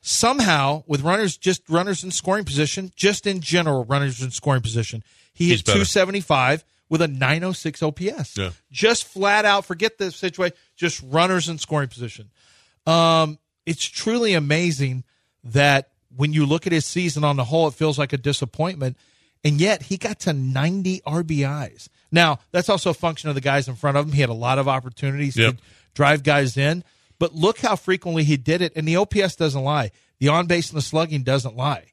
Somehow 0.00 0.84
with 0.86 1.02
runners 1.02 1.36
just 1.36 1.62
runners 1.68 2.04
in 2.04 2.10
scoring 2.10 2.44
position, 2.44 2.92
just 2.94 3.26
in 3.26 3.40
general 3.40 3.84
runners 3.84 4.22
in 4.22 4.30
scoring 4.30 4.62
position, 4.62 5.02
he 5.34 5.48
He's 5.48 5.58
hit 5.58 5.66
better. 5.66 5.76
275 5.78 6.64
with 6.88 7.02
a 7.02 7.08
906 7.08 7.82
OPS 7.82 8.36
Yeah. 8.38 8.50
just 8.72 9.04
flat 9.04 9.44
out 9.44 9.64
forget 9.66 9.98
the 9.98 10.10
situation 10.10 10.56
just 10.76 11.02
runners 11.04 11.48
in 11.48 11.58
scoring 11.58 11.88
position 11.88 12.30
um, 12.86 13.38
it's 13.66 13.84
truly 13.84 14.32
amazing 14.32 15.04
that 15.44 15.90
when 16.16 16.32
you 16.32 16.46
look 16.46 16.66
at 16.66 16.72
his 16.72 16.86
season 16.86 17.24
on 17.24 17.36
the 17.36 17.44
whole 17.44 17.68
it 17.68 17.74
feels 17.74 17.98
like 17.98 18.14
a 18.14 18.16
disappointment 18.16 18.96
and 19.44 19.60
yet 19.60 19.82
he 19.82 19.98
got 19.98 20.18
to 20.20 20.32
90 20.32 21.02
rbis 21.06 21.88
now 22.10 22.38
that's 22.52 22.70
also 22.70 22.88
a 22.90 22.94
function 22.94 23.28
of 23.28 23.34
the 23.34 23.42
guys 23.42 23.68
in 23.68 23.74
front 23.74 23.98
of 23.98 24.06
him 24.06 24.12
he 24.12 24.22
had 24.22 24.30
a 24.30 24.34
lot 24.34 24.58
of 24.58 24.66
opportunities 24.66 25.36
Yep. 25.36 25.56
to 25.56 25.62
drive 25.94 26.22
guys 26.22 26.56
in 26.56 26.82
but 27.18 27.34
look 27.34 27.58
how 27.60 27.76
frequently 27.76 28.24
he 28.24 28.36
did 28.36 28.62
it 28.62 28.72
and 28.76 28.86
the 28.86 28.96
ops 28.96 29.36
doesn't 29.36 29.62
lie 29.64 29.90
the 30.20 30.28
on 30.28 30.46
base 30.46 30.70
and 30.70 30.76
the 30.76 30.82
slugging 30.82 31.22
doesn't 31.22 31.56
lie 31.56 31.84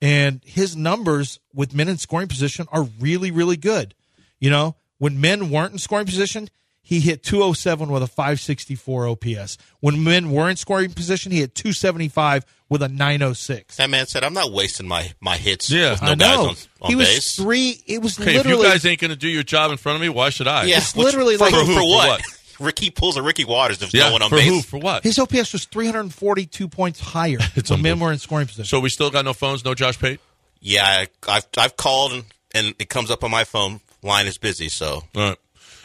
and 0.00 0.40
his 0.44 0.76
numbers 0.76 1.38
with 1.54 1.74
men 1.74 1.88
in 1.88 1.96
scoring 1.96 2.26
position 2.28 2.66
are 2.72 2.82
really, 2.98 3.30
really 3.30 3.56
good. 3.56 3.94
You 4.40 4.50
know, 4.50 4.74
when 4.98 5.20
men 5.20 5.48
weren't 5.50 5.72
in 5.72 5.78
scoring 5.78 6.06
position, 6.06 6.48
he 6.82 6.98
hit 6.98 7.22
207 7.22 7.88
with 7.88 8.02
a 8.02 8.08
564 8.08 9.06
OPS. 9.06 9.56
When 9.78 10.02
men 10.02 10.32
were 10.32 10.50
in 10.50 10.56
scoring 10.56 10.90
position, 10.92 11.30
he 11.30 11.38
hit 11.38 11.54
275 11.54 12.44
with 12.68 12.82
a 12.82 12.88
906. 12.88 13.76
That 13.76 13.90
man 13.90 14.06
said, 14.08 14.24
"I'm 14.24 14.34
not 14.34 14.50
wasting 14.52 14.88
my 14.88 15.12
my 15.20 15.36
hits 15.36 15.70
Yeah. 15.70 15.92
with 15.92 16.02
no 16.02 16.08
I 16.08 16.14
guys 16.16 16.18
know. 16.36 16.42
on, 16.48 16.56
on 16.80 16.88
he 16.90 16.96
was 16.96 17.06
base." 17.08 17.36
three. 17.36 17.80
It 17.86 18.02
was 18.02 18.16
Hey, 18.16 18.32
if 18.32 18.36
literally. 18.38 18.64
you 18.66 18.72
guys 18.72 18.84
ain't 18.84 19.00
going 19.00 19.10
to 19.10 19.16
do 19.16 19.28
your 19.28 19.44
job 19.44 19.70
in 19.70 19.76
front 19.76 19.94
of 19.96 20.02
me, 20.02 20.08
why 20.08 20.30
should 20.30 20.48
I? 20.48 20.64
yeah, 20.64 20.78
It's 20.78 20.96
literally 20.96 21.36
for, 21.36 21.44
like- 21.44 21.54
for, 21.54 21.60
For 21.60 21.64
who? 21.66 21.74
for 21.74 21.80
For 21.80 21.86
what? 21.88 22.22
What? 22.62 22.66
Ricky 22.66 22.90
pulls 22.90 23.16
a 23.16 23.22
Ricky 23.22 23.44
Watters. 23.44 23.78
There's 23.78 23.92
Yeah, 23.92 24.06
no 24.08 24.12
one 24.12 24.22
on 24.22 24.30
for 24.30 24.36
base. 24.36 24.48
who? 24.48 24.62
For 24.62 24.78
what? 24.78 25.02
his 25.02 25.18
OPS 25.18 25.52
was 25.52 25.64
342 25.66 26.68
points 26.68 27.00
higher 27.00 27.38
It's 27.56 27.70
when 27.70 27.82
men 27.82 27.92
unbelievable. 27.92 28.06
were 28.06 28.12
in 28.12 28.18
scoring 28.18 28.46
position. 28.46 28.64
So 28.64 28.80
we 28.80 28.88
still 28.88 29.10
got 29.10 29.24
no 29.24 29.32
phones, 29.32 29.64
no 29.64 29.74
Josh 29.74 29.98
Pate? 29.98 30.20
Yeah, 30.60 30.84
I, 30.84 31.08
I've 31.28 31.46
I've 31.58 31.76
called 31.76 32.12
and, 32.12 32.24
and 32.54 32.74
it 32.78 32.88
comes 32.88 33.10
up 33.10 33.24
on 33.24 33.30
my 33.30 33.44
phone. 33.44 33.80
Line 34.02 34.26
is 34.26 34.38
busy, 34.38 34.68
so 34.68 35.02
All 35.14 35.22
right. 35.22 35.36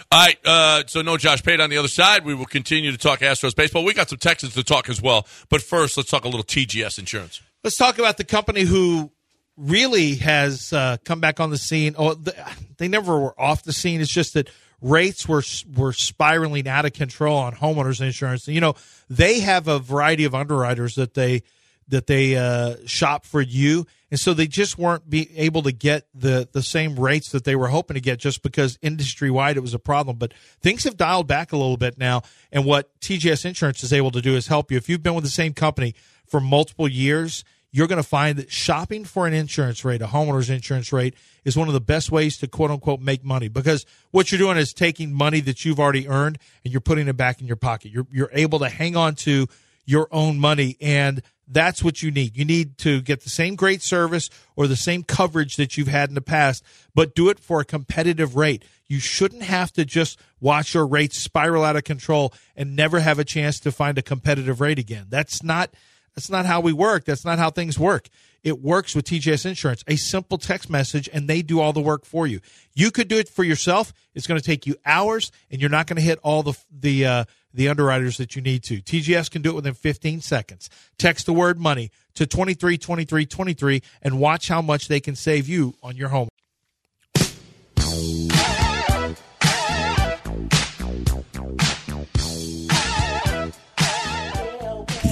All 0.10 0.20
right, 0.26 0.38
uh, 0.46 0.84
so 0.88 1.02
no 1.02 1.18
Josh 1.18 1.44
Pate 1.44 1.60
on 1.60 1.70
the 1.70 1.78
other 1.78 1.90
side. 1.90 2.24
We 2.24 2.34
will 2.34 2.46
continue 2.46 2.92
to 2.92 2.98
talk 2.98 3.20
Astros 3.20 3.54
baseball. 3.56 3.84
We 3.84 3.94
got 3.94 4.08
some 4.10 4.18
Texans 4.20 4.54
to 4.54 4.64
talk 4.64 4.88
as 4.88 5.02
well. 5.02 5.28
But 5.50 5.62
first, 5.62 5.98
let's 5.98 6.10
talk 6.10 6.24
a 6.24 6.30
little 6.30 6.46
TGS 6.46 6.98
insurance. 6.98 7.42
Let's 7.64 7.76
talk 7.76 8.00
about 8.00 8.16
the 8.16 8.24
company 8.24 8.62
who 8.62 9.12
really 9.58 10.16
has 10.16 10.72
uh, 10.72 10.96
come 11.04 11.20
back 11.20 11.42
on 11.42 11.50
the 11.50 11.58
scene. 11.58 11.94
Oh, 11.98 12.14
the, 12.14 12.34
they 12.78 12.88
never 12.88 13.20
were 13.20 13.38
off 13.38 13.64
the 13.64 13.74
scene. 13.74 14.00
It's 14.00 14.10
just 14.14 14.34
that 14.36 14.50
rates 14.82 15.28
were 15.28 15.44
were 15.76 15.94
spiraling 15.94 16.68
out 16.68 16.86
of 16.86 16.94
control 16.94 17.38
on 17.38 17.54
homeowners 17.54 18.02
insurance. 18.02 18.48
You 18.48 18.62
know, 18.62 18.76
they 19.10 19.40
have 19.40 19.68
a 19.68 19.80
variety 19.80 20.26
of 20.26 20.36
underwriters 20.36 20.96
that 20.96 21.14
they 21.14 21.44
that 21.90 22.08
they 22.08 22.36
uh, 22.36 22.76
shop 22.86 23.26
for 23.26 23.42
you, 23.42 23.86
and 24.12 24.20
so 24.20 24.34
they 24.34 24.48
just 24.48 24.78
weren't 24.78 25.10
be 25.10 25.30
able 25.38 25.64
to 25.64 25.72
get 25.72 26.08
the 26.14 26.48
the 26.52 26.62
same 26.62 27.00
rates 27.00 27.32
that 27.32 27.44
they 27.44 27.56
were 27.56 27.70
hoping 27.70 27.96
to 27.96 28.02
get 28.02 28.20
just 28.20 28.42
because 28.42 28.78
industry 28.82 29.32
wide 29.32 29.58
it 29.58 29.62
was 29.62 29.74
a 29.74 29.80
problem. 29.80 30.18
But 30.18 30.34
things 30.62 30.84
have 30.84 30.98
dialed 30.98 31.28
back 31.28 31.52
a 31.52 31.58
little 31.58 31.78
bit 31.78 31.98
now, 31.98 32.24
and 32.52 32.66
what 32.66 33.00
TGS 33.00 33.46
Insurance 33.46 33.84
is 33.84 33.94
able 33.94 34.12
to 34.12 34.22
do 34.22 34.36
is 34.36 34.48
help 34.48 34.72
you. 34.72 34.78
If 34.78 34.90
you've 34.90 35.04
been 35.04 35.16
with 35.16 35.24
the 35.24 35.30
same 35.30 35.54
company 35.54 35.96
for 36.26 36.40
multiple 36.40 36.88
years, 36.88 37.44
you're 37.72 37.88
going 37.88 38.02
to 38.02 38.08
find 38.08 38.38
that 38.38 38.52
shopping 38.52 39.04
for 39.04 39.28
an 39.28 39.34
insurance 39.34 39.84
rate, 39.84 40.02
a 40.02 40.08
homeowner's 40.08 40.50
insurance 40.50 40.94
rate, 40.94 41.16
is 41.44 41.58
one 41.58 41.68
of 41.68 41.74
the 41.74 41.82
best 41.82 42.12
ways 42.12 42.38
to 42.38 42.48
quote 42.48 42.72
unquote 42.72 43.02
make 43.02 43.24
money 43.24 43.48
because 43.48 43.86
what 44.12 44.32
you're 44.32 44.40
doing 44.40 44.58
is 44.58 44.74
taking 44.74 45.14
money 45.14 45.42
that 45.42 45.66
you've 45.66 45.80
already 45.80 46.08
earned 46.08 46.38
and 46.64 46.74
you're 46.74 46.82
putting 46.82 47.08
it 47.08 47.18
back 47.18 47.42
in 47.42 47.48
your 47.48 47.58
pocket. 47.58 47.92
You're 47.92 48.08
you're 48.12 48.32
able 48.34 48.60
to 48.60 48.70
hang 48.70 48.96
on 48.96 49.16
to 49.16 49.48
your 49.86 50.08
own 50.12 50.40
money 50.40 50.78
and 50.82 51.22
that's 51.48 51.84
what 51.84 52.04
you 52.04 52.12
need. 52.12 52.36
You 52.36 52.44
need 52.44 52.78
to 52.80 53.02
get 53.02 53.22
the 53.22 53.30
same 53.30 53.56
great 53.56 53.82
service 53.82 54.30
or 54.56 54.68
the 54.68 54.76
same 54.76 55.04
coverage 55.04 55.56
that 55.56 55.78
you've 55.78 55.88
had 55.88 56.10
in 56.10 56.16
the 56.16 56.22
past, 56.22 56.64
but 56.94 57.16
do 57.16 57.30
it 57.30 57.40
for 57.40 57.62
a 57.62 57.66
competitive 57.66 58.36
rate. 58.36 58.66
You 58.88 59.00
shouldn't 59.00 59.44
have 59.44 59.72
to 59.74 59.86
just 59.86 60.20
watch 60.42 60.74
your 60.74 60.86
rates 60.86 61.18
spiral 61.18 61.64
out 61.64 61.76
of 61.76 61.84
control 61.84 62.34
and 62.56 62.76
never 62.76 63.00
have 63.00 63.20
a 63.20 63.24
chance 63.24 63.60
to 63.62 63.72
find 63.72 63.98
a 63.98 64.02
competitive 64.02 64.60
rate 64.60 64.80
again. 64.80 65.06
That's 65.10 65.42
not 65.42 65.70
that's 66.18 66.32
not 66.32 66.48
how 66.48 66.62
we 66.62 66.74
work. 66.74 67.06
That's 67.06 67.24
not 67.24 67.38
how 67.38 67.52
things 67.52 67.78
work. 67.78 68.10
It 68.44 68.60
works 68.60 68.96
with 68.96 69.06
TGS 69.06 69.46
Insurance. 69.46 69.84
A 69.88 69.98
simple 69.98 70.40
text 70.40 70.68
message 70.68 71.08
and 71.14 71.28
they 71.30 71.44
do 71.44 71.60
all 71.60 71.74
the 71.74 71.80
work 71.80 72.06
for 72.06 72.26
you. 72.26 72.40
You 72.74 72.90
could 72.90 73.08
do 73.08 73.20
it 73.20 73.30
for 73.30 73.44
yourself. 73.44 73.94
It's 74.16 74.26
going 74.26 74.40
to 74.40 74.44
take 74.46 74.66
you 74.66 74.78
hours 74.84 75.32
and 75.52 75.62
you're 75.62 75.70
not 75.70 75.86
going 75.86 75.98
to 75.98 76.02
hit 76.02 76.18
all 76.24 76.42
the 76.42 76.54
the 76.72 77.06
uh, 77.06 77.26
the 77.54 77.70
underwriters 77.70 78.18
that 78.18 78.36
you 78.36 78.42
need 78.42 78.64
to. 78.64 78.82
TGS 78.82 79.30
can 79.30 79.44
do 79.44 79.52
it 79.52 79.56
within 79.58 79.76
15 79.76 80.22
seconds. 80.22 80.72
Text 80.98 81.28
the 81.28 81.34
word 81.34 81.60
money 81.60 81.92
to 82.16 82.26
232323 82.26 83.84
and 84.02 84.20
watch 84.20 84.48
how 84.48 84.64
much 84.64 84.88
they 84.88 85.00
can 85.00 85.16
save 85.16 85.48
you 85.48 85.76
on 85.84 85.96
your 85.96 86.10
home. 86.10 86.30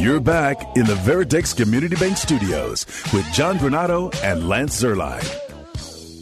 You're 0.06 0.20
back 0.20 0.78
in 0.78 0.86
the 0.86 0.94
Veritex 0.94 1.58
Community 1.58 1.96
Bank 1.96 2.16
Studios 2.16 2.86
with 3.12 3.26
John 3.34 3.58
Granado 3.58 4.16
and 4.22 4.48
Lance 4.48 4.80
Zierlein. 4.80 5.26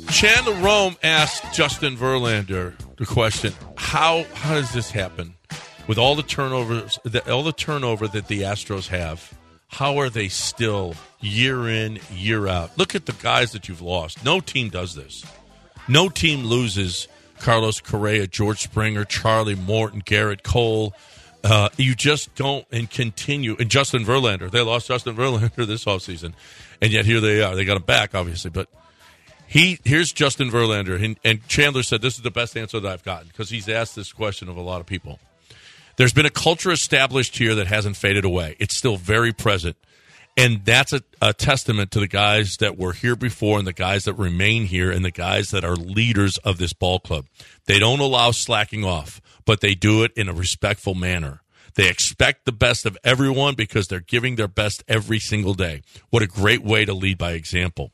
Chandler 0.09 0.53
Rome 0.65 0.95
asked 1.03 1.53
Justin 1.53 1.97
Verlander 1.97 2.75
the 2.95 3.05
question: 3.05 3.51
How 3.75 4.23
how 4.35 4.53
does 4.53 4.71
this 4.71 4.89
happen 4.89 5.35
with 5.85 5.97
all 5.97 6.15
the 6.15 6.23
turnovers, 6.23 6.97
the, 7.03 7.29
all 7.29 7.43
the 7.43 7.51
turnover 7.51 8.07
that 8.07 8.29
the 8.29 8.43
Astros 8.43 8.87
have? 8.87 9.33
How 9.67 9.97
are 9.97 10.09
they 10.09 10.29
still 10.29 10.95
year 11.19 11.67
in 11.67 11.99
year 12.09 12.47
out? 12.47 12.77
Look 12.77 12.95
at 12.95 13.05
the 13.05 13.11
guys 13.21 13.51
that 13.51 13.67
you've 13.67 13.81
lost. 13.81 14.23
No 14.23 14.39
team 14.39 14.69
does 14.69 14.95
this. 14.95 15.25
No 15.89 16.07
team 16.07 16.45
loses 16.45 17.09
Carlos 17.39 17.81
Correa, 17.81 18.27
George 18.27 18.61
Springer, 18.61 19.03
Charlie 19.03 19.55
Morton, 19.55 20.01
Gerrit 20.03 20.41
Cole. 20.41 20.93
Uh, 21.43 21.69
you 21.77 21.93
just 21.93 22.33
don't 22.35 22.65
and 22.71 22.89
continue. 22.89 23.55
And 23.59 23.69
Justin 23.69 24.05
Verlander, 24.05 24.49
they 24.49 24.61
lost 24.61 24.87
Justin 24.87 25.15
Verlander 25.15 25.67
this 25.67 25.85
offseason. 25.85 26.33
And 26.81 26.91
yet 26.91 27.05
here 27.05 27.19
they 27.19 27.41
are. 27.41 27.55
They 27.55 27.65
got 27.65 27.77
him 27.77 27.83
back, 27.83 28.15
obviously. 28.15 28.49
But 28.49 28.69
he 29.45 29.79
here's 29.83 30.11
Justin 30.11 30.49
Verlander. 30.49 31.01
And, 31.03 31.19
and 31.23 31.45
Chandler 31.47 31.83
said 31.83 32.01
this 32.01 32.15
is 32.15 32.21
the 32.21 32.31
best 32.31 32.55
answer 32.55 32.79
that 32.79 32.91
I've 32.91 33.03
gotten 33.03 33.27
because 33.27 33.49
he's 33.49 33.67
asked 33.67 33.95
this 33.95 34.13
question 34.13 34.47
of 34.47 34.57
a 34.57 34.61
lot 34.61 34.79
of 34.79 34.85
people. 34.85 35.19
There's 35.95 36.13
been 36.13 36.25
a 36.25 36.31
culture 36.31 36.71
established 36.71 37.37
here 37.37 37.53
that 37.55 37.67
hasn't 37.67 37.97
faded 37.97 38.25
away. 38.25 38.55
It's 38.59 38.77
still 38.77 38.97
very 38.97 39.31
present. 39.31 39.75
And 40.35 40.65
that's 40.65 40.93
a, 40.93 41.01
a 41.21 41.33
testament 41.33 41.91
to 41.91 41.99
the 41.99 42.07
guys 42.07 42.57
that 42.59 42.77
were 42.77 42.93
here 42.93 43.15
before 43.15 43.59
and 43.59 43.67
the 43.67 43.73
guys 43.73 44.05
that 44.05 44.15
remain 44.15 44.65
here 44.65 44.89
and 44.91 45.05
the 45.05 45.11
guys 45.11 45.51
that 45.51 45.63
are 45.63 45.75
leaders 45.75 46.37
of 46.39 46.57
this 46.57 46.73
ball 46.73 46.99
club. 46.99 47.25
They 47.65 47.77
don't 47.77 47.99
allow 47.99 48.31
slacking 48.31 48.83
off, 48.83 49.21
but 49.45 49.61
they 49.61 49.75
do 49.75 50.03
it 50.03 50.11
in 50.15 50.27
a 50.27 50.33
respectful 50.33 50.95
manner. 50.95 51.41
They 51.75 51.89
expect 51.89 52.45
the 52.45 52.51
best 52.51 52.85
of 52.85 52.97
everyone 53.03 53.55
because 53.55 53.87
they're 53.87 53.99
giving 53.99 54.35
their 54.35 54.47
best 54.47 54.83
every 54.87 55.19
single 55.19 55.53
day. 55.53 55.81
What 56.09 56.23
a 56.23 56.27
great 56.27 56.63
way 56.63 56.85
to 56.85 56.93
lead 56.93 57.17
by 57.17 57.33
example. 57.33 57.91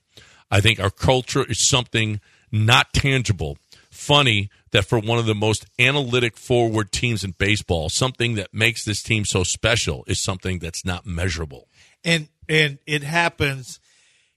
I 0.51 0.61
think 0.61 0.79
our 0.79 0.89
culture 0.89 1.45
is 1.47 1.67
something 1.67 2.19
not 2.51 2.93
tangible. 2.93 3.57
Funny 3.89 4.49
that 4.71 4.85
for 4.85 4.99
one 4.99 5.17
of 5.19 5.25
the 5.25 5.35
most 5.35 5.65
analytic 5.77 6.37
forward 6.37 6.91
teams 6.91 7.23
in 7.23 7.31
baseball, 7.31 7.89
something 7.89 8.35
that 8.35 8.53
makes 8.53 8.83
this 8.85 9.01
team 9.01 9.25
so 9.25 9.43
special 9.43 10.03
is 10.07 10.21
something 10.21 10.59
that's 10.59 10.85
not 10.85 11.05
measurable. 11.05 11.67
And 12.03 12.27
and 12.47 12.79
it 12.85 13.03
happens. 13.03 13.79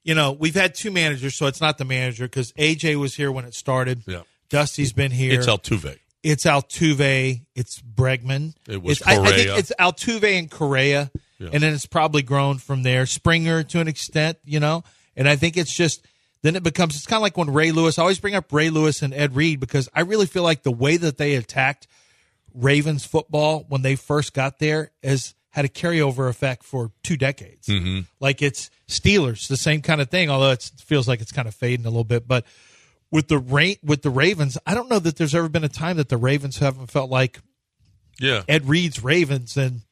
You 0.05 0.15
know, 0.15 0.33
we've 0.33 0.55
had 0.55 0.75
two 0.75 0.91
managers, 0.91 1.35
so 1.37 1.47
it's 1.47 1.61
not 1.61 1.79
the 1.79 1.85
manager 1.85 2.25
because 2.25 2.53
AJ 2.53 2.97
was 2.97 3.15
here 3.15 3.31
when 3.31 3.45
it 3.45 3.55
started. 3.55 4.03
Yeah. 4.07 4.23
Dusty's 4.49 4.93
been 4.93 5.13
here. 5.13 5.33
It's 5.39 5.47
Altuve. 5.47 5.99
It's 6.23 6.45
Altuve. 6.45 7.43
It's 7.55 7.81
Bregman. 7.81 8.55
It 8.69 8.83
was 8.83 9.01
It's- 9.01 9.19
I, 9.19 9.21
I 9.23 9.33
think 9.33 9.59
it's 9.59 9.73
Altuve 9.81 10.39
and 10.39 10.51
Correa, 10.51 11.11
Yeah. 11.39 11.51
and 11.53 11.63
then 11.63 11.73
it's 11.73 11.87
probably 11.87 12.23
grown 12.23 12.59
from 12.59 12.83
there. 12.83 13.07
Springer 13.07 13.63
to 13.63 13.81
an 13.81 13.89
extent, 13.89 14.39
you 14.45 14.61
know, 14.61 14.83
and 15.17 15.29
I 15.29 15.37
think 15.37 15.57
it's 15.57 15.73
just 15.75 16.05
then 16.43 16.57
it 16.57 16.65
becomes 16.65 16.97
it's 16.97 17.07
kind 17.07 17.19
of 17.19 17.23
like 17.23 17.37
when 17.37 17.51
Ray 17.53 17.71
Lewis. 17.71 17.99
I 17.99 18.03
always 18.03 18.19
bring 18.19 18.35
up 18.35 18.53
Ray 18.53 18.71
Lewis 18.71 19.01
and 19.03 19.15
Ed 19.15 19.37
Reed 19.37 19.61
because 19.61 19.89
I 19.95 20.01
really 20.01 20.27
feel 20.27 20.43
like 20.43 20.65
the 20.65 20.73
way 20.73 20.97
that 20.97 21.17
they 21.17 21.37
attacked 21.37 21.87
Ravens 22.55 23.05
football 23.05 23.65
when 23.69 23.83
they 23.83 23.95
first 23.97 24.35
got 24.35 24.59
there 24.59 24.91
has 25.03 25.35
had 25.53 25.65
a 25.65 25.69
carryover 25.69 26.29
effect 26.29 26.65
for 26.65 26.91
two 27.03 27.17
decades. 27.17 27.69
Mm-hmm. 27.69 28.01
Like 28.21 28.43
it's 28.43 28.71
Steelers, 28.89 29.49
the 29.49 29.57
same 29.57 29.81
kind 29.81 30.01
of 30.01 30.11
thing. 30.11 30.29
Although 30.29 30.51
it's, 30.51 30.71
it 30.71 30.81
feels 30.81 31.07
like 31.07 31.21
it's 31.21 31.33
kind 31.33 31.47
of 31.49 31.55
fading 31.55 31.87
a 31.87 31.91
little 31.91 32.05
bit, 32.05 32.27
but 32.29 32.45
with 33.11 33.29
the 33.29 33.39
Ra- 33.39 33.79
with 33.85 34.03
the 34.03 34.11
Ravens, 34.11 34.59
I 34.67 34.75
don't 34.75 34.89
know 34.89 34.99
that 34.99 35.17
there's 35.17 35.35
ever 35.35 35.49
been 35.49 35.65
a 35.65 35.69
time 35.69 35.99
that 35.99 36.09
the 36.09 36.17
Ravens 36.17 36.59
haven't 36.59 36.91
felt 36.91 37.11
like 37.11 37.41
Yeah. 38.19 38.43
Ed 38.49 38.69
Reed's 38.69 39.03
Ravens 39.05 39.57
and 39.57 39.83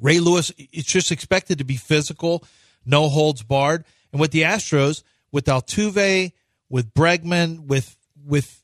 Ray 0.00 0.20
Lewis. 0.20 0.52
It's 0.58 0.86
just 0.90 1.10
expected 1.10 1.58
to 1.58 1.64
be 1.64 1.76
physical, 1.76 2.44
no 2.84 3.08
holds 3.08 3.42
barred. 3.42 3.84
And 4.12 4.20
with 4.20 4.30
the 4.30 4.42
Astros, 4.42 5.02
with 5.32 5.46
Altuve, 5.46 6.32
with 6.68 6.92
Bregman, 6.94 7.66
with 7.66 7.96
with 8.24 8.60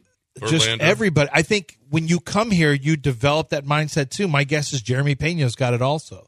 just 0.47 0.69
everybody, 0.81 1.31
I 1.33 1.43
think 1.43 1.79
when 1.91 2.09
you 2.09 2.21
come 2.21 2.51
here, 2.51 2.73
you 2.73 2.97
develop 2.97 3.51
that 3.51 3.65
mindset 3.65 4.11
too. 4.11 4.29
My 4.29 4.45
guess 4.45 4.73
is 4.73 4.83
Jeremy 4.83 5.15
Pena's 5.15 5.57
got 5.57 5.75
it 5.75 5.83
also. 5.83 6.27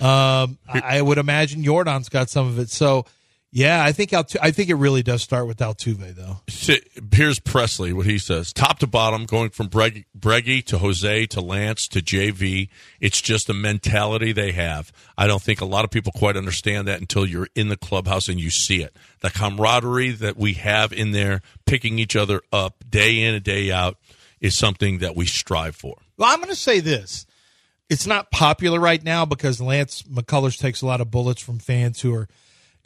Um, 0.00 0.58
I, 0.68 0.82
I 0.84 1.02
would 1.02 1.18
imagine 1.18 1.62
Yordan's 1.62 2.08
got 2.08 2.30
some 2.30 2.46
of 2.46 2.58
it. 2.58 2.70
So, 2.70 3.04
yeah, 3.50 3.82
I 3.82 3.92
think 3.92 4.10
Altu- 4.10 4.36
I 4.42 4.50
think 4.50 4.68
it 4.68 4.74
really 4.74 5.02
does 5.02 5.22
start 5.22 5.46
with 5.46 5.58
Altuve 5.58 6.14
though. 6.14 6.40
Here's 6.46 7.40
Pressly, 7.40 7.92
what 7.92 8.06
he 8.06 8.18
says. 8.18 8.52
Top 8.52 8.78
to 8.80 8.86
bottom, 8.86 9.24
going 9.24 9.50
from 9.50 9.68
Breg- 9.68 10.04
Breggy 10.18 10.64
to 10.66 10.78
Jose 10.78 11.26
to 11.26 11.40
Lance 11.40 11.88
to 11.88 12.00
JV. 12.00 12.68
It's 13.00 13.20
just 13.20 13.48
a 13.48 13.54
mentality 13.54 14.32
they 14.32 14.52
have. 14.52 14.92
I 15.16 15.26
don't 15.26 15.42
think 15.42 15.60
a 15.60 15.64
lot 15.64 15.84
of 15.84 15.90
people 15.90 16.12
quite 16.14 16.36
understand 16.36 16.88
that 16.88 17.00
until 17.00 17.26
you're 17.26 17.48
in 17.54 17.68
the 17.68 17.76
clubhouse 17.76 18.28
and 18.28 18.38
you 18.38 18.50
see 18.50 18.82
it. 18.82 18.94
The 19.20 19.30
camaraderie 19.30 20.12
that 20.12 20.36
we 20.36 20.54
have 20.54 20.92
in 20.92 21.12
there, 21.12 21.40
picking 21.66 21.98
each 21.98 22.16
other 22.16 22.42
up 22.52 22.84
day 22.88 23.22
in 23.22 23.34
and 23.34 23.44
day 23.44 23.72
out, 23.72 23.96
is 24.40 24.56
something 24.56 24.98
that 24.98 25.16
we 25.16 25.26
strive 25.26 25.74
for. 25.74 25.96
Well, 26.16 26.28
I'm 26.30 26.38
going 26.38 26.48
to 26.50 26.54
say 26.54 26.80
this. 26.80 27.26
It's 27.88 28.06
not 28.06 28.30
popular 28.30 28.78
right 28.78 29.02
now 29.02 29.24
because 29.24 29.60
Lance 29.60 30.02
McCullers 30.02 30.58
takes 30.58 30.82
a 30.82 30.86
lot 30.86 31.00
of 31.00 31.10
bullets 31.10 31.40
from 31.40 31.58
fans 31.58 32.02
who 32.02 32.14
are, 32.14 32.28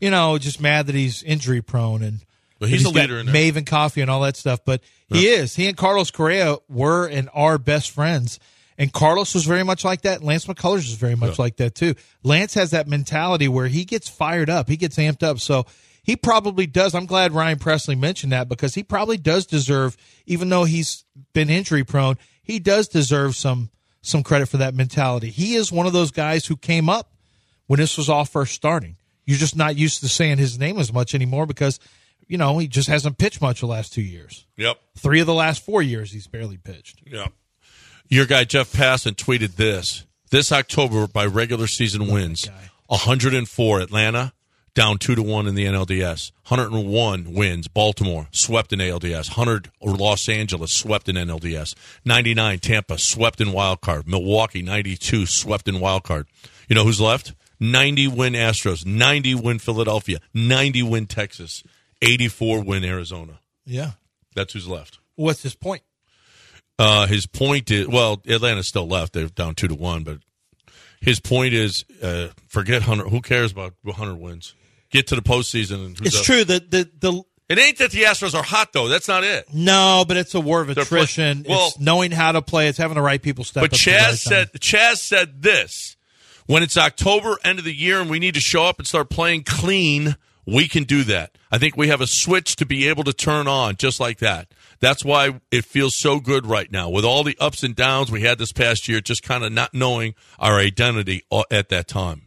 you 0.02 0.10
know, 0.10 0.36
just 0.36 0.60
mad 0.60 0.86
that 0.88 0.96
he's 0.96 1.22
injury 1.22 1.62
prone 1.62 2.02
and 2.02 2.20
But 2.58 2.68
he's 2.68 2.82
that 2.82 2.90
a 2.90 2.92
leader 2.92 3.18
in 3.20 3.26
there. 3.26 3.34
Maven 3.34 3.64
Coffee 3.64 4.00
and 4.00 4.10
all 4.10 4.20
that 4.22 4.36
stuff. 4.36 4.60
But 4.64 4.82
he 5.08 5.28
is. 5.28 5.54
He 5.54 5.68
and 5.68 5.76
Carlos 5.76 6.10
Correa 6.10 6.56
were 6.68 7.06
and 7.06 7.30
are 7.32 7.56
best 7.56 7.92
friends. 7.92 8.40
And 8.76 8.92
Carlos 8.92 9.32
was 9.32 9.44
very 9.44 9.62
much 9.62 9.84
like 9.84 10.02
that. 10.02 10.24
Lance 10.24 10.46
McCullers 10.46 10.78
is 10.78 10.94
very 10.94 11.14
much 11.14 11.38
like 11.38 11.58
that 11.58 11.76
too. 11.76 11.94
Lance 12.24 12.54
has 12.54 12.72
that 12.72 12.88
mentality 12.88 13.46
where 13.46 13.68
he 13.68 13.84
gets 13.84 14.08
fired 14.08 14.50
up, 14.50 14.68
he 14.68 14.76
gets 14.76 14.96
amped 14.96 15.22
up. 15.22 15.38
So 15.38 15.66
he 16.02 16.16
probably 16.16 16.66
does. 16.66 16.96
I'm 16.96 17.06
glad 17.06 17.30
Ryan 17.30 17.60
Pressly 17.60 17.96
mentioned 17.96 18.32
that 18.32 18.48
because 18.48 18.74
he 18.74 18.82
probably 18.82 19.18
does 19.18 19.46
deserve, 19.46 19.96
even 20.26 20.48
though 20.48 20.64
he's 20.64 21.04
been 21.32 21.48
injury 21.48 21.84
prone, 21.84 22.16
he 22.42 22.58
does 22.58 22.88
deserve 22.88 23.36
some 23.36 23.70
some 24.00 24.24
credit 24.24 24.46
for 24.46 24.56
that 24.56 24.74
mentality. 24.74 25.30
He 25.30 25.54
is 25.54 25.70
one 25.70 25.86
of 25.86 25.92
those 25.92 26.10
guys 26.10 26.46
who 26.46 26.56
came 26.56 26.88
up 26.88 27.12
when 27.68 27.78
this 27.78 27.96
was 27.96 28.08
all 28.08 28.24
first 28.24 28.52
starting. 28.52 28.96
You're 29.24 29.38
just 29.38 29.56
not 29.56 29.76
used 29.76 30.00
to 30.00 30.08
saying 30.08 30.38
his 30.38 30.58
name 30.58 30.78
as 30.78 30.92
much 30.92 31.14
anymore 31.14 31.46
because, 31.46 31.78
you 32.26 32.38
know, 32.38 32.58
he 32.58 32.66
just 32.66 32.88
hasn't 32.88 33.18
pitched 33.18 33.40
much 33.40 33.60
the 33.60 33.66
last 33.66 33.92
two 33.92 34.02
years. 34.02 34.46
Yep. 34.56 34.78
Three 34.98 35.20
of 35.20 35.26
the 35.26 35.34
last 35.34 35.64
four 35.64 35.82
years, 35.82 36.12
he's 36.12 36.26
barely 36.26 36.56
pitched. 36.56 37.02
Yep. 37.06 37.32
Your 38.08 38.26
guy 38.26 38.44
Jeff 38.44 38.72
Passan 38.72 39.14
tweeted 39.14 39.56
this. 39.56 40.04
This 40.30 40.50
October 40.50 41.06
by 41.06 41.26
regular 41.26 41.66
season 41.66 42.10
wins. 42.10 42.48
104 42.86 43.80
Atlanta 43.80 44.32
down 44.74 44.98
2 44.98 45.14
to 45.14 45.22
1 45.22 45.46
in 45.46 45.54
the 45.54 45.66
NLDS. 45.66 46.32
101 46.48 47.32
wins 47.32 47.68
Baltimore 47.68 48.28
swept 48.32 48.72
in 48.72 48.78
ALDS. 48.78 49.36
100 49.36 49.70
or 49.80 49.94
Los 49.94 50.28
Angeles 50.28 50.72
swept 50.72 51.08
in 51.08 51.16
NLDS. 51.16 51.74
99 52.04 52.58
Tampa 52.58 52.98
swept 52.98 53.40
in 53.40 53.52
wild 53.52 53.80
card. 53.80 54.08
Milwaukee 54.08 54.62
92 54.62 55.26
swept 55.26 55.68
in 55.68 55.80
wild 55.80 56.04
card. 56.04 56.26
You 56.68 56.74
know 56.74 56.84
who's 56.84 57.00
left? 57.00 57.34
90 57.62 58.08
win 58.08 58.32
Astros, 58.34 58.84
90 58.84 59.36
win 59.36 59.58
Philadelphia, 59.58 60.18
90 60.34 60.82
win 60.82 61.06
Texas, 61.06 61.62
84 62.02 62.62
win 62.64 62.84
Arizona. 62.84 63.38
Yeah. 63.64 63.92
That's 64.34 64.52
who's 64.52 64.66
left. 64.66 64.98
What's 65.14 65.42
his 65.42 65.54
point? 65.54 65.82
Uh, 66.78 67.06
his 67.06 67.26
point 67.26 67.70
is 67.70 67.86
well, 67.86 68.20
Atlanta's 68.26 68.66
still 68.66 68.88
left. 68.88 69.12
They're 69.12 69.28
down 69.28 69.54
two 69.54 69.68
to 69.68 69.74
one, 69.74 70.02
but 70.04 70.18
his 71.00 71.20
point 71.20 71.54
is 71.54 71.84
uh, 72.02 72.28
forget 72.48 72.82
Hunter. 72.82 73.04
Who 73.04 73.20
cares 73.20 73.52
about 73.52 73.74
Hunter 73.86 74.14
wins? 74.14 74.54
Get 74.90 75.06
to 75.08 75.14
the 75.14 75.22
postseason. 75.22 75.84
And 75.86 75.98
who's 75.98 76.08
It's 76.08 76.18
up. 76.18 76.24
true 76.24 76.44
that 76.44 76.70
the, 76.70 76.90
the 76.98 77.22
It 77.48 77.58
ain't 77.58 77.78
that 77.78 77.90
the 77.92 78.02
Astros 78.04 78.34
are 78.34 78.42
hot 78.42 78.72
though. 78.72 78.88
That's 78.88 79.06
not 79.06 79.22
it. 79.22 79.46
no, 79.52 80.04
but 80.08 80.16
it's 80.16 80.34
a 80.34 80.40
war 80.40 80.62
of 80.62 80.74
They're 80.74 80.84
play- 80.84 81.00
attrition. 81.02 81.44
well- 81.48 81.68
it's 81.68 81.78
knowing 81.78 82.10
how 82.10 82.32
to 82.32 82.42
play. 82.42 82.68
It's 82.68 82.78
having 82.78 82.96
the 82.96 83.02
right 83.02 83.22
people 83.22 83.44
step 83.44 83.60
But 83.62 83.74
up. 83.74 83.78
at 83.78 83.84
the 83.84 83.90
right 83.92 83.98
Chas 84.00 84.24
time. 84.24 84.46
said 84.50 84.60
Chas 84.60 85.02
said 85.02 85.42
this: 85.42 85.96
when 86.52 86.62
it's 86.62 86.76
October, 86.76 87.38
end 87.44 87.58
of 87.58 87.64
the 87.64 87.74
year, 87.74 87.98
and 87.98 88.10
we 88.10 88.18
need 88.18 88.34
to 88.34 88.40
show 88.40 88.64
up 88.64 88.78
and 88.78 88.86
start 88.86 89.08
playing 89.08 89.42
clean, 89.42 90.16
we 90.46 90.68
can 90.68 90.84
do 90.84 91.02
that. 91.04 91.38
I 91.50 91.56
think 91.56 91.78
we 91.78 91.88
have 91.88 92.02
a 92.02 92.06
switch 92.06 92.56
to 92.56 92.66
be 92.66 92.88
able 92.88 93.04
to 93.04 93.12
turn 93.14 93.48
on 93.48 93.76
just 93.76 93.98
like 94.00 94.18
that. 94.18 94.52
That's 94.78 95.02
why 95.02 95.40
it 95.50 95.64
feels 95.64 95.96
so 95.96 96.20
good 96.20 96.44
right 96.46 96.70
now 96.70 96.90
with 96.90 97.06
all 97.06 97.24
the 97.24 97.38
ups 97.40 97.62
and 97.62 97.74
downs 97.74 98.10
we 98.10 98.20
had 98.20 98.36
this 98.36 98.52
past 98.52 98.86
year, 98.86 99.00
just 99.00 99.22
kind 99.22 99.44
of 99.44 99.52
not 99.52 99.72
knowing 99.72 100.14
our 100.38 100.58
identity 100.58 101.22
at 101.50 101.70
that 101.70 101.88
time. 101.88 102.26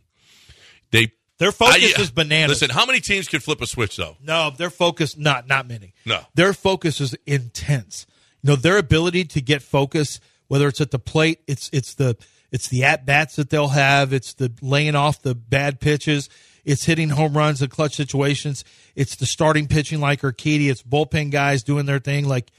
They 0.90 1.12
Their 1.38 1.52
focus 1.52 1.94
I- 1.96 2.02
is 2.02 2.10
bananas. 2.10 2.62
Listen, 2.62 2.76
how 2.76 2.88
many 2.88 3.02
teams 3.02 3.28
can 3.28 3.42
flip 3.42 3.62
a 3.62 3.68
switch 3.68 3.96
though? 3.96 4.18
No, 4.24 4.50
their 4.50 4.72
focus 4.72 5.16
not 5.18 5.48
not 5.48 5.68
many. 5.68 5.94
No. 6.04 6.22
Their 6.34 6.54
focus 6.54 7.00
is 7.00 7.16
intense. 7.28 8.08
You 8.42 8.52
know, 8.52 8.56
their 8.56 8.78
ability 8.80 9.26
to 9.26 9.42
get 9.42 9.62
focus, 9.62 10.20
whether 10.48 10.68
it's 10.68 10.82
at 10.82 10.90
the 10.92 11.00
plate, 11.00 11.42
it's 11.48 11.70
it's 11.74 11.94
the 11.94 12.16
it's 12.52 12.68
the 12.68 12.84
at 12.84 13.06
bats 13.06 13.36
that 13.36 13.50
they'll 13.50 13.70
have, 13.70 14.14
it's 14.14 14.34
the 14.34 14.52
laying 14.62 14.96
off 14.96 15.22
the 15.22 15.36
bad 15.36 15.80
pitches, 15.80 16.30
it's 16.64 16.86
hitting 16.86 17.10
home 17.10 17.36
runs 17.36 17.62
in 17.62 17.70
clutch 17.70 17.96
situations, 17.96 18.64
it's 18.96 19.16
the 19.16 19.26
starting 19.26 19.68
pitching 19.68 20.00
like 20.00 20.22
Urquidy, 20.22 20.70
it's 20.70 20.84
bullpen 20.84 21.32
guys 21.32 21.64
doing 21.64 21.86
their 21.86 22.00
thing. 22.00 22.28
Like 22.28 22.52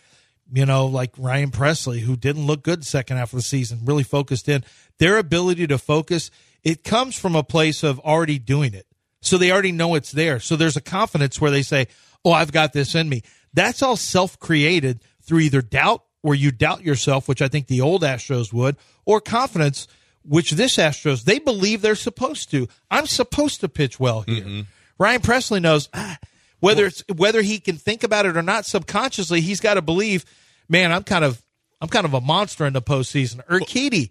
you 0.53 0.67
know, 0.67 0.87
like 0.87 1.13
Ryan 1.19 1.51
Pressly, 1.51 2.01
who 2.01 2.17
didn't 2.17 2.47
look 2.47 2.63
good 2.63 2.85
second 2.85 3.17
half 3.17 3.33
of 3.33 3.39
the 3.39 3.43
season, 3.43 3.81
really 3.85 4.05
focused 4.05 4.49
in. 4.49 4.65
Their 4.99 5.19
ability 5.19 5.67
to 5.67 5.79
focus, 5.79 6.31
it 6.63 6.85
comes 6.85 7.19
from 7.19 7.35
a 7.35 7.43
place 7.43 7.83
of 7.83 7.99
already 8.01 8.39
doing 8.39 8.75
it. 8.75 8.87
So 9.21 9.39
they 9.39 9.51
already 9.51 9.73
know 9.73 9.97
it's 9.97 10.13
there. 10.13 10.39
So 10.39 10.57
there's 10.57 10.77
a 10.77 10.81
confidence 10.81 11.41
where 11.41 11.51
they 11.51 11.63
say, 11.63 11.89
Oh, 12.25 12.33
I've 12.33 12.53
got 12.53 12.73
this 12.73 12.95
in 12.95 13.09
me. 13.09 13.23
That's 13.55 13.83
all 13.83 13.97
self 13.97 14.39
created 14.39 15.01
through 15.23 15.41
either 15.41 15.63
doubt, 15.63 16.03
where 16.27 16.35
you 16.35 16.51
doubt 16.51 16.83
yourself, 16.83 17.29
which 17.29 17.41
I 17.41 17.47
think 17.47 17.69
the 17.69 17.81
old 17.81 18.03
Astros 18.03 18.53
would, 18.53 18.77
or 19.05 19.21
confidence, 19.21 19.87
which 20.25 20.51
this 20.51 20.77
Astros, 20.77 21.23
they 21.23 21.39
believe 21.39 21.83
they're 21.83 21.95
supposed 21.95 22.51
to. 22.51 22.67
I'm 22.91 23.07
supposed 23.07 23.61
to 23.61 23.69
pitch 23.69 24.01
well 24.01 24.23
here. 24.23 24.65
Ryan 24.99 25.21
Pressly 25.21 25.63
knows 25.63 25.89
ah, 25.95 26.19
whether 26.59 26.87
it's 26.87 27.05
whether 27.15 27.43
he 27.43 27.61
can 27.61 27.77
think 27.77 28.03
about 28.03 28.27
it 28.27 28.37
or 28.37 28.43
not 28.43 28.67
subconsciously, 28.67 29.41
he's 29.41 29.61
got 29.61 29.75
to 29.75 29.83
believe, 29.83 30.25
man, 30.69 30.91
I'm 30.91 31.05
kind 31.05 31.25
of 31.25 31.41
I'm 31.81 31.89
kind 31.89 32.05
of 32.07 32.15
a 32.15 32.21
monster 32.21 32.67
in 32.67 32.73
the 32.73 32.83
postseason. 32.83 33.47
Urquidy, 33.47 34.11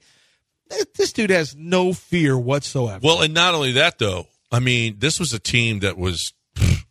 th- 0.72 0.94
this 0.96 1.12
dude 1.12 1.32
has 1.32 1.54
no 1.54 1.92
fear 1.92 2.38
whatsoever. 2.38 3.02
Well, 3.04 3.22
and 3.24 3.34
not 3.34 3.54
only 3.56 3.74
that 3.74 4.00
though. 4.00 4.28
I 4.54 4.60
mean, 4.60 5.00
this 5.00 5.20
was 5.20 5.34
a 5.34 5.40
team 5.40 5.80
that 5.80 5.98
was 5.98 6.32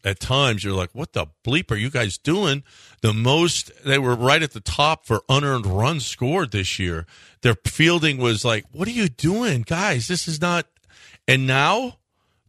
at 0.04 0.20
times 0.20 0.62
you're 0.62 0.74
like, 0.74 0.90
what 0.92 1.14
the 1.14 1.26
bleep 1.44 1.70
are 1.70 1.76
you 1.76 1.90
guys 1.90 2.18
doing? 2.18 2.62
The 3.00 3.14
most 3.14 3.72
they 3.84 3.98
were 3.98 4.14
right 4.14 4.42
at 4.42 4.52
the 4.52 4.60
top 4.60 5.06
for 5.06 5.22
unearned 5.28 5.66
runs 5.66 6.06
scored 6.06 6.52
this 6.52 6.78
year. 6.78 7.06
Their 7.40 7.56
fielding 7.66 8.18
was 8.18 8.44
like, 8.44 8.64
what 8.72 8.86
are 8.86 8.92
you 8.92 9.08
doing, 9.08 9.62
guys? 9.62 10.06
This 10.06 10.28
is 10.28 10.40
not. 10.40 10.66
And 11.26 11.46
now 11.46 11.98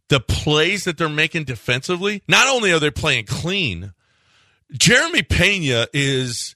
the 0.08 0.20
plays 0.20 0.84
that 0.84 0.98
they're 0.98 1.08
making 1.08 1.44
defensively, 1.44 2.22
not 2.28 2.46
only 2.46 2.72
are 2.72 2.78
they 2.78 2.90
playing 2.90 3.24
clean, 3.24 3.92
Jeremy 4.72 5.22
Pena 5.22 5.86
is. 5.92 6.54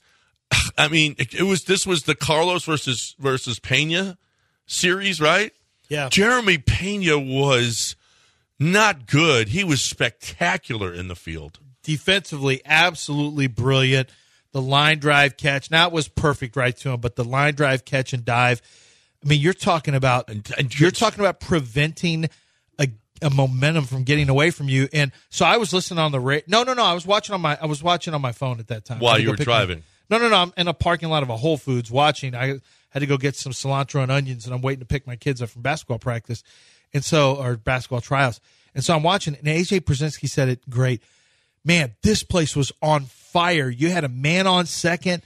I 0.77 0.89
mean, 0.89 1.15
it, 1.19 1.43
was 1.43 1.65
this 1.65 1.87
was 1.87 2.03
the 2.03 2.17
Carlos 2.17 2.65
versus 2.65 3.15
versus 3.21 3.61
Pena 3.61 4.19
series, 4.67 5.21
right? 5.21 5.53
Yeah. 5.89 6.09
Jeremy 6.09 6.59
Pena 6.59 7.19
was 7.19 7.95
not 8.61 9.07
good. 9.07 9.49
He 9.49 9.65
was 9.65 9.83
spectacular 9.83 10.93
in 10.93 11.09
the 11.09 11.17
field. 11.17 11.59
defensively 11.83 12.61
absolutely 12.65 13.47
brilliant. 13.47 14.11
The 14.53 14.61
line 14.61 14.99
drive 14.99 15.37
catch, 15.37 15.71
now 15.71 15.87
it 15.87 15.93
was 15.93 16.09
perfect 16.09 16.57
right 16.57 16.77
to 16.79 16.91
him, 16.91 17.01
but 17.01 17.17
the 17.17 17.25
line 17.25 17.55
drive 17.55 17.85
catch 17.85 18.13
and 18.13 18.25
dive. 18.25 18.61
I 19.25 19.29
mean, 19.29 19.41
you're 19.41 19.53
talking 19.53 19.95
about 19.95 20.31
you're 20.79 20.91
talking 20.91 21.21
about 21.21 21.41
preventing 21.41 22.29
a, 22.79 22.89
a 23.23 23.31
momentum 23.31 23.85
from 23.85 24.03
getting 24.05 24.29
away 24.29 24.51
from 24.51 24.69
you. 24.69 24.89
And 24.93 25.13
so 25.29 25.45
I 25.45 25.57
was 25.57 25.73
listening 25.73 25.99
on 25.99 26.11
the 26.11 26.21
radio. 26.21 26.45
No, 26.49 26.63
no, 26.65 26.75
no. 26.75 26.85
I 26.85 26.95
was 26.95 27.07
watching 27.07 27.35
on 27.35 27.41
my 27.41 27.57
I 27.61 27.67
was 27.67 27.83
watching 27.83 28.13
on 28.15 28.21
my 28.21 28.33
phone 28.33 28.61
at 28.61 28.69
that 28.69 28.85
time. 28.85 28.99
While 28.99 29.19
you 29.19 29.31
were 29.31 29.37
driving. 29.37 29.83
no, 30.09 30.19
no, 30.19 30.29
no. 30.29 30.37
I'm 30.37 30.53
in 30.57 30.69
a 30.69 30.75
parking 30.75 31.11
lot 31.11 31.23
of 31.23 31.31
a 31.31 31.37
Whole 31.37 31.57
Foods 31.57 31.91
watching. 31.91 32.35
I 32.35 32.61
had 32.91 33.01
to 33.01 33.07
go 33.07 33.17
get 33.17 33.37
some 33.37 33.53
cilantro 33.53 34.03
and 34.03 34.11
onions, 34.11 34.47
and 34.47 34.55
I'm 34.55 34.63
waiting 34.63 34.81
to 34.81 34.87
pick 34.87 35.07
my 35.07 35.17
kids 35.17 35.41
up 35.41 35.51
from 35.51 35.63
basketball 35.63 35.99
practice, 35.99 36.43
and 36.93 37.05
so 37.05 37.37
or 37.37 37.57
basketball 37.57 38.01
tryouts. 38.01 38.41
And 38.75 38.85
so 38.85 38.95
I'm 38.95 39.03
watching, 39.03 39.35
and 39.35 39.47
AJ 39.47 39.81
Pierzynski 39.81 40.29
said 40.29 40.49
it 40.49 40.69
great. 40.71 41.03
Man, 41.65 41.95
this 42.03 42.23
place 42.23 42.55
was 42.57 42.73
on 42.81 43.05
fire. 43.05 43.69
You 43.69 43.91
had 43.91 44.05
a 44.05 44.09
man 44.09 44.47
on 44.47 44.67
second, 44.67 45.23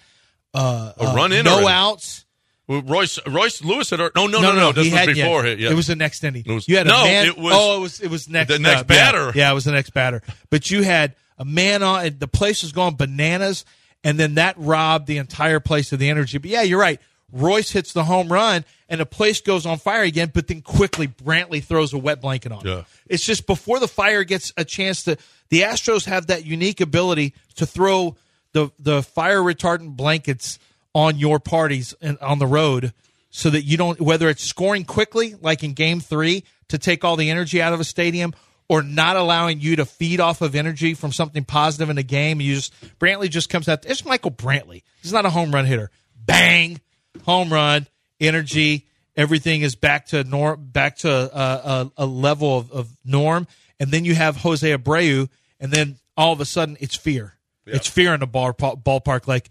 uh, 0.53 0.93
A 0.99 1.11
uh, 1.11 1.15
run 1.15 1.33
in 1.33 1.45
no 1.45 1.69
outs. 1.69 2.25
Well, 2.67 2.81
Royce 2.81 3.19
Royce 3.27 3.63
Lewis 3.63 3.91
had 3.91 3.99
no 3.99 4.11
no 4.15 4.27
no 4.27 4.53
no. 4.55 4.73
this 4.73 4.87
he 4.87 4.91
was 4.91 4.99
hadn't 4.99 5.17
yet. 5.17 5.25
before 5.25 5.45
it. 5.45 5.59
Yeah. 5.59 5.71
It 5.71 5.75
was 5.75 5.87
the 5.87 5.97
next 5.97 6.25
inning. 6.25 6.45
It 6.47 6.53
was- 6.53 6.67
you 6.67 6.79
had 6.79 6.87
a 6.87 6.91
no, 6.91 7.05
man. 7.05 7.27
it 7.27 7.37
was 7.37 7.53
oh, 7.55 7.77
it 7.77 7.81
was 7.81 8.01
it 8.01 8.11
was 8.11 8.29
next 8.29 8.49
the 8.49 8.59
next 8.59 8.81
uh, 8.81 8.85
yeah. 8.89 9.13
batter. 9.13 9.33
Yeah, 9.35 9.51
it 9.51 9.55
was 9.55 9.67
the 9.67 9.73
next 9.73 9.91
batter. 9.91 10.23
But 10.49 10.71
you 10.71 10.83
had 10.83 11.15
a 11.37 11.45
man 11.45 11.83
on. 11.83 12.07
and 12.07 12.21
The 12.21 12.29
place 12.29 12.63
was 12.63 12.73
going 12.73 12.97
bananas, 12.97 13.67
and 14.03 14.19
then 14.19 14.37
that 14.37 14.57
robbed 14.59 15.07
the 15.07 15.19
entire 15.19 15.61
place 15.61 15.93
of 15.93 15.99
the 15.99 16.09
energy. 16.09 16.39
But 16.39 16.51
yeah, 16.51 16.63
you're 16.63 16.81
right. 16.81 17.01
Royce 17.33 17.71
hits 17.71 17.93
the 17.93 18.05
home 18.05 18.29
run, 18.33 18.65
and 18.89 19.01
the 19.01 19.07
place 19.07 19.41
goes 19.41 19.67
on 19.67 19.79
fire 19.79 20.03
again. 20.03 20.31
But 20.33 20.47
then 20.47 20.63
quickly, 20.63 21.09
Brantley 21.09 21.63
throws 21.63 21.93
a 21.93 21.99
wet 21.99 22.21
blanket 22.21 22.53
on. 22.53 22.61
it. 22.61 22.71
Yeah. 22.71 22.83
It's 23.07 23.25
just 23.25 23.47
before 23.47 23.81
the 23.81 23.89
fire 23.89 24.25
gets 24.25 24.53
a 24.57 24.65
chance 24.65 25.05
to. 25.05 25.17
The 25.51 25.63
Astros 25.63 26.05
have 26.07 26.29
that 26.29 26.45
unique 26.45 26.81
ability 26.81 27.35
to 27.57 27.67
throw 27.67 28.17
the 28.53 28.71
the 28.79 29.03
fire 29.03 29.41
retardant 29.41 29.97
blankets 29.97 30.59
on 30.95 31.19
your 31.19 31.41
parties 31.41 31.95
and 32.01 32.19
on 32.19 32.39
the 32.39 32.47
road, 32.47 32.93
so 33.31 33.51
that 33.51 33.63
you 33.63 33.77
don't 33.77 34.01
whether 34.01 34.29
it's 34.29 34.45
scoring 34.45 34.85
quickly, 34.85 35.35
like 35.41 35.65
in 35.65 35.73
Game 35.73 36.01
Three, 36.01 36.45
to 36.69 36.79
take 36.79 37.05
all 37.05 37.17
the 37.17 37.31
energy 37.31 37.61
out 37.61 37.73
of 37.73 37.81
a 37.81 37.85
stadium, 37.85 38.33
or 38.69 38.81
not 38.83 39.17
allowing 39.17 39.61
you 39.61 39.75
to 39.77 39.85
feed 39.85 40.21
off 40.21 40.41
of 40.41 40.55
energy 40.55 40.95
from 40.95 41.11
something 41.11 41.45
positive 41.45 41.91
in 41.91 41.97
the 41.97 42.05
game. 42.05 42.41
You 42.41 42.55
just 42.55 42.73
Brantley 43.01 43.29
just 43.29 43.49
comes 43.51 43.69
out. 43.69 43.85
It's 43.87 44.05
Michael 44.05 44.31
Brantley. 44.31 44.83
He's 45.03 45.13
not 45.13 45.27
a 45.27 45.31
home 45.31 45.53
run 45.53 45.65
hitter. 45.67 45.91
Bang, 46.17 46.81
home 47.23 47.53
run, 47.53 47.87
energy. 48.21 48.87
Everything 49.17 49.63
is 49.63 49.77
back 49.77 50.07
to 50.07 50.25
norm, 50.25 50.69
back 50.73 50.97
to 50.99 51.09
a, 51.09 51.27
a, 51.39 51.93
a 51.99 52.07
level 52.07 52.59
of, 52.59 52.73
of 52.73 52.89
norm, 53.05 53.47
and 53.79 53.91
then 53.91 54.05
you 54.05 54.15
have 54.15 54.37
Jose 54.39 54.69
Abreu, 54.77 55.29
and 55.61 55.71
then 55.71 55.97
all 56.17 56.33
of 56.33 56.41
a 56.41 56.45
sudden 56.45 56.77
it's 56.81 56.97
fear. 56.97 57.35
It's 57.67 57.89
fear 57.89 58.13
in 58.13 58.21
the 58.21 58.27
ball, 58.27 58.53
ballpark. 58.53 59.27
Like 59.27 59.51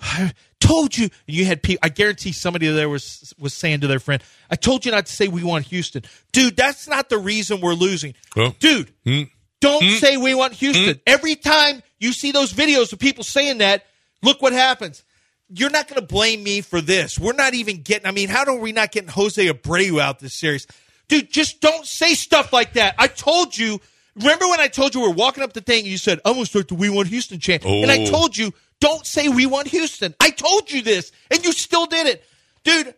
I 0.00 0.32
told 0.60 0.96
you. 0.96 1.10
You 1.26 1.44
had 1.44 1.62
people. 1.62 1.80
I 1.82 1.88
guarantee 1.88 2.32
somebody 2.32 2.68
there 2.68 2.88
was 2.88 3.34
was 3.38 3.52
saying 3.52 3.80
to 3.80 3.86
their 3.86 3.98
friend, 4.00 4.22
"I 4.50 4.56
told 4.56 4.86
you 4.86 4.92
not 4.92 5.06
to 5.06 5.12
say 5.12 5.28
we 5.28 5.44
want 5.44 5.66
Houston, 5.66 6.02
dude. 6.32 6.56
That's 6.56 6.88
not 6.88 7.08
the 7.08 7.18
reason 7.18 7.60
we're 7.60 7.74
losing, 7.74 8.14
Well, 8.36 8.54
dude. 8.58 8.92
hmm. 9.04 9.22
Don't 9.60 9.82
hmm. 9.82 9.94
say 9.94 10.16
we 10.16 10.34
want 10.34 10.52
Houston. 10.54 10.94
Hmm. 10.94 11.00
Every 11.06 11.36
time 11.36 11.82
you 11.98 12.12
see 12.12 12.32
those 12.32 12.52
videos 12.52 12.92
of 12.92 12.98
people 12.98 13.24
saying 13.24 13.58
that, 13.58 13.86
look 14.22 14.42
what 14.42 14.52
happens. 14.52 15.04
You're 15.50 15.70
not 15.70 15.88
going 15.88 16.00
to 16.00 16.06
blame 16.06 16.42
me 16.42 16.60
for 16.62 16.80
this. 16.80 17.18
We're 17.18 17.32
not 17.34 17.54
even 17.54 17.82
getting. 17.82 18.06
I 18.06 18.10
mean, 18.10 18.28
how 18.28 18.44
are 18.44 18.56
we 18.56 18.72
not 18.72 18.92
getting 18.92 19.10
Jose 19.10 19.44
Abreu 19.46 20.00
out 20.00 20.18
this 20.18 20.34
series, 20.34 20.66
dude? 21.08 21.30
Just 21.30 21.60
don't 21.60 21.86
say 21.86 22.14
stuff 22.14 22.52
like 22.52 22.72
that. 22.74 22.94
I 22.98 23.06
told 23.08 23.56
you. 23.56 23.80
Remember 24.16 24.46
when 24.46 24.60
I 24.60 24.68
told 24.68 24.94
you 24.94 25.00
we 25.00 25.08
are 25.08 25.10
walking 25.10 25.42
up 25.42 25.54
the 25.54 25.60
thing 25.60 25.80
and 25.80 25.88
you 25.88 25.98
said, 25.98 26.20
I'm 26.24 26.34
going 26.34 26.44
to 26.44 26.48
start 26.48 26.68
the 26.68 26.76
We 26.76 26.88
Want 26.88 27.08
Houston 27.08 27.40
chant. 27.40 27.64
And 27.64 27.90
I 27.90 27.98
Oh. 27.98 28.06
told 28.06 28.36
you, 28.36 28.54
don't 28.80 29.04
say 29.04 29.28
We 29.28 29.44
Want 29.46 29.66
Houston. 29.66 30.14
I 30.20 30.30
told 30.30 30.70
you 30.70 30.82
this, 30.82 31.10
and 31.32 31.44
you 31.44 31.50
still 31.50 31.86
did 31.86 32.06
it. 32.06 32.24
Dude, 32.62 32.94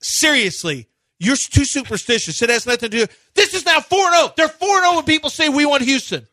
seriously, 0.00 0.88
you're 1.18 1.36
too 1.36 1.66
superstitious. 1.66 2.40
It 2.40 2.48
has 2.50 2.66
nothing 2.66 2.90
to 2.90 3.06
do. 3.06 3.12
This 3.34 3.52
is 3.52 3.66
now 3.66 3.80
4 3.80 4.10
0. 4.14 4.32
They're 4.38 4.48
4 4.48 4.80
0 4.80 4.94
when 4.96 5.04
people 5.04 5.28
say 5.28 5.50
We 5.50 5.66
Want 5.66 5.82
Houston. 5.82 6.26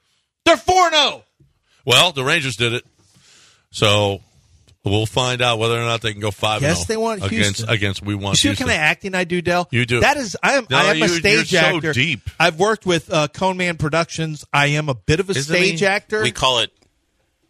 They're 0.46 0.56
oh. 0.56 0.90
4 0.90 0.92
0. 0.92 1.24
Well, 1.86 2.12
the 2.14 2.24
Rangers 2.24 2.56
did 2.56 2.74
it, 2.74 2.86
so 3.72 4.22
we'll 4.84 5.06
find 5.06 5.42
out 5.42 5.60
whether 5.60 5.76
or 5.78 5.86
not 5.86 6.02
they 6.02 6.12
can 6.12 6.22
go 6.22 6.32
five. 6.32 6.62
Yes, 6.62 6.86
they 6.86 6.98
want 6.98 7.20
against 7.24 7.32
Houston. 7.60 7.70
against 7.70 8.02
we 8.02 8.14
want. 8.16 8.22
You 8.22 8.26
want. 8.26 8.38
see 8.38 8.48
what 8.50 8.58
Houston. 8.58 8.68
kind 8.68 8.78
of 8.80 8.84
acting 8.84 9.16
I 9.16 9.24
do, 9.24 9.42
Dell? 9.42 9.68
You 9.72 9.86
do. 9.86 10.00
That 10.02 10.18
is, 10.18 10.36
I 10.42 10.54
am. 10.54 10.68
No, 10.70 10.78
I 10.78 10.84
am 10.92 10.98
you- 10.98 11.04
a 11.04 11.08
you're 11.08 11.20
stage 11.20 11.50
so 11.52 11.58
actor. 11.58 11.94
deep. 11.94 12.22
I've 12.40 12.60
worked 12.60 12.86
with 12.86 13.12
uh, 13.14 13.28
Cone 13.28 13.58
Man 13.58 13.78
Productions. 13.78 14.46
I 14.54 14.68
am 14.68 14.90
a 14.90 14.96
bit 14.96 15.20
of 15.20 15.30
a 15.30 15.32
Isn't 15.32 15.44
stage 15.56 15.80
he? 15.80 15.86
actor. 15.86 16.22
We 16.24 16.32
call 16.32 16.60
it. 16.60 16.72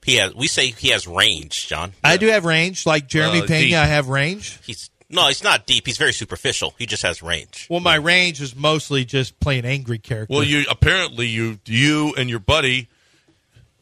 He 0.06 0.16
has. 0.16 0.34
We 0.34 0.48
say 0.48 0.68
he 0.68 0.90
has 0.90 1.08
range, 1.08 1.68
John. 1.68 1.94
I 2.04 2.18
do 2.18 2.28
have 2.28 2.44
range, 2.46 2.86
like 2.88 3.08
Jeremy 3.08 3.42
Uh, 3.42 3.48
Pena. 3.48 3.60
deep. 3.68 3.76
I 3.76 3.86
have 3.86 4.10
range. 4.10 4.58
He's 4.66 4.90
no. 5.10 5.28
He's 5.28 5.44
not 5.44 5.68
deep. 5.68 5.86
He's 5.86 5.98
very 6.00 6.14
superficial. 6.14 6.74
He 6.80 6.86
just 6.88 7.04
has 7.04 7.22
range. 7.22 7.68
Well, 7.70 7.82
my 7.82 7.96
range 7.96 8.42
is 8.42 8.56
mostly 8.56 9.06
just 9.06 9.40
playing 9.40 9.66
angry 9.66 10.00
characters. 10.00 10.34
Well, 10.36 10.44
you 10.44 10.66
apparently 10.70 11.28
you 11.28 11.60
you 11.68 12.16
and 12.18 12.30
your 12.32 12.40
buddy, 12.40 12.90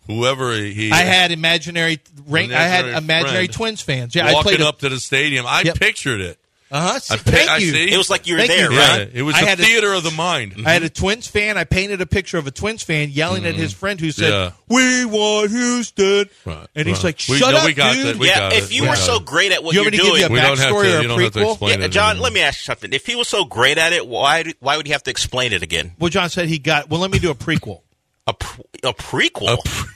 whoever 0.10 0.54
he, 0.54 0.92
I 0.92 1.04
had 1.04 1.32
imaginary, 1.32 2.00
range, 2.28 2.52
I 2.52 2.64
had 2.64 2.86
Imaginary 2.86 2.98
imaginary. 3.04 3.48
Twins 3.48 3.82
fans. 3.82 4.16
Yeah, 4.16 4.28
I 4.28 4.34
walking 4.34 4.50
played 4.58 4.62
up 4.62 4.80
to 4.80 4.90
the 4.90 5.00
stadium. 5.00 5.46
I 5.48 5.62
Yep. 5.62 5.76
pictured 5.80 6.20
it. 6.22 6.40
Uh 6.72 7.00
huh. 7.00 7.00
Thank 7.18 7.50
I 7.50 7.58
you. 7.58 7.72
see. 7.72 7.92
It 7.92 7.98
was 7.98 8.12
like 8.12 8.28
you 8.28 8.36
were 8.36 8.42
Thank 8.42 8.52
there, 8.52 8.72
you, 8.72 8.78
Yeah, 8.78 8.98
right? 9.00 9.10
it 9.12 9.24
was 9.24 9.34
I 9.34 9.42
the 9.42 9.48
had 9.48 9.60
a- 9.60 9.64
theater 9.64 9.92
of 9.92 10.04
the 10.04 10.12
mind. 10.12 10.54
I 10.68 10.72
had 10.74 10.84
a 10.84 10.90
Twins 10.90 11.26
fan. 11.26 11.58
I 11.58 11.64
painted 11.64 12.00
a 12.00 12.06
picture 12.06 12.38
of 12.38 12.46
a 12.46 12.52
Twins 12.52 12.84
fan 12.84 13.10
yelling 13.10 13.44
at 13.48 13.56
his 13.56 13.74
friend 13.74 14.00
who 14.00 14.12
said, 14.12 14.30
Yeah. 14.32 14.52
"We 14.68 15.04
want 15.06 15.50
Houston," 15.50 16.30
Right, 16.46 16.68
and 16.76 16.88
he's 16.88 16.98
right. 16.98 17.06
like, 17.06 17.22
We- 17.28 17.40
"Shut 17.40 17.54
no, 17.54 17.58
up, 17.62 17.66
we 17.66 17.74
got 17.74 17.96
dude." 17.96 18.06
that. 18.06 18.16
We 18.18 18.28
yeah. 18.28 18.38
got 18.38 18.54
If 18.54 18.72
you 18.72 18.84
We 18.84 18.90
were 18.90 18.96
so 18.98 19.16
it. 19.16 19.26
great 19.26 19.52
at 19.52 19.64
what 19.64 19.74
You 19.74 19.80
you're 19.82 19.86
want 19.86 19.96
give 19.96 20.02
doing, 20.06 20.20
you 20.22 20.26
a 20.28 20.30
We 20.30 20.40
don't 20.42 20.60
have 20.60 20.68
backstory 20.72 20.84
to- 20.84 20.94
or 20.96 21.00
a 21.00 21.02
you 21.02 21.08
don't 21.08 21.22
have 21.22 21.34
to 21.34 21.40
prequel? 21.40 21.52
explain 21.54 21.80
yeah, 21.80 21.86
it 21.86 21.90
John. 21.90 22.10
anymore. 22.12 22.24
Let 22.26 22.34
me 22.34 22.42
ask 22.42 22.60
you 22.60 22.64
something. 22.66 22.94
If 22.94 23.06
he 23.08 23.16
was 23.16 23.28
so 23.28 23.46
great 23.46 23.80
at 23.80 23.92
it, 23.94 24.06
why? 24.06 24.44
do- 24.44 24.54
Why 24.60 24.78
would 24.78 24.86
he 24.86 24.92
have 24.92 25.04
to 25.06 25.10
explain 25.10 25.54
it 25.54 25.64
again? 25.64 25.94
Well, 25.98 26.12
John 26.12 26.30
said 26.30 26.50
he 26.50 26.60
got. 26.60 26.88
Well, 26.88 27.00
let 27.00 27.10
me 27.10 27.18
do 27.18 27.32
a 27.32 27.36
prequel. 27.36 27.82
A 28.28 28.34
pr- 28.34 28.62
a 28.84 28.94
prequel. 28.94 29.54
A 29.58 29.58
pre- 29.68 29.90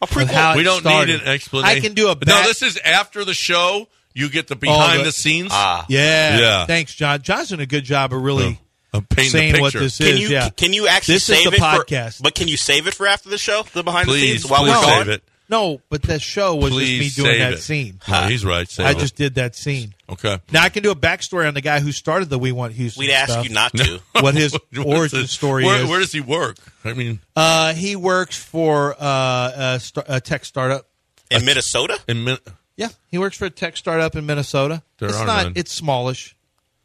A 0.00 0.06
prequel. 0.06 0.28
how- 0.32 0.56
we 0.56 0.62
don't 0.62 0.80
started. 0.80 1.12
need 1.12 1.22
an 1.22 1.28
explanation. 1.28 1.76
I 1.78 1.80
can 1.80 1.94
do 1.94 2.08
a 2.10 2.14
no. 2.26 2.42
This 2.44 2.62
is 2.62 2.76
after 2.84 3.24
the 3.24 3.34
show. 3.34 3.88
You 4.14 4.28
get 4.28 4.48
the 4.48 4.56
behind 4.56 5.00
the- 5.00 5.04
the 5.04 5.12
scenes. 5.12 5.50
Ah. 5.52 5.84
Yeah, 5.88 6.38
Yeah. 6.38 6.66
Thanks, 6.66 6.94
John. 6.94 7.22
John's 7.22 7.48
doing 7.50 7.60
a 7.60 7.66
good 7.66 7.84
job 7.84 8.12
of 8.12 8.20
really 8.22 8.58
of 8.92 9.08
painting 9.08 9.30
saying 9.30 9.52
the 9.54 9.60
what 9.60 9.72
this 9.74 9.98
Can 9.98 10.06
is. 10.08 10.20
you 10.20 10.28
yeah. 10.30 10.48
can 10.50 10.72
you 10.72 10.88
actually 10.88 11.14
This 11.16 11.28
is 11.28 11.36
save 11.36 11.50
the 11.50 11.56
it 11.56 11.60
podcast. 11.60 12.16
for? 12.16 12.22
But 12.24 12.34
can 12.34 12.48
you 12.48 12.56
save 12.56 12.86
it 12.88 12.94
for 12.94 13.06
after 13.06 13.28
the 13.28 13.38
show? 13.38 13.64
The 13.74 13.82
behind 13.84 14.08
Please, 14.08 14.20
the 14.22 14.26
scenes 14.38 14.46
while 14.50 14.62
please 14.62 14.70
we're 14.70 14.82
save 14.82 15.04
gone. 15.06 15.10
it. 15.10 15.22
No, 15.50 15.80
but 15.88 16.02
that 16.02 16.20
show 16.20 16.54
was 16.56 16.72
Please 16.72 17.04
just 17.14 17.18
me 17.18 17.24
doing 17.24 17.38
that 17.38 17.52
it. 17.54 17.62
scene. 17.62 18.00
No, 18.08 18.22
he's 18.26 18.44
right. 18.44 18.68
Save 18.68 18.86
I 18.86 18.90
it. 18.90 18.98
just 18.98 19.14
did 19.14 19.34
that 19.36 19.54
scene. 19.56 19.94
Okay. 20.10 20.38
Now 20.52 20.62
I 20.62 20.68
can 20.68 20.82
do 20.82 20.90
a 20.90 20.96
backstory 20.96 21.46
on 21.48 21.54
the 21.54 21.60
guy 21.60 21.80
who 21.80 21.92
started 21.92 22.28
the 22.30 22.38
We 22.38 22.52
Want 22.52 22.72
Houston. 22.74 23.00
We'd 23.00 23.12
ask 23.12 23.30
stuff. 23.30 23.44
you 23.44 23.50
not 23.54 23.72
to. 23.76 24.00
What 24.20 24.34
his 24.34 24.56
origin 24.84 25.20
it- 25.20 25.28
story 25.28 25.64
where, 25.64 25.82
is. 25.82 25.88
Where 25.88 26.00
does 26.00 26.12
he 26.12 26.20
work? 26.20 26.56
I 26.84 26.92
mean, 26.94 27.20
Uh, 27.36 27.74
he 27.74 27.96
works 27.96 28.36
for 28.42 28.94
uh, 28.98 29.74
a, 29.76 29.80
sta- 29.80 30.04
a 30.08 30.20
tech 30.20 30.44
startup. 30.44 30.86
In 31.30 31.44
Minnesota? 31.44 31.98
in 32.08 32.24
Min- 32.24 32.38
Yeah, 32.76 32.88
he 33.08 33.18
works 33.18 33.36
for 33.36 33.44
a 33.44 33.50
tech 33.50 33.76
startup 33.76 34.16
in 34.16 34.24
Minnesota. 34.26 34.82
There 34.98 35.08
it's 35.10 35.18
are 35.18 35.26
not. 35.26 35.42
none. 35.44 35.52
It's 35.56 35.72
smallish. 35.72 36.34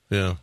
Yeah. 0.09 0.35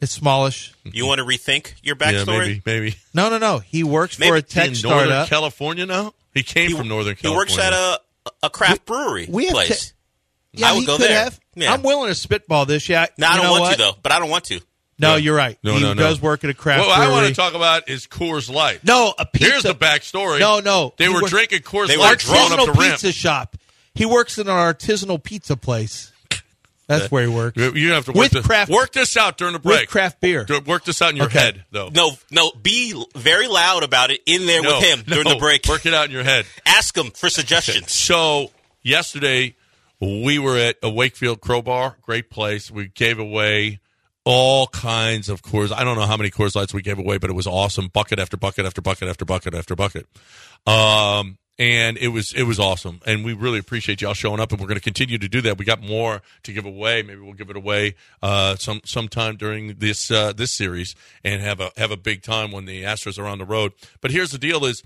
It's 0.00 0.12
smallish. 0.12 0.72
You 0.84 1.06
want 1.06 1.18
to 1.18 1.24
rethink 1.24 1.74
your 1.82 1.96
Yeah, 1.98 2.12
backstory? 2.12 2.38
maybe, 2.38 2.62
maybe. 2.66 2.94
No, 3.14 3.30
no, 3.30 3.38
no. 3.38 3.58
He 3.58 3.82
works 3.82 4.18
Maybe 4.18 4.30
for 4.30 4.36
a 4.36 4.42
tech 4.42 4.66
in 4.68 4.72
Northern 4.82 5.06
startup. 5.08 5.28
California 5.28 5.86
now? 5.86 6.12
He 6.34 6.42
came 6.42 6.76
from 6.76 6.88
Northern 6.88 7.16
California. 7.16 7.30
He 7.30 7.36
works 7.36 7.58
at 7.58 7.72
a 7.72 8.00
a 8.42 8.50
craft 8.50 8.84
brewery 8.84 9.26
we 9.30 9.44
have 9.46 9.54
place. 9.54 9.90
te- 9.90 10.60
yeah, 10.60 10.68
I 10.68 10.72
would 10.72 10.80
he 10.80 10.86
go 10.86 10.96
could 10.98 11.08
there. 11.08 11.24
have. 11.24 11.40
Yeah. 11.56 11.72
I'm 11.72 11.82
willing 11.82 12.08
to 12.08 12.14
spitball 12.14 12.66
this. 12.66 12.88
Yeah. 12.88 13.06
No, 13.18 13.26
I 13.26 13.34
don't 13.36 13.44
know 13.44 13.50
want 13.52 13.60
what? 13.62 13.72
to 13.72 13.78
though. 13.78 13.92
But 14.02 14.12
I 14.12 14.18
don't 14.20 14.30
want 14.30 14.44
to. 14.44 14.60
No, 14.98 15.12
Yeah. 15.12 15.16
you're 15.16 15.36
right. 15.36 15.58
No, 15.62 15.74
he 15.74 15.80
no, 15.82 15.92
no. 15.94 16.02
does 16.02 16.20
work 16.22 16.44
at 16.44 16.50
a 16.50 16.54
craft 16.54 16.86
What 16.86 16.98
I 16.98 17.10
want 17.10 17.26
to 17.28 17.34
talk 17.34 17.54
about 17.54 17.88
is 17.90 18.06
Coors 18.06 18.50
Light. 18.52 18.82
no, 18.84 19.12
a 19.18 19.26
pizza. 19.26 19.50
Here's 19.50 19.62
the 19.64 19.74
backstory. 19.74 20.38
No, 20.40 20.60
no. 20.60 20.94
They 20.96 21.04
He 21.04 21.08
were 21.10 21.16
works- 21.22 21.30
drinking 21.30 21.60
Coors 21.62 21.88
They 21.88 21.96
were 21.96 22.04
Light 22.04 22.12
up 22.14 22.18
artisanal 22.20 22.66
the 22.66 22.72
ramp. 22.72 22.92
pizza 22.92 23.12
shop. 23.12 23.56
He 23.94 24.06
works 24.06 24.38
in 24.38 24.46
an 24.48 24.54
artisanal 24.54 25.22
pizza 25.22 25.56
place. 25.56 26.12
That's 26.88 27.10
where 27.10 27.24
he 27.24 27.28
works. 27.28 27.56
You 27.56 27.72
you 27.72 27.90
have 27.92 28.04
to 28.04 28.12
work, 28.12 28.16
With 28.16 28.32
the- 28.32 28.42
craft- 28.42 28.70
work 28.70 28.92
this 28.92 29.16
out 29.16 29.36
during 29.38 29.54
the 29.54 29.58
break. 29.58 29.80
with 29.80 29.88
craft 29.90 30.20
beer. 30.20 30.44
Do- 30.44 30.60
Work 30.60 30.84
this 30.84 31.02
out 31.02 31.10
in 31.10 31.16
your 31.16 31.26
Okay. 31.26 31.40
head, 31.40 31.64
though. 31.72 31.88
No, 31.92 32.16
no. 32.30 32.52
Be 32.52 32.94
very 33.16 33.48
loud 33.48 33.82
about 33.82 34.12
it 34.12 34.20
in 34.24 34.46
there 34.46 34.62
No, 34.62 34.76
with 34.78 34.84
him 34.84 35.02
during 35.06 35.24
no. 35.24 35.30
the 35.34 35.40
break. 35.40 35.66
Work 35.66 35.84
it 35.84 35.92
out 35.94 36.04
in 36.06 36.12
your 36.12 36.22
head. 36.22 36.46
Ask 36.64 36.96
him 36.96 37.10
for 37.10 37.28
suggestions. 37.28 37.92
So 38.06 38.52
yesterday 38.84 39.56
we 40.00 40.38
were 40.38 40.56
at 40.56 40.76
a 40.82 40.90
Wakefield 40.90 41.40
Crowbar, 41.40 41.96
great 42.02 42.30
place. 42.30 42.70
We 42.70 42.88
gave 42.88 43.18
away 43.18 43.80
all 44.24 44.66
kinds 44.66 45.28
of 45.28 45.42
Coors. 45.42 45.72
I 45.72 45.84
don't 45.84 45.96
know 45.96 46.06
how 46.06 46.16
many 46.16 46.30
Coors 46.30 46.56
Lights 46.56 46.74
we 46.74 46.82
gave 46.82 46.98
away, 46.98 47.18
but 47.18 47.30
it 47.30 47.34
was 47.34 47.46
awesome. 47.46 47.88
Bucket 47.88 48.18
after 48.18 48.36
bucket 48.36 48.66
after 48.66 48.80
bucket 48.80 49.08
after 49.08 49.24
bucket 49.24 49.54
after 49.54 49.76
bucket. 49.76 50.06
Um, 50.66 51.38
and 51.58 51.96
it 51.96 52.08
was 52.08 52.34
it 52.34 52.42
was 52.42 52.58
awesome, 52.60 53.00
and 53.06 53.24
we 53.24 53.32
really 53.32 53.58
appreciate 53.58 54.02
y'all 54.02 54.12
showing 54.12 54.40
up, 54.40 54.52
and 54.52 54.60
we're 54.60 54.66
going 54.66 54.76
to 54.76 54.82
continue 54.82 55.16
to 55.16 55.28
do 55.28 55.40
that. 55.42 55.56
We 55.56 55.64
got 55.64 55.80
more 55.80 56.20
to 56.42 56.52
give 56.52 56.66
away. 56.66 57.02
Maybe 57.02 57.20
we'll 57.20 57.32
give 57.32 57.48
it 57.48 57.56
away 57.56 57.94
uh, 58.22 58.56
some 58.56 58.82
sometime 58.84 59.36
during 59.36 59.76
this 59.78 60.10
uh, 60.10 60.34
this 60.34 60.52
series, 60.52 60.94
and 61.24 61.40
have 61.40 61.60
a 61.60 61.70
have 61.78 61.90
a 61.90 61.96
big 61.96 62.22
time 62.22 62.52
when 62.52 62.66
the 62.66 62.82
Astros 62.82 63.18
are 63.18 63.26
on 63.26 63.38
the 63.38 63.46
road. 63.46 63.72
But 64.02 64.10
here's 64.10 64.32
the 64.32 64.38
deal: 64.38 64.66
is 64.66 64.82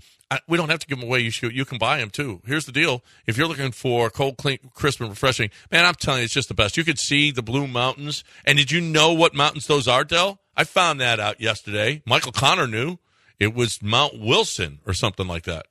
We 0.47 0.57
don't 0.57 0.69
have 0.69 0.79
to 0.79 0.87
give 0.87 0.99
them 0.99 1.07
away. 1.07 1.19
You 1.19 1.29
should, 1.29 1.53
you 1.53 1.65
can 1.65 1.77
buy 1.77 1.97
them 1.97 2.09
too. 2.09 2.41
Here's 2.45 2.65
the 2.65 2.71
deal: 2.71 3.03
if 3.27 3.37
you're 3.37 3.47
looking 3.47 3.71
for 3.71 4.09
cold, 4.09 4.37
clean, 4.37 4.59
crisp, 4.73 5.01
and 5.01 5.09
refreshing, 5.09 5.49
man, 5.71 5.85
I'm 5.85 5.95
telling 5.95 6.19
you, 6.19 6.25
it's 6.25 6.33
just 6.33 6.47
the 6.47 6.53
best. 6.53 6.77
You 6.77 6.83
could 6.83 6.99
see 6.99 7.31
the 7.31 7.41
Blue 7.41 7.67
Mountains, 7.67 8.23
and 8.45 8.57
did 8.57 8.71
you 8.71 8.81
know 8.81 9.13
what 9.13 9.33
mountains 9.33 9.67
those 9.67 9.87
are, 9.87 10.03
Dell? 10.03 10.39
I 10.55 10.63
found 10.63 11.01
that 11.01 11.19
out 11.19 11.41
yesterday. 11.41 12.01
Michael 12.05 12.31
Connor 12.31 12.67
knew 12.67 12.97
it 13.39 13.53
was 13.53 13.81
Mount 13.81 14.19
Wilson 14.19 14.79
or 14.85 14.93
something 14.93 15.27
like 15.27 15.43
that, 15.43 15.67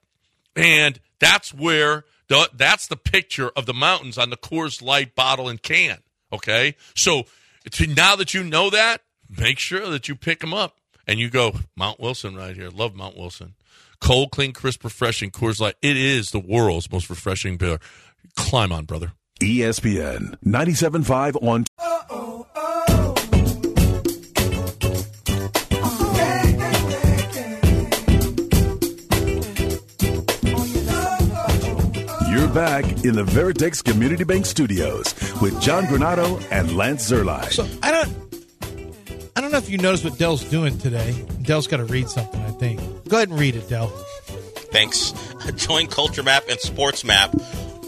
and 0.55 0.99
that's 1.19 1.53
where 1.53 2.05
the, 2.27 2.49
that's 2.53 2.87
the 2.87 2.97
picture 2.97 3.51
of 3.55 3.65
the 3.65 3.73
mountains 3.73 4.17
on 4.17 4.29
the 4.29 4.37
Coors 4.37 4.81
Light 4.81 5.15
bottle 5.15 5.49
and 5.49 5.61
can. 5.61 5.99
Okay, 6.31 6.75
so 6.95 7.23
to, 7.71 7.87
now 7.87 8.15
that 8.15 8.33
you 8.33 8.43
know 8.43 8.69
that, 8.69 9.01
make 9.29 9.59
sure 9.59 9.89
that 9.89 10.07
you 10.07 10.15
pick 10.15 10.39
them 10.39 10.53
up 10.53 10.77
and 11.07 11.19
you 11.19 11.29
go 11.29 11.53
Mount 11.75 11.99
Wilson 11.99 12.35
right 12.35 12.55
here. 12.55 12.69
Love 12.69 12.95
Mount 12.95 13.17
Wilson. 13.17 13.55
Cold, 14.01 14.31
clean, 14.31 14.51
crisp, 14.51 14.83
refreshing 14.83 15.29
Coors 15.29 15.61
Light. 15.61 15.75
It 15.81 15.95
is 15.95 16.31
the 16.31 16.39
world's 16.39 16.91
most 16.91 17.09
refreshing 17.09 17.57
beer. 17.57 17.79
Climb 18.35 18.71
on, 18.71 18.85
brother. 18.85 19.13
ESPN 19.39 20.35
97.5 20.43 21.41
on. 21.41 21.65
You're 32.31 32.47
back 32.49 32.85
in 33.03 33.15
the 33.15 33.23
Veritex 33.23 33.83
Community 33.83 34.23
Bank 34.23 34.45
Studios 34.45 35.13
with 35.41 35.59
John 35.61 35.83
Granado 35.85 36.43
and 36.51 36.75
Lance 36.75 37.09
Zierlein. 37.09 37.51
So 37.51 37.67
I 37.83 37.91
don't. 37.91 38.21
I 39.35 39.41
don't 39.41 39.51
know 39.51 39.57
if 39.57 39.69
you 39.69 39.77
noticed 39.77 40.03
what 40.03 40.17
Dell's 40.17 40.43
doing 40.45 40.77
today. 40.77 41.13
Dell's 41.41 41.67
got 41.67 41.77
to 41.77 41.85
read 41.85 42.09
something. 42.09 42.41
I 42.41 42.51
think. 42.51 42.79
Go 43.11 43.17
ahead 43.17 43.29
and 43.29 43.37
read 43.37 43.57
it, 43.57 43.67
Dell. 43.67 43.87
Thanks. 44.71 45.11
Join 45.57 45.87
Culture 45.87 46.23
Map 46.23 46.45
and 46.47 46.57
Sports 46.61 47.03
Map 47.03 47.35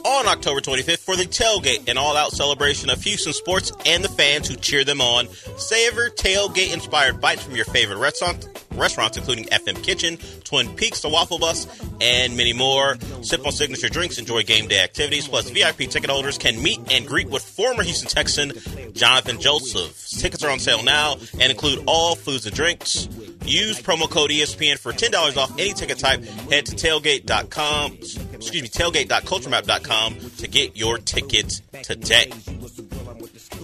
on 0.04 0.28
October 0.28 0.60
25th 0.60 1.00
for 1.00 1.16
the 1.16 1.24
tailgate, 1.24 1.88
an 1.88 1.98
all-out 1.98 2.34
celebration 2.34 2.90
of 2.90 3.02
Houston 3.04 3.32
sports 3.32 3.72
and 3.86 4.04
the 4.04 4.10
fans 4.10 4.50
who 4.50 4.58
cheer 4.58 4.84
them 4.84 5.00
on. 5.00 5.30
Savor 5.56 6.10
tailgate-inspired 6.10 7.22
bites 7.22 7.42
from 7.42 7.56
your 7.56 7.64
favorite 7.64 8.00
restaurant, 8.00 8.50
restaurants, 8.76 9.18
including 9.18 9.46
FM 9.46 9.84
Kitchen, 9.84 10.18
Twin 10.44 10.74
Peaks, 10.76 11.02
The 11.02 11.10
Waffle 11.10 11.40
Bus, 11.40 11.68
and 12.02 12.36
many 12.36 12.54
more. 12.54 12.98
Sip 13.22 13.46
on 13.46 13.52
signature 13.52 13.90
drinks, 13.90 14.18
enjoy 14.18 14.44
game 14.44 14.68
day 14.68 14.84
activities. 14.84 15.28
Plus, 15.28 15.50
VIP 15.50 15.90
ticket 15.90 16.10
holders 16.10 16.38
can 16.38 16.62
meet 16.62 16.80
and 16.92 17.08
greet 17.08 17.30
with 17.30 17.44
former 17.44 17.84
Houston 17.84 18.08
Texan 18.10 18.54
Jonathan 18.94 19.40
Joseph. 19.40 20.08
Tickets 20.20 20.44
are 20.44 20.52
on 20.52 20.60
sale 20.60 20.84
now 20.84 21.16
and 21.40 21.52
include 21.52 21.84
all 21.88 22.16
foods 22.16 22.46
and 22.46 22.56
drinks. 22.56 23.08
Use 23.46 23.82
promo 23.82 24.10
code 24.10 24.30
ESPN 24.30 24.80
for 24.80 24.94
$10 24.94 25.38
off 25.38 25.52
any 25.60 25.74
ticket 25.74 26.00
type. 26.00 26.24
Head 26.24 26.66
to 26.68 26.76
tailgate.com, 26.76 27.94
excuse 28.34 28.62
me, 28.62 28.70
tailgate.culturemap.com 28.70 30.16
to 30.38 30.48
get 30.48 30.78
your 30.78 30.98
tickets 30.98 31.62
today. 31.82 32.32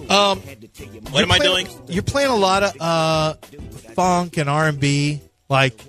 Um, 0.10 0.40
What 1.12 1.22
am 1.24 1.32
I 1.32 1.38
playing- 1.38 1.66
doing? 1.68 1.82
You're 1.88 2.04
playing 2.04 2.32
a 2.32 2.36
lot 2.36 2.64
of 2.64 2.82
uh, 2.82 3.34
funk 3.96 4.38
and 4.38 4.50
R 4.50 4.68
and 4.68 4.80
B. 4.80 5.22
Like 5.50 5.80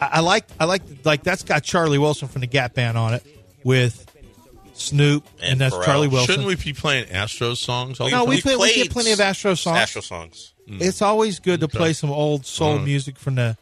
I, 0.00 0.06
I 0.14 0.20
like, 0.20 0.44
I 0.58 0.64
like, 0.64 0.82
like 1.04 1.22
that's 1.22 1.42
got 1.42 1.62
Charlie 1.62 1.98
Wilson 1.98 2.28
from 2.28 2.40
the 2.40 2.46
Gap 2.46 2.74
Band 2.74 2.96
on 2.96 3.14
it 3.14 3.24
with 3.64 4.06
Snoop, 4.74 5.26
and, 5.40 5.52
And 5.52 5.60
that's 5.60 5.74
Pharrell. 5.74 5.84
Charlie 5.84 6.08
Wilson. 6.08 6.26
Shouldn't 6.26 6.46
we 6.48 6.56
be 6.56 6.72
playing 6.72 7.06
Astros 7.06 7.58
songs? 7.58 8.00
all 8.00 8.08
No, 8.10 8.20
the 8.24 8.30
we 8.30 8.36
time? 8.36 8.42
play- 8.42 8.56
we 8.56 8.58
played 8.72 8.74
get 8.84 8.90
plenty 8.92 9.12
of 9.12 9.20
Astro 9.20 9.54
songs. 9.54 9.76
Astro 9.78 10.00
songs. 10.00 10.52
It's 10.66 11.02
always 11.02 11.40
good 11.40 11.60
to 11.60 11.68
play 11.68 11.92
some 11.92 12.10
old 12.10 12.46
soul 12.46 12.68
Alright. 12.70 12.84
music 12.86 13.18
from 13.18 13.34
the. 13.34 13.56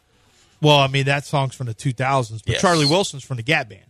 Well, 0.61 0.77
I 0.77 0.87
mean 0.87 1.05
that 1.05 1.25
song's 1.25 1.55
from 1.55 1.65
the 1.67 1.73
2000s, 1.73 2.43
but 2.45 2.53
Yes. 2.53 2.61
Charlie 2.61 2.85
Wilson's 2.85 3.23
from 3.23 3.37
the 3.37 3.43
Gap 3.43 3.67
Band, 3.69 3.81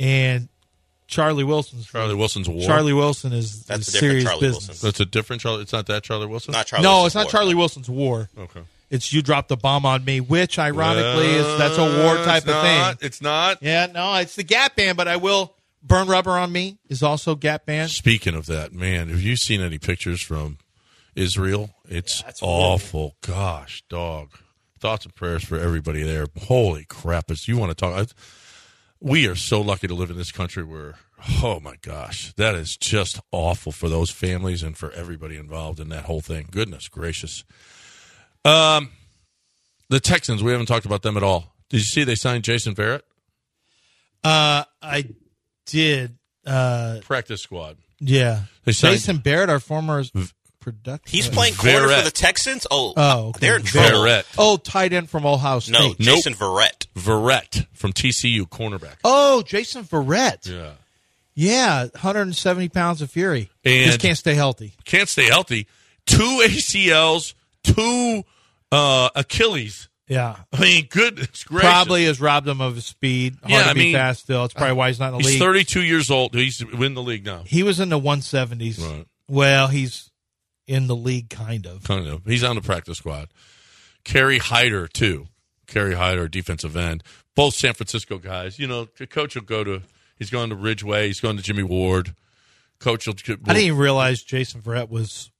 and 0.00 0.48
Charlie 1.12 1.44
Wilson's 1.44 1.86
Charlie 1.86 2.14
Wilson's 2.14 2.48
War. 2.48 2.66
Charlie 2.66 2.92
Wilson 2.92 3.32
is 3.32 3.64
That's 3.64 3.86
is 3.86 3.88
a 3.88 3.92
different 3.92 4.10
serious 4.10 4.24
Charlie 4.24 4.40
business. 4.40 4.68
Wilson. 4.68 4.86
That's 4.88 5.00
a 5.00 5.04
different 5.06 5.42
Charlie. 5.42 5.62
It's 5.62 5.72
not 5.72 5.86
that 5.86 6.02
Charlie 6.02 6.26
Wilson. 6.26 6.52
Not 6.52 6.66
Charlie 6.66 6.82
no, 6.82 7.02
Wilson's 7.02 7.06
it's 7.06 7.14
not 7.14 7.24
War. 7.24 7.30
Charlie 7.30 7.54
Wilson's 7.54 7.90
War. 7.90 8.28
Okay. 8.36 8.60
It's 8.90 9.12
you 9.12 9.22
dropped 9.22 9.50
a 9.50 9.56
bomb 9.56 9.86
on 9.86 10.04
me, 10.04 10.20
which 10.20 10.58
ironically 10.58 11.30
is 11.30 11.58
that's 11.58 11.78
a 11.78 12.04
war 12.04 12.16
type 12.24 12.44
it's 12.44 12.52
of 12.52 12.62
thing. 12.62 13.06
It's 13.06 13.22
not. 13.22 13.58
Yeah, 13.62 13.86
no, 13.86 14.14
it's 14.16 14.36
the 14.36 14.42
Gap 14.42 14.74
Band, 14.76 14.96
but 14.96 15.06
I 15.06 15.16
will 15.16 15.54
burn 15.82 16.08
rubber 16.08 16.32
on 16.32 16.50
me 16.50 16.78
is 16.88 17.02
also 17.02 17.34
Gap 17.34 17.66
Band. 17.66 17.90
Speaking 17.90 18.34
of 18.34 18.46
that, 18.46 18.72
man, 18.72 19.08
have 19.08 19.20
you 19.20 19.36
seen 19.36 19.60
any 19.60 19.78
pictures 19.78 20.22
from 20.22 20.58
Israel? 21.14 21.70
It's 21.88 22.22
that's 22.22 22.40
horrible. 22.40 22.72
awful. 22.72 23.16
Gosh, 23.20 23.82
dog. 23.88 24.30
Thoughts 24.78 25.04
and 25.04 25.14
prayers 25.14 25.44
for 25.44 25.58
everybody 25.58 26.02
there. 26.02 26.26
Holy 26.46 26.84
crap! 26.84 27.30
As 27.30 27.46
you 27.46 27.56
want 27.56 27.70
to 27.70 27.74
talk, 27.76 27.94
I, 27.94 28.06
we 29.02 29.26
are 29.26 29.34
so 29.34 29.60
lucky 29.60 29.88
to 29.88 29.94
live 29.94 30.10
in 30.10 30.16
this 30.16 30.30
country 30.32 30.62
where, 30.62 30.94
oh 31.42 31.58
my 31.60 31.76
gosh, 31.82 32.32
that 32.34 32.54
is 32.54 32.76
just 32.76 33.20
awful 33.32 33.72
for 33.72 33.88
those 33.88 34.10
families 34.10 34.62
and 34.62 34.76
for 34.78 34.92
everybody 34.92 35.36
involved 35.36 35.80
in 35.80 35.88
that 35.88 36.04
whole 36.04 36.20
thing. 36.20 36.46
Goodness 36.50 36.88
gracious. 36.88 37.44
Um, 38.44 38.90
the 39.88 40.00
Texans. 40.00 40.42
We 40.42 40.52
haven't 40.52 40.66
talked 40.66 40.86
about 40.86 41.02
them 41.02 41.16
at 41.16 41.22
all. 41.22 41.54
Did 41.68 41.78
you 41.78 41.84
see 41.84 42.04
they 42.04 42.14
signed 42.14 42.44
Jason 42.44 42.74
Verrett? 42.74 43.02
Uh, 44.24 44.64
I 44.80 45.04
did. 45.66 46.16
Uh, 46.46 47.00
Practice 47.04 47.42
squad. 47.42 47.76
yeah, 48.00 48.42
They 48.64 48.72
signed- 48.72 48.94
Jason 48.94 49.18
Barrett, 49.18 49.50
our 49.50 49.60
former 49.60 50.02
production. 50.62 51.10
He's 51.14 51.28
playing 51.28 51.54
corner 51.54 51.88
Verrett. 51.88 51.98
for 51.98 52.04
the 52.04 52.10
Texans? 52.10 52.66
Oh, 52.70 52.94
Oh, 52.96 53.28
okay. 53.28 53.38
they're 53.40 53.56
in 53.56 53.62
trouble. 53.64 53.98
Verrett. 53.98 54.24
Oh, 54.38 54.56
tight 54.56 54.92
end 54.94 55.10
from 55.10 55.26
Ohio 55.26 55.58
State. 55.58 55.72
No, 55.78 55.94
Jason 55.98 56.32
Verrett. 56.34 56.86
Verrett 56.96 57.66
from 57.74 57.92
TCU, 57.92 58.42
cornerback. 58.48 58.96
Oh, 59.04 59.42
Jason 59.42 59.84
Verrett. 59.84 60.48
Yeah. 60.48 60.70
Yeah, 61.34 61.84
170 61.92 62.68
pounds 62.70 63.00
of 63.02 63.10
fury. 63.10 63.50
And- 63.64 63.86
Just 63.86 64.00
can't 64.00 64.18
stay 64.18 64.34
healthy. 64.34 64.72
can't 64.84 65.08
stay 65.08 65.26
healthy. 65.26 65.66
Two 66.06 66.42
ACLs, 66.44 67.34
two 67.64 68.24
uh, 68.70 69.08
Achilles. 69.14 69.88
Yeah. 70.08 70.36
I 70.52 70.60
mean, 70.60 70.86
goodness 70.90 71.44
gracious. 71.44 71.70
Probably 71.70 72.04
has 72.04 72.20
robbed 72.20 72.46
him 72.46 72.60
of 72.60 72.74
his 72.74 72.84
speed. 72.84 73.36
Hard 73.40 73.50
Yeah, 73.52 73.62
to 73.64 73.70
I 73.70 73.72
be 73.72 73.80
mean, 73.80 73.94
fast 73.94 74.22
still. 74.24 74.44
It's 74.44 74.52
probably 74.52 74.74
why 74.74 74.88
he's 74.88 74.98
not 75.00 75.12
in 75.14 75.18
the 75.18 75.18
He's 75.24 75.30
league. 75.34 75.40
32 75.40 75.82
years 75.82 76.10
old. 76.10 76.34
He's 76.34 76.60
in 76.60 76.92
the 76.94 77.02
league 77.02 77.24
now. 77.24 77.44
He 77.46 77.62
was 77.62 77.80
in 77.80 77.88
the 77.88 77.98
170s. 77.98 78.78
Right. 78.84 79.06
Well, 79.28 79.68
he's 79.68 80.10
in 80.66 80.86
the 80.86 80.96
league, 80.96 81.30
kind 81.30 81.66
of. 81.66 81.84
Kind 81.84 82.06
of. 82.06 82.24
He's 82.24 82.44
on 82.44 82.56
the 82.56 82.62
practice 82.62 82.98
squad. 82.98 83.28
Kerry 84.04 84.38
Hyder, 84.38 84.88
too. 84.88 85.28
Kerry 85.66 85.94
Hyder, 85.94 86.28
defensive 86.28 86.76
end. 86.76 87.02
Both 87.34 87.54
San 87.54 87.74
Francisco 87.74 88.18
guys. 88.18 88.58
You 88.58 88.66
know, 88.66 88.88
the 88.98 89.06
coach 89.06 89.34
will 89.34 89.42
go 89.42 89.64
to, 89.64 89.82
he's 90.18 90.30
going 90.30 90.50
to 90.50 90.56
Ridgeway. 90.56 91.06
He's 91.06 91.20
going 91.20 91.36
to 91.36 91.42
Jimmy 91.42 91.62
Ward. 91.62 92.14
Coach 92.78 93.06
will, 93.06 93.14
will 93.28 93.36
I 93.46 93.54
didn't 93.54 93.66
even 93.66 93.78
realize 93.78 94.22
Jason 94.22 94.60
Verrett 94.60 94.88
was 94.90 95.30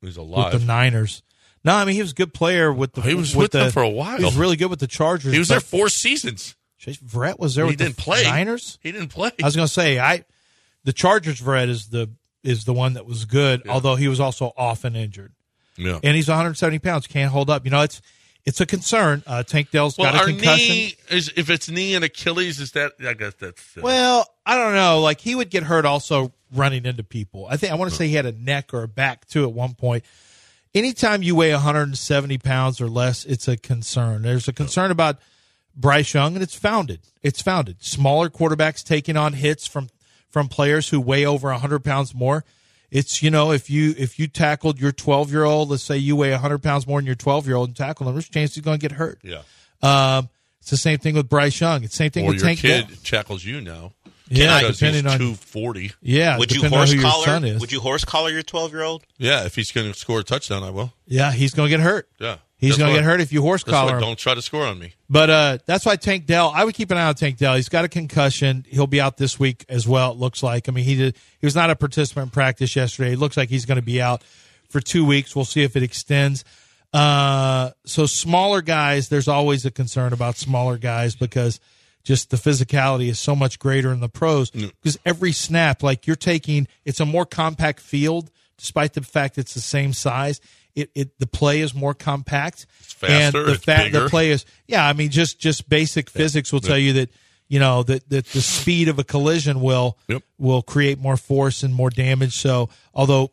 he's 0.00 0.16
alive. 0.16 0.52
with 0.54 0.62
the 0.62 0.66
Niners. 0.66 1.22
No, 1.62 1.74
I 1.74 1.84
mean 1.84 1.94
he 1.94 2.00
was 2.00 2.12
a 2.12 2.14
good 2.14 2.32
player 2.32 2.72
with 2.72 2.94
the. 2.94 3.02
He 3.02 3.14
was 3.14 3.36
with 3.36 3.44
with 3.44 3.52
them 3.52 3.66
the- 3.66 3.72
for 3.72 3.82
a 3.82 3.88
while. 3.90 4.16
He 4.16 4.24
was 4.24 4.34
really 4.36 4.56
good 4.56 4.70
with 4.70 4.78
the 4.80 4.86
Chargers. 4.86 5.32
he 5.32 5.38
was 5.38 5.48
there 5.48 5.60
four 5.60 5.88
seasons. 5.90 6.56
Jason 6.78 7.06
Verrett 7.06 7.38
was 7.38 7.54
there 7.54 7.64
He 7.66 7.72
with 7.72 7.78
didn't 7.78 7.96
the 7.96 8.02
play. 8.02 8.22
Niners. 8.24 8.78
He 8.82 8.92
didn't 8.92 9.08
play. 9.08 9.30
I 9.42 9.46
was 9.46 9.56
going 9.56 9.66
to 9.68 9.72
say 9.72 9.98
I. 9.98 10.24
the 10.84 10.92
Chargers 10.92 11.40
Verrett 11.40 11.68
is 11.68 11.88
the 11.88 12.08
is 12.46 12.64
the 12.64 12.72
one 12.72 12.94
that 12.94 13.06
was 13.06 13.24
good, 13.24 13.66
although 13.68 13.96
he 13.96 14.08
was 14.08 14.20
also 14.20 14.52
often 14.56 14.96
injured. 14.96 15.32
Yeah. 15.76 15.98
And 16.02 16.16
he's 16.16 16.28
170 16.28 16.78
pounds, 16.78 17.06
can't 17.06 17.30
hold 17.30 17.50
up. 17.50 17.64
You 17.64 17.70
know, 17.70 17.82
it's 17.82 18.00
it's 18.46 18.60
a 18.60 18.66
concern. 18.66 19.22
Uh, 19.26 19.42
Tank 19.42 19.70
Dell's 19.72 19.98
well, 19.98 20.12
got 20.12 20.22
a 20.22 20.26
concussion. 20.26 20.68
knee 20.68 20.94
is 21.10 21.32
if 21.36 21.50
it's 21.50 21.68
knee 21.68 21.94
and 21.94 22.04
Achilles, 22.04 22.60
is 22.60 22.72
that? 22.72 22.92
I 23.04 23.14
guess 23.14 23.34
that's. 23.34 23.76
Uh, 23.76 23.80
Well, 23.82 24.28
I 24.46 24.56
don't 24.56 24.74
know. 24.74 25.00
Like 25.00 25.20
he 25.20 25.34
would 25.34 25.50
get 25.50 25.64
hurt 25.64 25.84
also 25.84 26.32
running 26.54 26.86
into 26.86 27.02
people. 27.02 27.46
I 27.50 27.56
think 27.56 27.72
I 27.72 27.74
want 27.74 27.90
to 27.90 27.96
say 27.96 28.06
he 28.06 28.14
had 28.14 28.26
a 28.26 28.32
neck 28.32 28.72
or 28.72 28.84
a 28.84 28.88
back 28.88 29.26
too 29.26 29.44
at 29.44 29.52
one 29.52 29.74
point. 29.74 30.04
Anytime 30.74 31.22
you 31.22 31.34
weigh 31.34 31.52
170 31.52 32.38
pounds 32.38 32.80
or 32.80 32.88
less, 32.88 33.24
it's 33.24 33.48
a 33.48 33.56
concern. 33.56 34.22
There's 34.22 34.46
a 34.46 34.52
concern 34.52 34.90
about 34.90 35.18
Bryce 35.74 36.14
Young, 36.14 36.34
and 36.34 36.42
it's 36.42 36.54
founded. 36.54 37.00
It's 37.22 37.42
founded. 37.42 37.82
Smaller 37.82 38.28
quarterbacks 38.28 38.84
taking 38.84 39.16
on 39.16 39.32
hits 39.32 39.66
from 39.66 39.88
from 40.36 40.48
players 40.48 40.90
who 40.90 41.00
weigh 41.00 41.24
over 41.24 41.48
100 41.48 41.78
pounds 41.82 42.14
more. 42.14 42.44
It's 42.90 43.22
you 43.22 43.30
know 43.30 43.52
if 43.52 43.70
you 43.70 43.94
if 43.96 44.18
you 44.18 44.26
tackled 44.26 44.78
your 44.78 44.92
12 44.92 45.32
year 45.32 45.44
old, 45.44 45.70
let's 45.70 45.82
say 45.82 45.96
you 45.96 46.14
weigh 46.14 46.32
100 46.32 46.58
pounds 46.62 46.86
more 46.86 46.98
than 47.00 47.06
your 47.06 47.14
12 47.14 47.46
year 47.46 47.56
old 47.56 47.70
and 47.70 47.76
tackle 47.76 48.06
him, 48.06 48.14
there's 48.14 48.28
a 48.28 48.30
chance 48.30 48.54
he's 48.54 48.62
going 48.62 48.78
to 48.78 48.82
get 48.86 48.92
hurt. 48.98 49.18
yeah. 49.22 49.40
Um, 49.82 50.28
it's 50.60 50.68
the 50.68 50.76
same 50.76 50.98
thing 50.98 51.14
with 51.14 51.26
Bryce 51.30 51.58
Young. 51.58 51.84
It's 51.84 51.94
the 51.94 51.96
same 51.96 52.10
thing 52.10 52.26
Or 52.26 52.32
with 52.32 52.40
your 52.40 52.48
Tank 52.48 52.58
kid 52.58 52.86
Dell. 52.88 52.96
tackles 53.02 53.46
you 53.46 53.62
now. 53.62 53.92
Yeah, 54.28 54.60
depending 54.60 55.04
he's 55.04 55.12
on 55.14 55.18
two 55.18 55.34
forty. 55.36 55.92
yeah. 56.02 56.36
Would 56.36 56.52
you 56.52 56.68
horse 56.68 56.92
collar? 57.00 57.40
Would 57.58 57.72
you 57.72 57.80
horse 57.80 58.04
collar 58.04 58.28
your 58.28 58.42
twelve 58.42 58.72
year 58.72 58.82
old? 58.82 59.04
Yeah, 59.16 59.46
if 59.46 59.54
he's 59.54 59.72
going 59.72 59.90
to 59.90 59.98
score 59.98 60.20
a 60.20 60.22
touchdown, 60.24 60.62
I 60.62 60.68
will. 60.70 60.92
Yeah, 61.06 61.32
he's 61.32 61.54
going 61.54 61.70
to 61.70 61.70
get 61.70 61.80
hurt. 61.82 62.10
Yeah, 62.20 62.36
He's 62.58 62.78
going 62.78 62.90
to 62.90 62.96
get 62.96 63.04
hurt 63.04 63.20
if 63.20 63.32
you 63.32 63.42
horse 63.42 63.62
collar 63.62 63.96
him. 63.96 64.00
Don't 64.00 64.18
try 64.18 64.34
to 64.34 64.40
score 64.40 64.64
on 64.64 64.78
me. 64.78 64.94
But 65.10 65.28
uh, 65.30 65.58
that's 65.66 65.84
why 65.84 65.96
Tank 65.96 66.24
Dell. 66.24 66.50
I 66.54 66.64
would 66.64 66.74
keep 66.74 66.90
an 66.90 66.96
eye 66.96 67.06
on 67.06 67.14
Tank 67.14 67.36
Dell. 67.36 67.54
He's 67.54 67.68
got 67.68 67.84
a 67.84 67.88
concussion. 67.88 68.64
He'll 68.68 68.86
be 68.86 69.00
out 69.00 69.18
this 69.18 69.38
week 69.38 69.66
as 69.68 69.86
well. 69.86 70.12
It 70.12 70.18
looks 70.18 70.42
like. 70.42 70.68
I 70.68 70.72
mean, 70.72 70.84
he 70.84 70.96
did. 70.96 71.16
He 71.38 71.46
was 71.46 71.54
not 71.54 71.68
a 71.68 71.76
participant 71.76 72.24
in 72.24 72.30
practice 72.30 72.74
yesterday. 72.74 73.12
It 73.12 73.18
looks 73.18 73.36
like 73.36 73.50
he's 73.50 73.66
going 73.66 73.76
to 73.76 73.84
be 73.84 74.00
out 74.00 74.24
for 74.70 74.80
two 74.80 75.04
weeks. 75.04 75.36
We'll 75.36 75.44
see 75.44 75.64
if 75.64 75.76
it 75.76 75.82
extends. 75.82 76.44
Uh, 76.94 77.72
so 77.84 78.06
smaller 78.06 78.62
guys, 78.62 79.10
there's 79.10 79.28
always 79.28 79.66
a 79.66 79.70
concern 79.70 80.14
about 80.14 80.36
smaller 80.36 80.78
guys 80.78 81.14
because 81.14 81.60
just 82.04 82.30
the 82.30 82.38
physicality 82.38 83.08
is 83.08 83.18
so 83.18 83.36
much 83.36 83.58
greater 83.58 83.92
in 83.92 84.00
the 84.00 84.08
pros. 84.08 84.50
Because 84.50 84.98
every 85.04 85.32
snap, 85.32 85.82
like 85.82 86.06
you're 86.06 86.16
taking, 86.16 86.68
it's 86.86 87.00
a 87.00 87.04
more 87.04 87.26
compact 87.26 87.80
field, 87.80 88.30
despite 88.56 88.94
the 88.94 89.02
fact 89.02 89.36
it's 89.36 89.52
the 89.52 89.60
same 89.60 89.92
size. 89.92 90.40
It, 90.76 90.90
it 90.94 91.18
the 91.18 91.26
play 91.26 91.62
is 91.62 91.74
more 91.74 91.94
compact. 91.94 92.66
faster, 92.70 93.38
and 93.38 93.48
the 93.48 93.52
it's 93.54 93.64
fa- 93.64 93.88
the 93.90 94.08
play 94.08 94.30
is 94.30 94.44
yeah. 94.68 94.86
I 94.86 94.92
mean, 94.92 95.10
just 95.10 95.40
just 95.40 95.68
basic 95.68 96.08
physics 96.10 96.52
will 96.52 96.60
tell 96.60 96.78
you 96.78 96.92
that 96.92 97.10
you 97.48 97.58
know 97.58 97.82
that 97.82 98.08
that 98.10 98.26
the 98.26 98.40
speed 98.42 98.88
of 98.88 98.98
a 98.98 99.04
collision 99.04 99.60
will 99.62 99.96
Yep. 100.08 100.22
will 100.38 100.62
create 100.62 100.98
more 101.00 101.16
force 101.16 101.62
and 101.62 101.74
more 101.74 101.90
damage. 101.90 102.34
So 102.36 102.68
although 102.94 103.32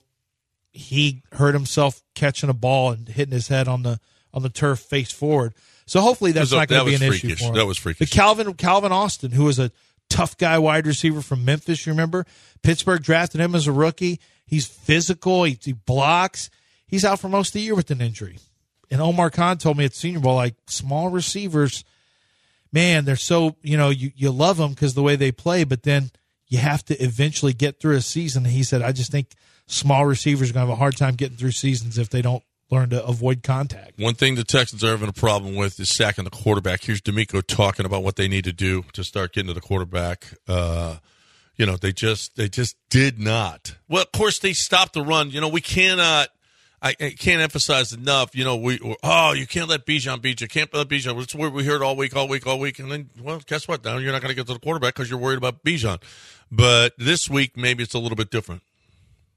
he 0.71 1.21
hurt 1.33 1.53
himself 1.53 2.01
catching 2.15 2.49
a 2.49 2.53
ball 2.53 2.91
and 2.91 3.07
hitting 3.07 3.33
his 3.33 3.49
head 3.49 3.67
on 3.67 3.83
the 3.83 3.99
on 4.33 4.41
the 4.41 4.49
turf 4.49 4.79
face 4.79 5.11
forward. 5.11 5.53
So 5.85 5.99
hopefully 6.01 6.31
that's 6.31 6.49
That 6.51 6.55
not 6.55 6.67
going 6.69 6.79
to 6.85 6.91
that 6.91 6.97
be 6.99 7.03
an 7.05 7.09
was 7.09 7.17
issue 7.23 7.35
for 7.35 7.43
him. 7.45 7.53
That 7.55 7.65
was 7.67 7.77
freakish. 7.77 8.09
The 8.09 8.15
Calvin 8.15 8.53
Calvin 8.53 8.91
Austin, 8.91 9.31
who 9.31 9.43
was 9.43 9.59
a 9.59 9.69
tough 10.09 10.37
guy 10.37 10.57
wide 10.59 10.87
receiver 10.87 11.21
from 11.21 11.43
Memphis, 11.45 11.85
you 11.85 11.91
remember? 11.91 12.25
Pittsburgh 12.63 13.03
drafted 13.03 13.41
him 13.41 13.53
as 13.53 13.67
a 13.67 13.71
rookie. 13.71 14.19
He's 14.45 14.65
physical. 14.65 15.43
He, 15.43 15.57
he 15.61 15.73
blocks. 15.73 16.49
He's 16.93 17.03
out 17.03 17.19
for 17.19 17.27
most 17.27 17.47
of 17.47 17.53
the 17.53 17.61
year 17.61 17.73
with 17.73 17.89
an 17.89 18.01
injury. 18.01 18.37
And 18.91 19.01
Omar 19.01 19.31
Khan 19.31 19.57
told 19.57 19.79
me 19.79 19.85
at 19.85 19.95
Senior 19.95 20.19
Bowl, 20.19 20.35
like 20.35 20.53
small 20.67 21.09
receivers, 21.09 21.83
man, 22.71 23.03
they're 23.03 23.15
so 23.15 23.55
you 23.63 23.77
know 23.77 23.89
you 23.89 24.11
you 24.15 24.29
love 24.29 24.57
them 24.57 24.73
because 24.73 24.93
the 24.93 25.01
way 25.01 25.15
they 25.15 25.31
play, 25.31 25.63
but 25.63 25.81
then 25.81 26.11
you 26.49 26.59
have 26.59 26.85
to 26.85 27.03
eventually 27.03 27.51
get 27.51 27.79
through 27.79 27.95
a 27.95 28.01
season. 28.01 28.45
He 28.45 28.61
said, 28.61 28.83
I 28.83 28.91
just 28.91 29.11
think 29.11 29.31
small 29.65 30.05
receivers 30.05 30.51
are 30.51 30.53
going 30.53 30.67
to 30.67 30.69
have 30.69 30.77
a 30.77 30.79
hard 30.79 30.95
time 30.95 31.15
getting 31.15 31.35
through 31.35 31.53
seasons 31.53 31.97
if 31.97 32.09
they 32.09 32.21
don't 32.21 32.43
learn 32.69 32.91
to 32.91 33.03
avoid 33.03 33.41
contact. 33.41 33.97
One 33.97 34.13
thing 34.13 34.35
the 34.35 34.43
Texans 34.43 34.83
are 34.83 34.91
having 34.91 35.09
a 35.09 35.13
problem 35.13 35.55
with 35.55 35.79
is 35.79 35.89
sacking 35.89 36.25
the 36.25 36.29
quarterback. 36.29 36.83
Here's 36.83 37.01
DeMeco 37.01 37.41
talking 37.47 37.87
about 37.87 38.03
what 38.03 38.17
they 38.17 38.27
need 38.27 38.43
to 38.43 38.53
do 38.53 38.83
to 38.93 39.03
start 39.03 39.33
getting 39.33 39.47
to 39.47 39.55
the 39.55 39.61
quarterback. 39.61 40.27
Uh, 40.47 40.97
you 41.55 41.65
know, 41.65 41.75
they 41.75 41.91
just 41.91 42.35
they 42.35 42.49
just 42.49 42.75
did 42.91 43.17
not. 43.17 43.77
Well, 43.89 44.03
of 44.03 44.11
course 44.11 44.37
they 44.37 44.53
stopped 44.53 44.93
the 44.93 45.01
run. 45.01 45.31
You 45.31 45.41
know, 45.41 45.47
we 45.47 45.61
cannot. 45.61 46.27
I, 46.83 46.89
I 46.99 47.15
can't 47.17 47.41
emphasize 47.41 47.93
enough. 47.93 48.35
You 48.35 48.43
know, 48.43 48.57
we 48.57 48.77
oh 49.03 49.31
you 49.31 49.47
can't 49.47 49.69
let 49.69 49.85
Bijan 49.85 50.21
beat 50.21 50.41
you. 50.41 50.47
Can't 50.49 50.71
let 50.73 50.89
Bijan. 50.89 51.19
It's 51.23 51.33
what 51.33 51.53
we 51.53 51.63
heard 51.63 51.81
all 51.81 51.95
week, 51.95 52.13
all 52.15 52.27
week, 52.27 52.45
all 52.45 52.59
week. 52.59 52.77
And 52.77 52.91
then, 52.91 53.09
well, 53.21 53.41
guess 53.47 53.67
what? 53.67 53.85
Now 53.85 53.97
you're 53.97 54.11
not 54.11 54.21
going 54.21 54.29
to 54.29 54.35
get 54.35 54.47
to 54.47 54.53
the 54.53 54.59
quarterback 54.59 54.95
because 54.95 55.09
you're 55.09 55.19
worried 55.19 55.37
about 55.37 55.63
Bijan. 55.63 56.01
But 56.51 56.93
this 56.97 57.29
week 57.29 57.55
maybe 57.55 57.83
it's 57.83 57.93
a 57.93 57.99
little 57.99 58.17
bit 58.17 58.29
different. 58.29 58.61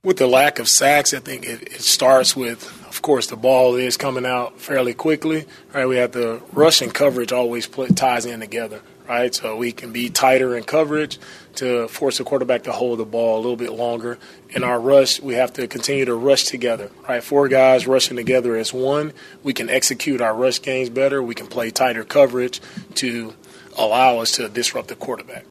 With 0.02 0.18
the 0.18 0.26
lack 0.26 0.58
of 0.58 0.68
sacks, 0.68 1.14
I 1.14 1.20
think 1.20 1.44
it, 1.44 1.62
it 1.62 1.80
starts 1.80 2.36
with, 2.36 2.64
of 2.86 3.02
course, 3.02 3.28
the 3.28 3.36
ball 3.36 3.74
is 3.74 3.96
coming 3.96 4.26
out 4.26 4.60
fairly 4.60 4.94
quickly. 4.94 5.46
Right, 5.72 5.86
we 5.86 5.96
have 5.96 6.12
the 6.12 6.42
rushing 6.52 6.90
coverage 6.90 7.32
always 7.32 7.66
pl- 7.66 7.88
ties 7.88 8.26
in 8.26 8.40
together. 8.40 8.82
Right, 9.08 9.32
so 9.32 9.56
we 9.56 9.70
can 9.70 9.92
be 9.92 10.10
tighter 10.10 10.56
in 10.56 10.64
coverage 10.64 11.18
to 11.56 11.86
force 11.86 12.18
the 12.18 12.24
quarterback 12.24 12.64
to 12.64 12.72
hold 12.72 12.98
the 12.98 13.04
ball 13.04 13.36
a 13.36 13.40
little 13.40 13.56
bit 13.56 13.72
longer. 13.72 14.18
In 14.50 14.64
our 14.64 14.80
rush, 14.80 15.20
we 15.20 15.34
have 15.34 15.52
to 15.54 15.68
continue 15.68 16.04
to 16.06 16.14
rush 16.14 16.44
together. 16.44 16.90
Right, 17.08 17.22
four 17.22 17.46
guys 17.48 17.86
rushing 17.86 18.16
together 18.16 18.56
as 18.56 18.72
one. 18.72 19.12
We 19.44 19.52
can 19.52 19.70
execute 19.70 20.20
our 20.20 20.34
rush 20.34 20.60
games 20.60 20.90
better. 20.90 21.22
We 21.22 21.36
can 21.36 21.46
play 21.46 21.70
tighter 21.70 22.02
coverage 22.02 22.60
to 22.96 23.34
allow 23.76 24.18
us 24.18 24.32
to 24.32 24.48
disrupt 24.48 24.88
the 24.88 24.96
quarterback. 24.96 25.44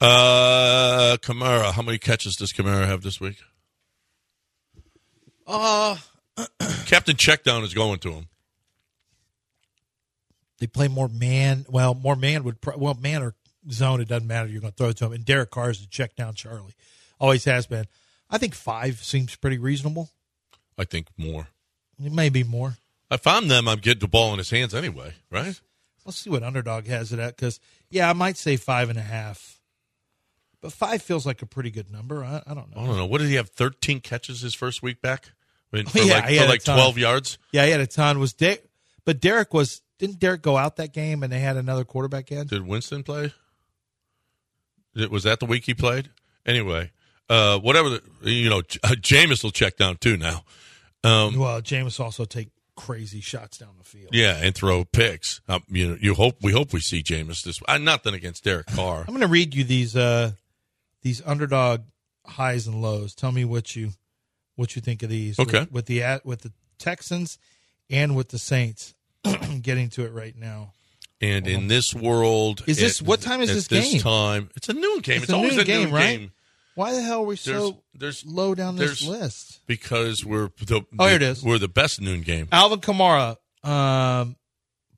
Uh, 0.00 1.16
Kamara, 1.22 1.72
how 1.72 1.82
many 1.82 1.98
catches 1.98 2.36
does 2.36 2.52
Kamara 2.52 2.86
have 2.86 3.02
this 3.02 3.20
week? 3.20 3.38
Uh, 5.46 5.96
Captain 6.86 7.16
Checkdown 7.16 7.64
is 7.64 7.74
going 7.74 7.98
to 8.00 8.12
him. 8.12 8.26
They 10.58 10.66
play 10.66 10.88
more 10.88 11.08
man. 11.08 11.66
Well, 11.68 11.94
more 11.94 12.16
man 12.16 12.44
would 12.44 12.60
pro- 12.60 12.76
well 12.76 12.94
man 12.94 13.22
or 13.22 13.34
zone. 13.70 14.00
It 14.00 14.08
doesn't 14.08 14.26
matter. 14.26 14.48
You're 14.48 14.60
going 14.60 14.72
to 14.72 14.76
throw 14.76 14.88
it 14.88 14.96
to 14.98 15.06
him. 15.06 15.12
And 15.12 15.24
Derek 15.24 15.50
Carr 15.50 15.70
is 15.70 15.82
a 15.82 15.86
check 15.86 16.16
down 16.16 16.34
Charlie. 16.34 16.74
Always 17.20 17.44
has 17.44 17.66
been. 17.66 17.86
I 18.30 18.38
think 18.38 18.54
five 18.54 19.02
seems 19.02 19.34
pretty 19.36 19.58
reasonable. 19.58 20.10
I 20.76 20.84
think 20.84 21.08
more. 21.16 21.48
It 22.02 22.12
may 22.12 22.28
be 22.28 22.44
more. 22.44 22.76
If 23.10 23.26
I'm 23.26 23.48
them, 23.48 23.66
I'm 23.68 23.78
getting 23.78 24.00
the 24.00 24.08
ball 24.08 24.32
in 24.32 24.38
his 24.38 24.50
hands 24.50 24.74
anyway, 24.74 25.14
right? 25.30 25.58
Let's 26.04 26.18
see 26.18 26.30
what 26.30 26.42
underdog 26.42 26.86
has 26.86 27.12
it 27.12 27.18
at. 27.18 27.36
Because 27.36 27.58
yeah, 27.90 28.08
I 28.08 28.12
might 28.12 28.36
say 28.36 28.56
five 28.56 28.90
and 28.90 28.98
a 28.98 29.02
half, 29.02 29.60
but 30.60 30.72
five 30.72 31.02
feels 31.02 31.24
like 31.26 31.42
a 31.42 31.46
pretty 31.46 31.70
good 31.70 31.90
number. 31.90 32.22
I, 32.22 32.42
I 32.46 32.54
don't 32.54 32.74
know. 32.74 32.82
I 32.82 32.86
don't 32.86 32.96
know. 32.96 33.06
What 33.06 33.18
did 33.20 33.28
he 33.28 33.34
have? 33.36 33.48
13 33.50 34.00
catches 34.00 34.40
his 34.42 34.54
first 34.54 34.82
week 34.82 35.00
back? 35.00 35.30
I 35.72 35.76
mean, 35.76 35.86
for 35.86 35.98
Yeah, 35.98 36.14
like, 36.14 36.28
he 36.28 36.38
for 36.38 36.46
like 36.46 36.64
12 36.64 36.98
yards? 36.98 37.38
Yeah, 37.52 37.64
he 37.64 37.70
had 37.70 37.80
a 37.80 37.86
ton. 37.86 38.18
Was 38.18 38.32
De- 38.34 38.58
but 39.04 39.20
Derek 39.20 39.54
was 39.54 39.80
didn't 39.98 40.18
Derek 40.18 40.42
go 40.42 40.56
out 40.56 40.76
that 40.76 40.92
game 40.92 41.22
and 41.22 41.32
they 41.32 41.40
had 41.40 41.56
another 41.56 41.84
quarterback 41.84 42.30
in? 42.32 42.46
Did 42.46 42.66
Winston 42.66 43.02
play? 43.02 43.32
Was 45.10 45.24
that 45.24 45.40
the 45.40 45.46
week 45.46 45.64
he 45.64 45.74
played? 45.74 46.10
Anyway, 46.46 46.90
uh, 47.28 47.58
whatever. 47.58 47.90
The, 47.90 48.02
you 48.22 48.48
know, 48.50 48.58
uh, 48.58 48.94
Jameis 49.00 49.42
will 49.44 49.50
check 49.50 49.76
down 49.76 49.96
too 49.96 50.16
now. 50.16 50.44
Um, 51.04 51.36
Well, 51.38 51.60
Jameis 51.60 52.00
also 52.00 52.24
take 52.24 52.48
crazy 52.76 53.20
shots 53.20 53.58
down 53.58 53.70
the 53.76 53.84
field. 53.84 54.10
yeah, 54.12 54.38
and 54.40 54.54
throw 54.54 54.84
picks. 54.84 55.40
Um, 55.48 55.62
you 55.68 55.88
know, 55.88 55.96
you 56.00 56.14
hope 56.14 56.36
we 56.42 56.52
hope 56.52 56.72
we 56.72 56.80
see 56.80 57.02
Jameis 57.02 57.42
this. 57.42 57.60
Uh, 57.68 57.78
nothing 57.78 58.14
against 58.14 58.44
Derek 58.44 58.66
Carr. 58.68 59.00
I'm 59.00 59.06
going 59.08 59.20
to 59.20 59.26
read 59.26 59.54
you 59.54 59.64
these 59.64 59.94
uh 59.96 60.32
these 61.02 61.22
underdog 61.24 61.82
highs 62.26 62.66
and 62.66 62.80
lows. 62.82 63.14
Tell 63.14 63.32
me 63.32 63.44
what 63.44 63.76
you 63.76 63.90
what 64.56 64.74
you 64.74 64.82
think 64.82 65.02
of 65.02 65.10
these. 65.10 65.38
Okay. 65.38 65.60
With, 65.60 65.72
with 65.72 65.86
the 65.86 66.02
at 66.02 66.24
with 66.26 66.42
the 66.42 66.52
Texans 66.78 67.38
and 67.90 68.16
with 68.16 68.28
the 68.30 68.38
Saints. 68.38 68.94
Getting 69.62 69.90
to 69.90 70.04
it 70.04 70.12
right 70.12 70.36
now. 70.36 70.72
And 71.20 71.46
in 71.48 71.66
this 71.66 71.92
world, 71.94 72.62
Is 72.66 72.78
this- 72.78 73.00
at- 73.00 73.06
what 73.06 73.20
time 73.20 73.40
is 73.40 73.52
this 73.52 73.66
this 73.66 73.90
game? 73.92 74.00
time, 74.00 74.50
it's 74.54 74.68
a 74.68 74.72
noon 74.72 75.00
game. 75.00 75.16
It's, 75.16 75.24
It's 75.24 75.32
a 75.32 75.36
always 75.36 75.52
noon 75.52 75.60
a 75.60 75.64
game, 75.64 75.82
noon 75.86 75.92
right? 75.92 76.18
game 76.18 76.32
Why 76.76 76.92
the 76.92 77.02
hell 77.02 77.20
are 77.22 77.26
we 77.26 77.34
so 77.34 77.50
There's- 77.50 77.74
there's- 77.94 78.24
low 78.24 78.54
down 78.54 78.76
this 78.76 79.00
there's- 79.00 79.20
list? 79.22 79.60
because 79.66 80.24
we're 80.24 80.50
the, 80.64 80.82
Oh, 80.96 81.06
here 81.06 81.16
it 81.16 81.22
is. 81.22 81.42
We're 81.42 81.58
the 81.58 81.66
best 81.66 82.00
noon 82.00 82.22
game. 82.22 82.46
Alvin 82.52 82.78
Kamara, 82.80 83.36
um, 83.64 84.36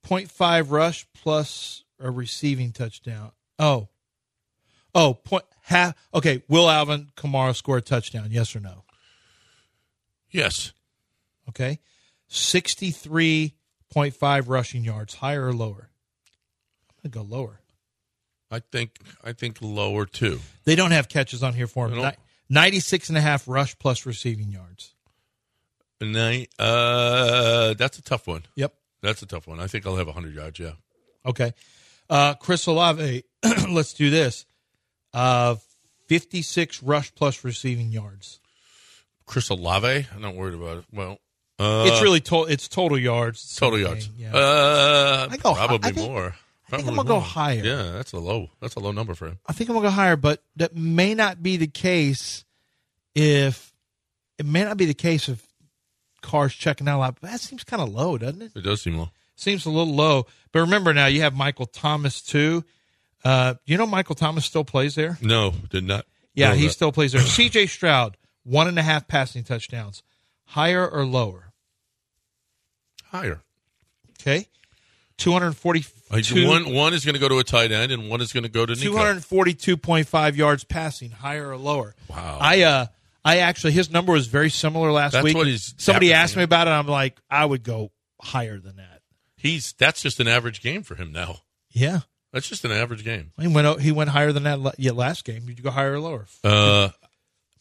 0.5 0.06 0.70
rush 0.70 1.06
plus 1.14 1.84
a 1.98 2.10
receiving 2.10 2.72
touchdown. 2.72 3.32
Oh, 3.58 3.88
oh, 4.94 5.14
point 5.14 5.44
half. 5.62 5.94
Okay, 6.12 6.42
will 6.48 6.68
Alvin 6.68 7.08
Kamara 7.16 7.56
score 7.56 7.78
a 7.78 7.82
touchdown? 7.82 8.28
Yes 8.30 8.54
or 8.54 8.60
no? 8.60 8.84
Yes, 10.30 10.72
Okay, 11.48 11.80
63.5 13.94 14.48
rushing 14.48 14.84
yards, 14.84 15.14
higher 15.14 15.46
or 15.46 15.52
lower? 15.52 15.90
I'm 17.04 17.10
gonna 17.10 17.26
go 17.26 17.34
lower. 17.36 17.60
I 18.50 18.60
think 18.60 18.98
I 19.22 19.32
think 19.32 19.58
lower 19.60 20.06
too. 20.06 20.40
They 20.64 20.74
don't 20.74 20.90
have 20.90 21.08
catches 21.08 21.42
on 21.42 21.54
here 21.54 21.66
for 21.66 21.88
him. 21.88 21.98
Ni- 21.98 22.10
96 22.50 23.08
and 23.08 23.18
a 23.18 23.20
half 23.20 23.46
rush 23.46 23.78
plus 23.78 24.04
receiving 24.04 24.50
yards. 24.50 24.94
And 26.00 26.16
I, 26.18 26.48
uh, 26.58 27.74
that's 27.74 27.98
a 27.98 28.02
tough 28.02 28.26
one. 28.26 28.42
Yep. 28.56 28.74
That's 29.02 29.22
a 29.22 29.26
tough 29.26 29.46
one. 29.46 29.60
I 29.60 29.66
think 29.66 29.86
I'll 29.86 29.96
have 29.96 30.06
100 30.06 30.34
yards, 30.34 30.58
yeah. 30.58 30.72
Okay. 31.24 31.52
Uh, 32.08 32.34
Chris 32.34 32.66
Olave, 32.66 33.22
let's 33.70 33.92
do 33.92 34.10
this. 34.10 34.46
Uh, 35.14 35.56
56 36.08 36.82
rush 36.82 37.14
plus 37.14 37.44
receiving 37.44 37.92
yards. 37.92 38.40
Chris 39.26 39.48
Olave. 39.48 40.06
I'm 40.12 40.22
not 40.22 40.34
worried 40.34 40.54
about 40.54 40.78
it. 40.78 40.84
Well, 40.92 41.18
uh, 41.60 41.84
it's 41.86 42.00
really 42.02 42.20
to, 42.20 42.44
it's 42.44 42.66
total 42.68 42.98
yards. 42.98 43.42
It's 43.44 43.56
total 43.56 43.78
yards. 43.78 44.06
thing, 44.06 44.16
yeah. 44.18 44.32
Uh, 44.34 45.28
I 45.30 45.36
go 45.36 45.54
probably 45.54 45.90
I 45.90 45.92
think- 45.92 46.08
more. 46.10 46.34
I 46.72 46.76
think 46.76 46.88
I'm 46.88 46.94
Probably 46.94 47.08
gonna 47.08 47.20
go 47.20 47.26
higher. 47.26 47.64
Yeah, 47.64 47.90
that's 47.96 48.12
a 48.12 48.18
low. 48.18 48.48
That's 48.60 48.76
a 48.76 48.78
low 48.80 48.92
number 48.92 49.14
for 49.16 49.26
him. 49.26 49.38
I 49.44 49.52
think 49.52 49.68
I'm 49.68 49.74
gonna 49.74 49.88
go 49.88 49.90
higher, 49.90 50.14
but 50.14 50.40
that 50.54 50.76
may 50.76 51.14
not 51.14 51.42
be 51.42 51.56
the 51.56 51.66
case 51.66 52.44
if 53.14 53.72
it 54.38 54.46
may 54.46 54.62
not 54.62 54.76
be 54.76 54.84
the 54.84 54.94
case 54.94 55.28
if 55.28 55.44
cars 56.22 56.54
checking 56.54 56.86
out 56.88 56.98
a 56.98 57.00
lot. 57.00 57.18
But 57.20 57.30
that 57.30 57.40
seems 57.40 57.64
kind 57.64 57.82
of 57.82 57.88
low, 57.88 58.16
doesn't 58.18 58.40
it? 58.40 58.52
It 58.54 58.60
does 58.62 58.82
seem 58.82 58.96
low. 58.96 59.10
Seems 59.34 59.66
a 59.66 59.70
little 59.70 59.92
low. 59.94 60.26
But 60.52 60.60
remember 60.60 60.94
now, 60.94 61.06
you 61.06 61.22
have 61.22 61.34
Michael 61.34 61.66
Thomas 61.66 62.22
too. 62.22 62.64
Uh, 63.24 63.54
you 63.66 63.76
know 63.76 63.86
Michael 63.86 64.14
Thomas 64.14 64.44
still 64.46 64.64
plays 64.64 64.94
there. 64.94 65.18
No, 65.20 65.52
did 65.70 65.82
not. 65.84 66.06
Yeah, 66.34 66.54
he 66.54 66.66
that. 66.68 66.72
still 66.72 66.92
plays 66.92 67.10
there. 67.12 67.20
C.J. 67.22 67.66
Stroud, 67.66 68.16
one 68.44 68.68
and 68.68 68.78
a 68.78 68.82
half 68.82 69.08
passing 69.08 69.42
touchdowns, 69.42 70.02
higher 70.44 70.88
or 70.88 71.04
lower? 71.04 71.49
Higher. 73.10 73.40
Okay, 74.20 74.46
two 75.16 75.32
hundred 75.32 75.56
Uh. 75.64 76.20
One 76.48 76.74
one 76.74 76.92
is 76.94 77.04
going 77.04 77.14
to 77.14 77.20
go 77.20 77.28
to 77.28 77.38
a 77.38 77.44
tight 77.44 77.70
end, 77.72 77.92
and 77.92 78.08
one 78.10 78.20
is 78.20 78.32
going 78.32 78.42
to 78.42 78.48
go 78.50 78.66
to 78.66 78.74
Nico. 78.74 78.84
Two 78.90 78.96
hundred 78.96 79.24
forty-two 79.24 79.76
point 79.76 80.08
five 80.08 80.36
yards 80.36 80.64
passing, 80.64 81.10
higher 81.10 81.50
or 81.50 81.56
lower? 81.56 81.94
Wow. 82.08 82.38
I 82.40 82.62
uh, 82.62 82.86
I 83.24 83.38
actually 83.38 83.72
his 83.72 83.90
number 83.90 84.12
was 84.12 84.26
very 84.26 84.50
similar 84.50 84.90
last 84.92 85.12
That's 85.12 85.24
week. 85.24 85.36
what 85.36 85.46
he's 85.46 85.74
Somebody 85.78 86.12
asked 86.12 86.36
me 86.36 86.42
about 86.42 86.66
it. 86.66 86.70
I'm 86.70 86.86
like, 86.86 87.18
I 87.30 87.44
would 87.44 87.62
go 87.62 87.92
higher 88.20 88.58
than 88.58 88.76
that. 88.76 89.02
He's 89.36 89.72
that's 89.74 90.02
just 90.02 90.20
an 90.20 90.28
average 90.28 90.62
game 90.62 90.82
for 90.82 90.94
him 90.96 91.12
now. 91.12 91.38
Yeah, 91.70 92.00
That's 92.32 92.48
just 92.48 92.64
an 92.64 92.72
average 92.72 93.04
game. 93.04 93.30
he 93.40 93.46
went 93.46 93.80
he 93.80 93.92
went 93.92 94.10
higher 94.10 94.32
than 94.32 94.42
that 94.42 94.74
yeah, 94.78 94.90
last 94.92 95.24
game. 95.24 95.46
Did 95.46 95.58
you 95.58 95.64
go 95.64 95.70
higher 95.70 95.94
or 95.94 96.00
lower? 96.00 96.26
Uh, 96.42 96.88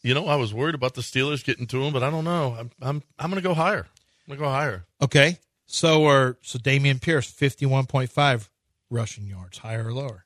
you 0.02 0.14
know, 0.14 0.26
I 0.26 0.36
was 0.36 0.52
worried 0.52 0.74
about 0.74 0.94
the 0.94 1.02
Steelers 1.02 1.44
getting 1.44 1.66
to 1.68 1.82
him, 1.84 1.92
but 1.92 2.02
I 2.02 2.10
don't 2.10 2.24
know. 2.24 2.56
I'm 2.58 2.70
I'm 2.82 3.02
I'm 3.18 3.30
going 3.30 3.40
to 3.40 3.48
go 3.48 3.54
higher. 3.54 3.86
I'm 4.30 4.38
go 4.38 4.48
higher. 4.48 4.84
Okay, 5.02 5.38
so 5.66 6.02
or 6.02 6.38
so 6.42 6.58
Dameon 6.58 7.00
Pierce, 7.00 7.26
fifty-one 7.26 7.86
point 7.86 8.10
five 8.10 8.50
rushing 8.88 9.26
yards, 9.26 9.58
higher 9.58 9.88
or 9.88 9.92
lower? 9.92 10.24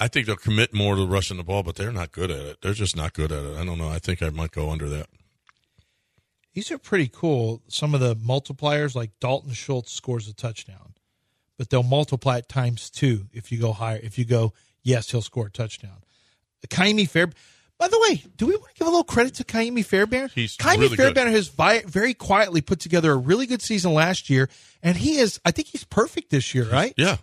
I 0.00 0.08
think 0.08 0.26
they'll 0.26 0.36
commit 0.36 0.74
more 0.74 0.96
to 0.96 1.06
rushing 1.06 1.36
the 1.36 1.44
ball, 1.44 1.62
but 1.62 1.76
they're 1.76 1.92
not 1.92 2.10
good 2.10 2.30
at 2.30 2.40
it. 2.40 2.58
They're 2.60 2.74
just 2.74 2.96
not 2.96 3.12
good 3.12 3.30
at 3.30 3.44
it. 3.44 3.56
I 3.56 3.64
don't 3.64 3.78
know. 3.78 3.88
I 3.88 3.98
think 3.98 4.22
I 4.22 4.30
might 4.30 4.50
go 4.50 4.70
under 4.70 4.88
that. 4.88 5.06
These 6.52 6.70
are 6.70 6.78
pretty 6.78 7.08
cool. 7.12 7.62
Some 7.68 7.94
of 7.94 8.00
the 8.00 8.16
multipliers, 8.16 8.94
like 8.94 9.12
Dalton 9.20 9.52
Schultz 9.52 9.92
scores 9.92 10.28
a 10.28 10.34
touchdown, 10.34 10.94
but 11.56 11.70
they'll 11.70 11.82
multiply 11.82 12.38
it 12.38 12.48
times 12.48 12.90
two 12.90 13.26
if 13.32 13.50
you 13.52 13.58
go 13.60 13.72
higher. 13.72 14.00
If 14.02 14.18
you 14.18 14.24
go, 14.24 14.52
yes, 14.82 15.10
he'll 15.10 15.22
score 15.22 15.46
a 15.46 15.50
touchdown. 15.50 16.02
Kaimi 16.68 17.08
Fair. 17.08 17.30
By 17.78 17.88
the 17.88 17.98
way, 18.08 18.22
do 18.36 18.46
we 18.46 18.52
want 18.56 18.68
to 18.74 18.78
give 18.78 18.86
a 18.86 18.90
little 18.90 19.04
credit 19.04 19.34
to 19.34 19.44
Kaimi 19.44 19.84
Fairbairn? 19.84 20.30
He's 20.34 20.56
Kaimi 20.56 20.78
really. 20.78 20.96
Fairbairn 20.96 21.32
has 21.32 21.48
vi- 21.48 21.82
very 21.86 22.14
quietly 22.14 22.60
put 22.60 22.78
together 22.80 23.12
a 23.12 23.16
really 23.16 23.46
good 23.46 23.62
season 23.62 23.92
last 23.92 24.30
year, 24.30 24.48
and 24.82 24.96
he 24.96 25.18
is. 25.18 25.40
I 25.44 25.50
think 25.50 25.68
he's 25.68 25.84
perfect 25.84 26.30
this 26.30 26.54
year, 26.54 26.64
right? 26.70 26.94
Yeah. 26.96 27.16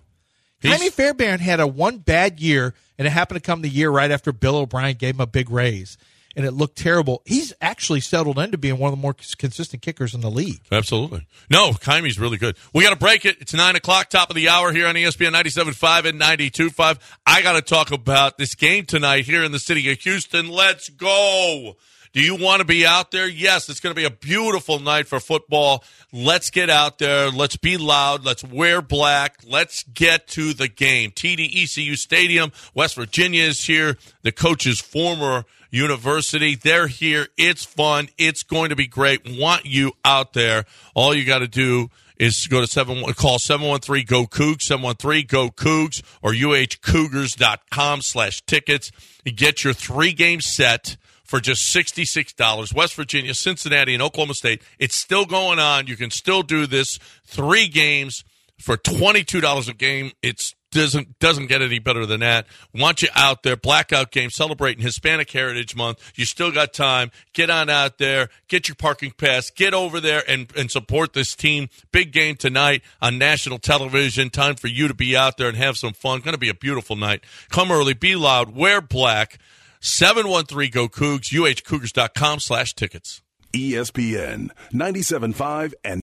He's- 0.62 0.94
Fairbairn 0.94 1.40
had 1.40 1.60
a 1.60 1.66
one 1.68 1.98
bad 2.00 2.40
year, 2.40 2.74
and 2.98 3.08
it 3.08 3.12
happened 3.12 3.42
to 3.42 3.46
come 3.46 3.62
the 3.62 3.70
year 3.70 3.90
right 3.90 4.12
after 4.12 4.32
Bill 4.32 4.58
O'Brien 4.58 4.96
gave 4.98 5.16
him 5.16 5.22
a 5.22 5.26
big 5.26 5.50
raise, 5.50 5.98
and 6.36 6.46
it 6.46 6.52
looked 6.52 6.78
terrible. 6.78 7.22
He's 7.26 7.54
actually 7.62 8.00
settled 8.00 8.40
into 8.40 8.58
being 8.58 8.78
one 8.78 8.92
of 8.92 8.98
the 8.98 9.02
more 9.02 9.14
consistent 9.14 9.82
kickers 9.82 10.14
in 10.14 10.22
the 10.22 10.32
league. 10.32 10.62
Absolutely. 10.72 11.28
No, 11.50 11.72
Kaimi's 11.72 12.20
really 12.20 12.38
good. 12.38 12.56
We 12.74 12.84
got 12.84 12.92
to 12.92 12.96
break 12.96 13.26
it. 13.26 13.38
It's 13.42 13.54
9 13.54 13.76
o'clock, 13.76 14.10
top 14.10 14.30
of 14.30 14.36
the 14.36 14.50
hour 14.50 14.72
here 14.72 14.88
on 14.88 14.96
ESPN 14.96 15.34
97.5 15.34 16.06
and 16.06 16.22
92.5. 16.22 17.00
I 17.26 17.42
got 17.42 17.54
to 17.54 17.62
talk 17.62 17.92
about 17.92 18.38
this 18.38 18.56
game 18.56 18.86
tonight 18.86 19.26
here 19.26 19.44
in 19.44 19.52
the 19.52 19.60
city 19.60 19.92
of 19.92 20.00
Houston. 20.00 20.50
Let's 20.50 20.90
go. 20.90 21.76
Do 22.14 22.22
you 22.22 22.36
want 22.36 22.60
to 22.60 22.66
be 22.66 22.86
out 22.86 23.12
there? 23.12 23.28
Yes, 23.28 23.70
it's 23.70 23.80
going 23.80 23.96
to 23.96 24.00
be 24.00 24.06
a 24.06 24.12
beautiful 24.12 24.80
night 24.80 25.08
for 25.08 25.22
football. 25.22 25.82
Let's 26.12 26.50
get 26.50 26.70
out 26.70 26.98
there. 26.98 27.30
Let's 27.30 27.56
be 27.56 27.78
loud. 27.78 28.26
Let's 28.26 28.44
wear 28.44 28.82
black. 28.82 29.38
Let's 29.48 29.84
get 29.84 30.28
to 30.30 30.54
the 30.54 30.68
game. 30.68 31.12
TDECU 31.12 31.96
Stadium, 31.96 32.52
West 32.74 32.96
Virginia 32.96 33.44
is 33.44 33.64
here. 33.64 33.98
The 34.24 34.34
coach's 34.34 34.82
former 34.82 35.46
university. 35.72 36.56
They're 36.56 36.88
here. 36.88 37.28
It's 37.38 37.66
fun. 37.66 38.10
It's 38.18 38.44
going 38.44 38.70
to 38.70 38.76
be 38.76 38.88
great. 38.88 39.22
Want 39.26 39.66
you 39.66 39.94
out 40.06 40.34
there. 40.34 40.66
All 40.94 41.16
you 41.16 41.26
got 41.26 41.40
to 41.40 41.48
do 41.48 41.90
is 42.22 42.46
go 42.48 42.62
to 42.62 42.68
seven 42.68 43.02
call 43.14 43.40
713 43.40 44.06
go 44.06 44.28
cougs 44.28 44.62
713 44.62 45.26
go 45.28 45.50
cougs 45.50 46.04
or 46.22 46.34
uhcougars.com 46.34 48.02
slash 48.04 48.42
tickets 48.46 48.92
you 49.26 49.32
get 49.32 49.64
your 49.64 49.74
three 49.74 50.14
game 50.14 50.40
set 50.40 50.98
for 51.24 51.40
just 51.40 51.74
$66 51.76 52.76
west 52.76 52.94
virginia 52.94 53.34
cincinnati 53.34 53.96
and 53.96 54.04
oklahoma 54.04 54.36
state 54.36 54.62
it's 54.78 55.02
still 55.02 55.26
going 55.26 55.58
on 55.58 55.88
you 55.88 55.98
can 55.98 56.12
still 56.12 56.44
do 56.44 56.68
this 56.68 57.00
three 57.26 57.68
games 57.68 58.24
for 58.60 58.78
$22 58.78 59.68
a 59.68 59.74
game 59.74 60.12
it's 60.22 60.54
doesn't 60.72 61.20
doesn't 61.20 61.48
get 61.48 61.62
any 61.62 61.80
better 61.80 62.06
than 62.06 62.22
that. 62.22 62.48
Want 62.74 63.02
you 63.02 63.10
out 63.16 63.44
there, 63.44 63.56
blackout 63.56 64.12
game, 64.12 64.30
celebrating 64.30 64.84
Hispanic 64.84 65.30
Heritage 65.30 65.76
Month. 65.76 66.12
You 66.16 66.26
still 66.26 66.52
got 66.52 66.74
time. 66.74 67.12
Get 67.34 67.50
on 67.50 67.70
out 67.70 67.98
there, 67.98 68.30
get 68.48 68.68
your 68.68 68.76
parking 68.76 69.12
pass, 69.12 69.50
get 69.50 69.74
over 69.74 70.00
there 70.00 70.24
and, 70.28 70.52
and 70.58 70.72
support 70.72 71.14
this 71.14 71.36
team. 71.36 71.70
Big 71.92 72.12
game 72.12 72.36
tonight 72.36 72.84
on 73.02 73.18
national 73.18 73.60
television. 73.60 74.30
Time 74.30 74.56
for 74.56 74.68
you 74.68 74.88
to 74.88 74.94
be 74.94 75.16
out 75.16 75.38
there 75.38 75.48
and 75.48 75.58
have 75.58 75.78
some 75.78 75.94
fun. 75.94 76.22
Going 76.22 76.34
to 76.34 76.40
be 76.40 76.50
a 76.50 76.54
beautiful 76.54 76.96
night. 76.96 77.24
Come 77.50 77.72
early, 77.72 77.94
be 77.94 78.16
loud, 78.16 78.56
wear 78.56 78.82
black. 78.82 79.38
713 79.82 80.70
Go 80.70 80.88
Cougs, 80.88 81.32
uhcougars.com 81.32 82.40
slash 82.40 82.74
tickets. 82.76 83.22
ESPN 83.54 84.50
97.5 84.72 85.74
and 85.84 86.01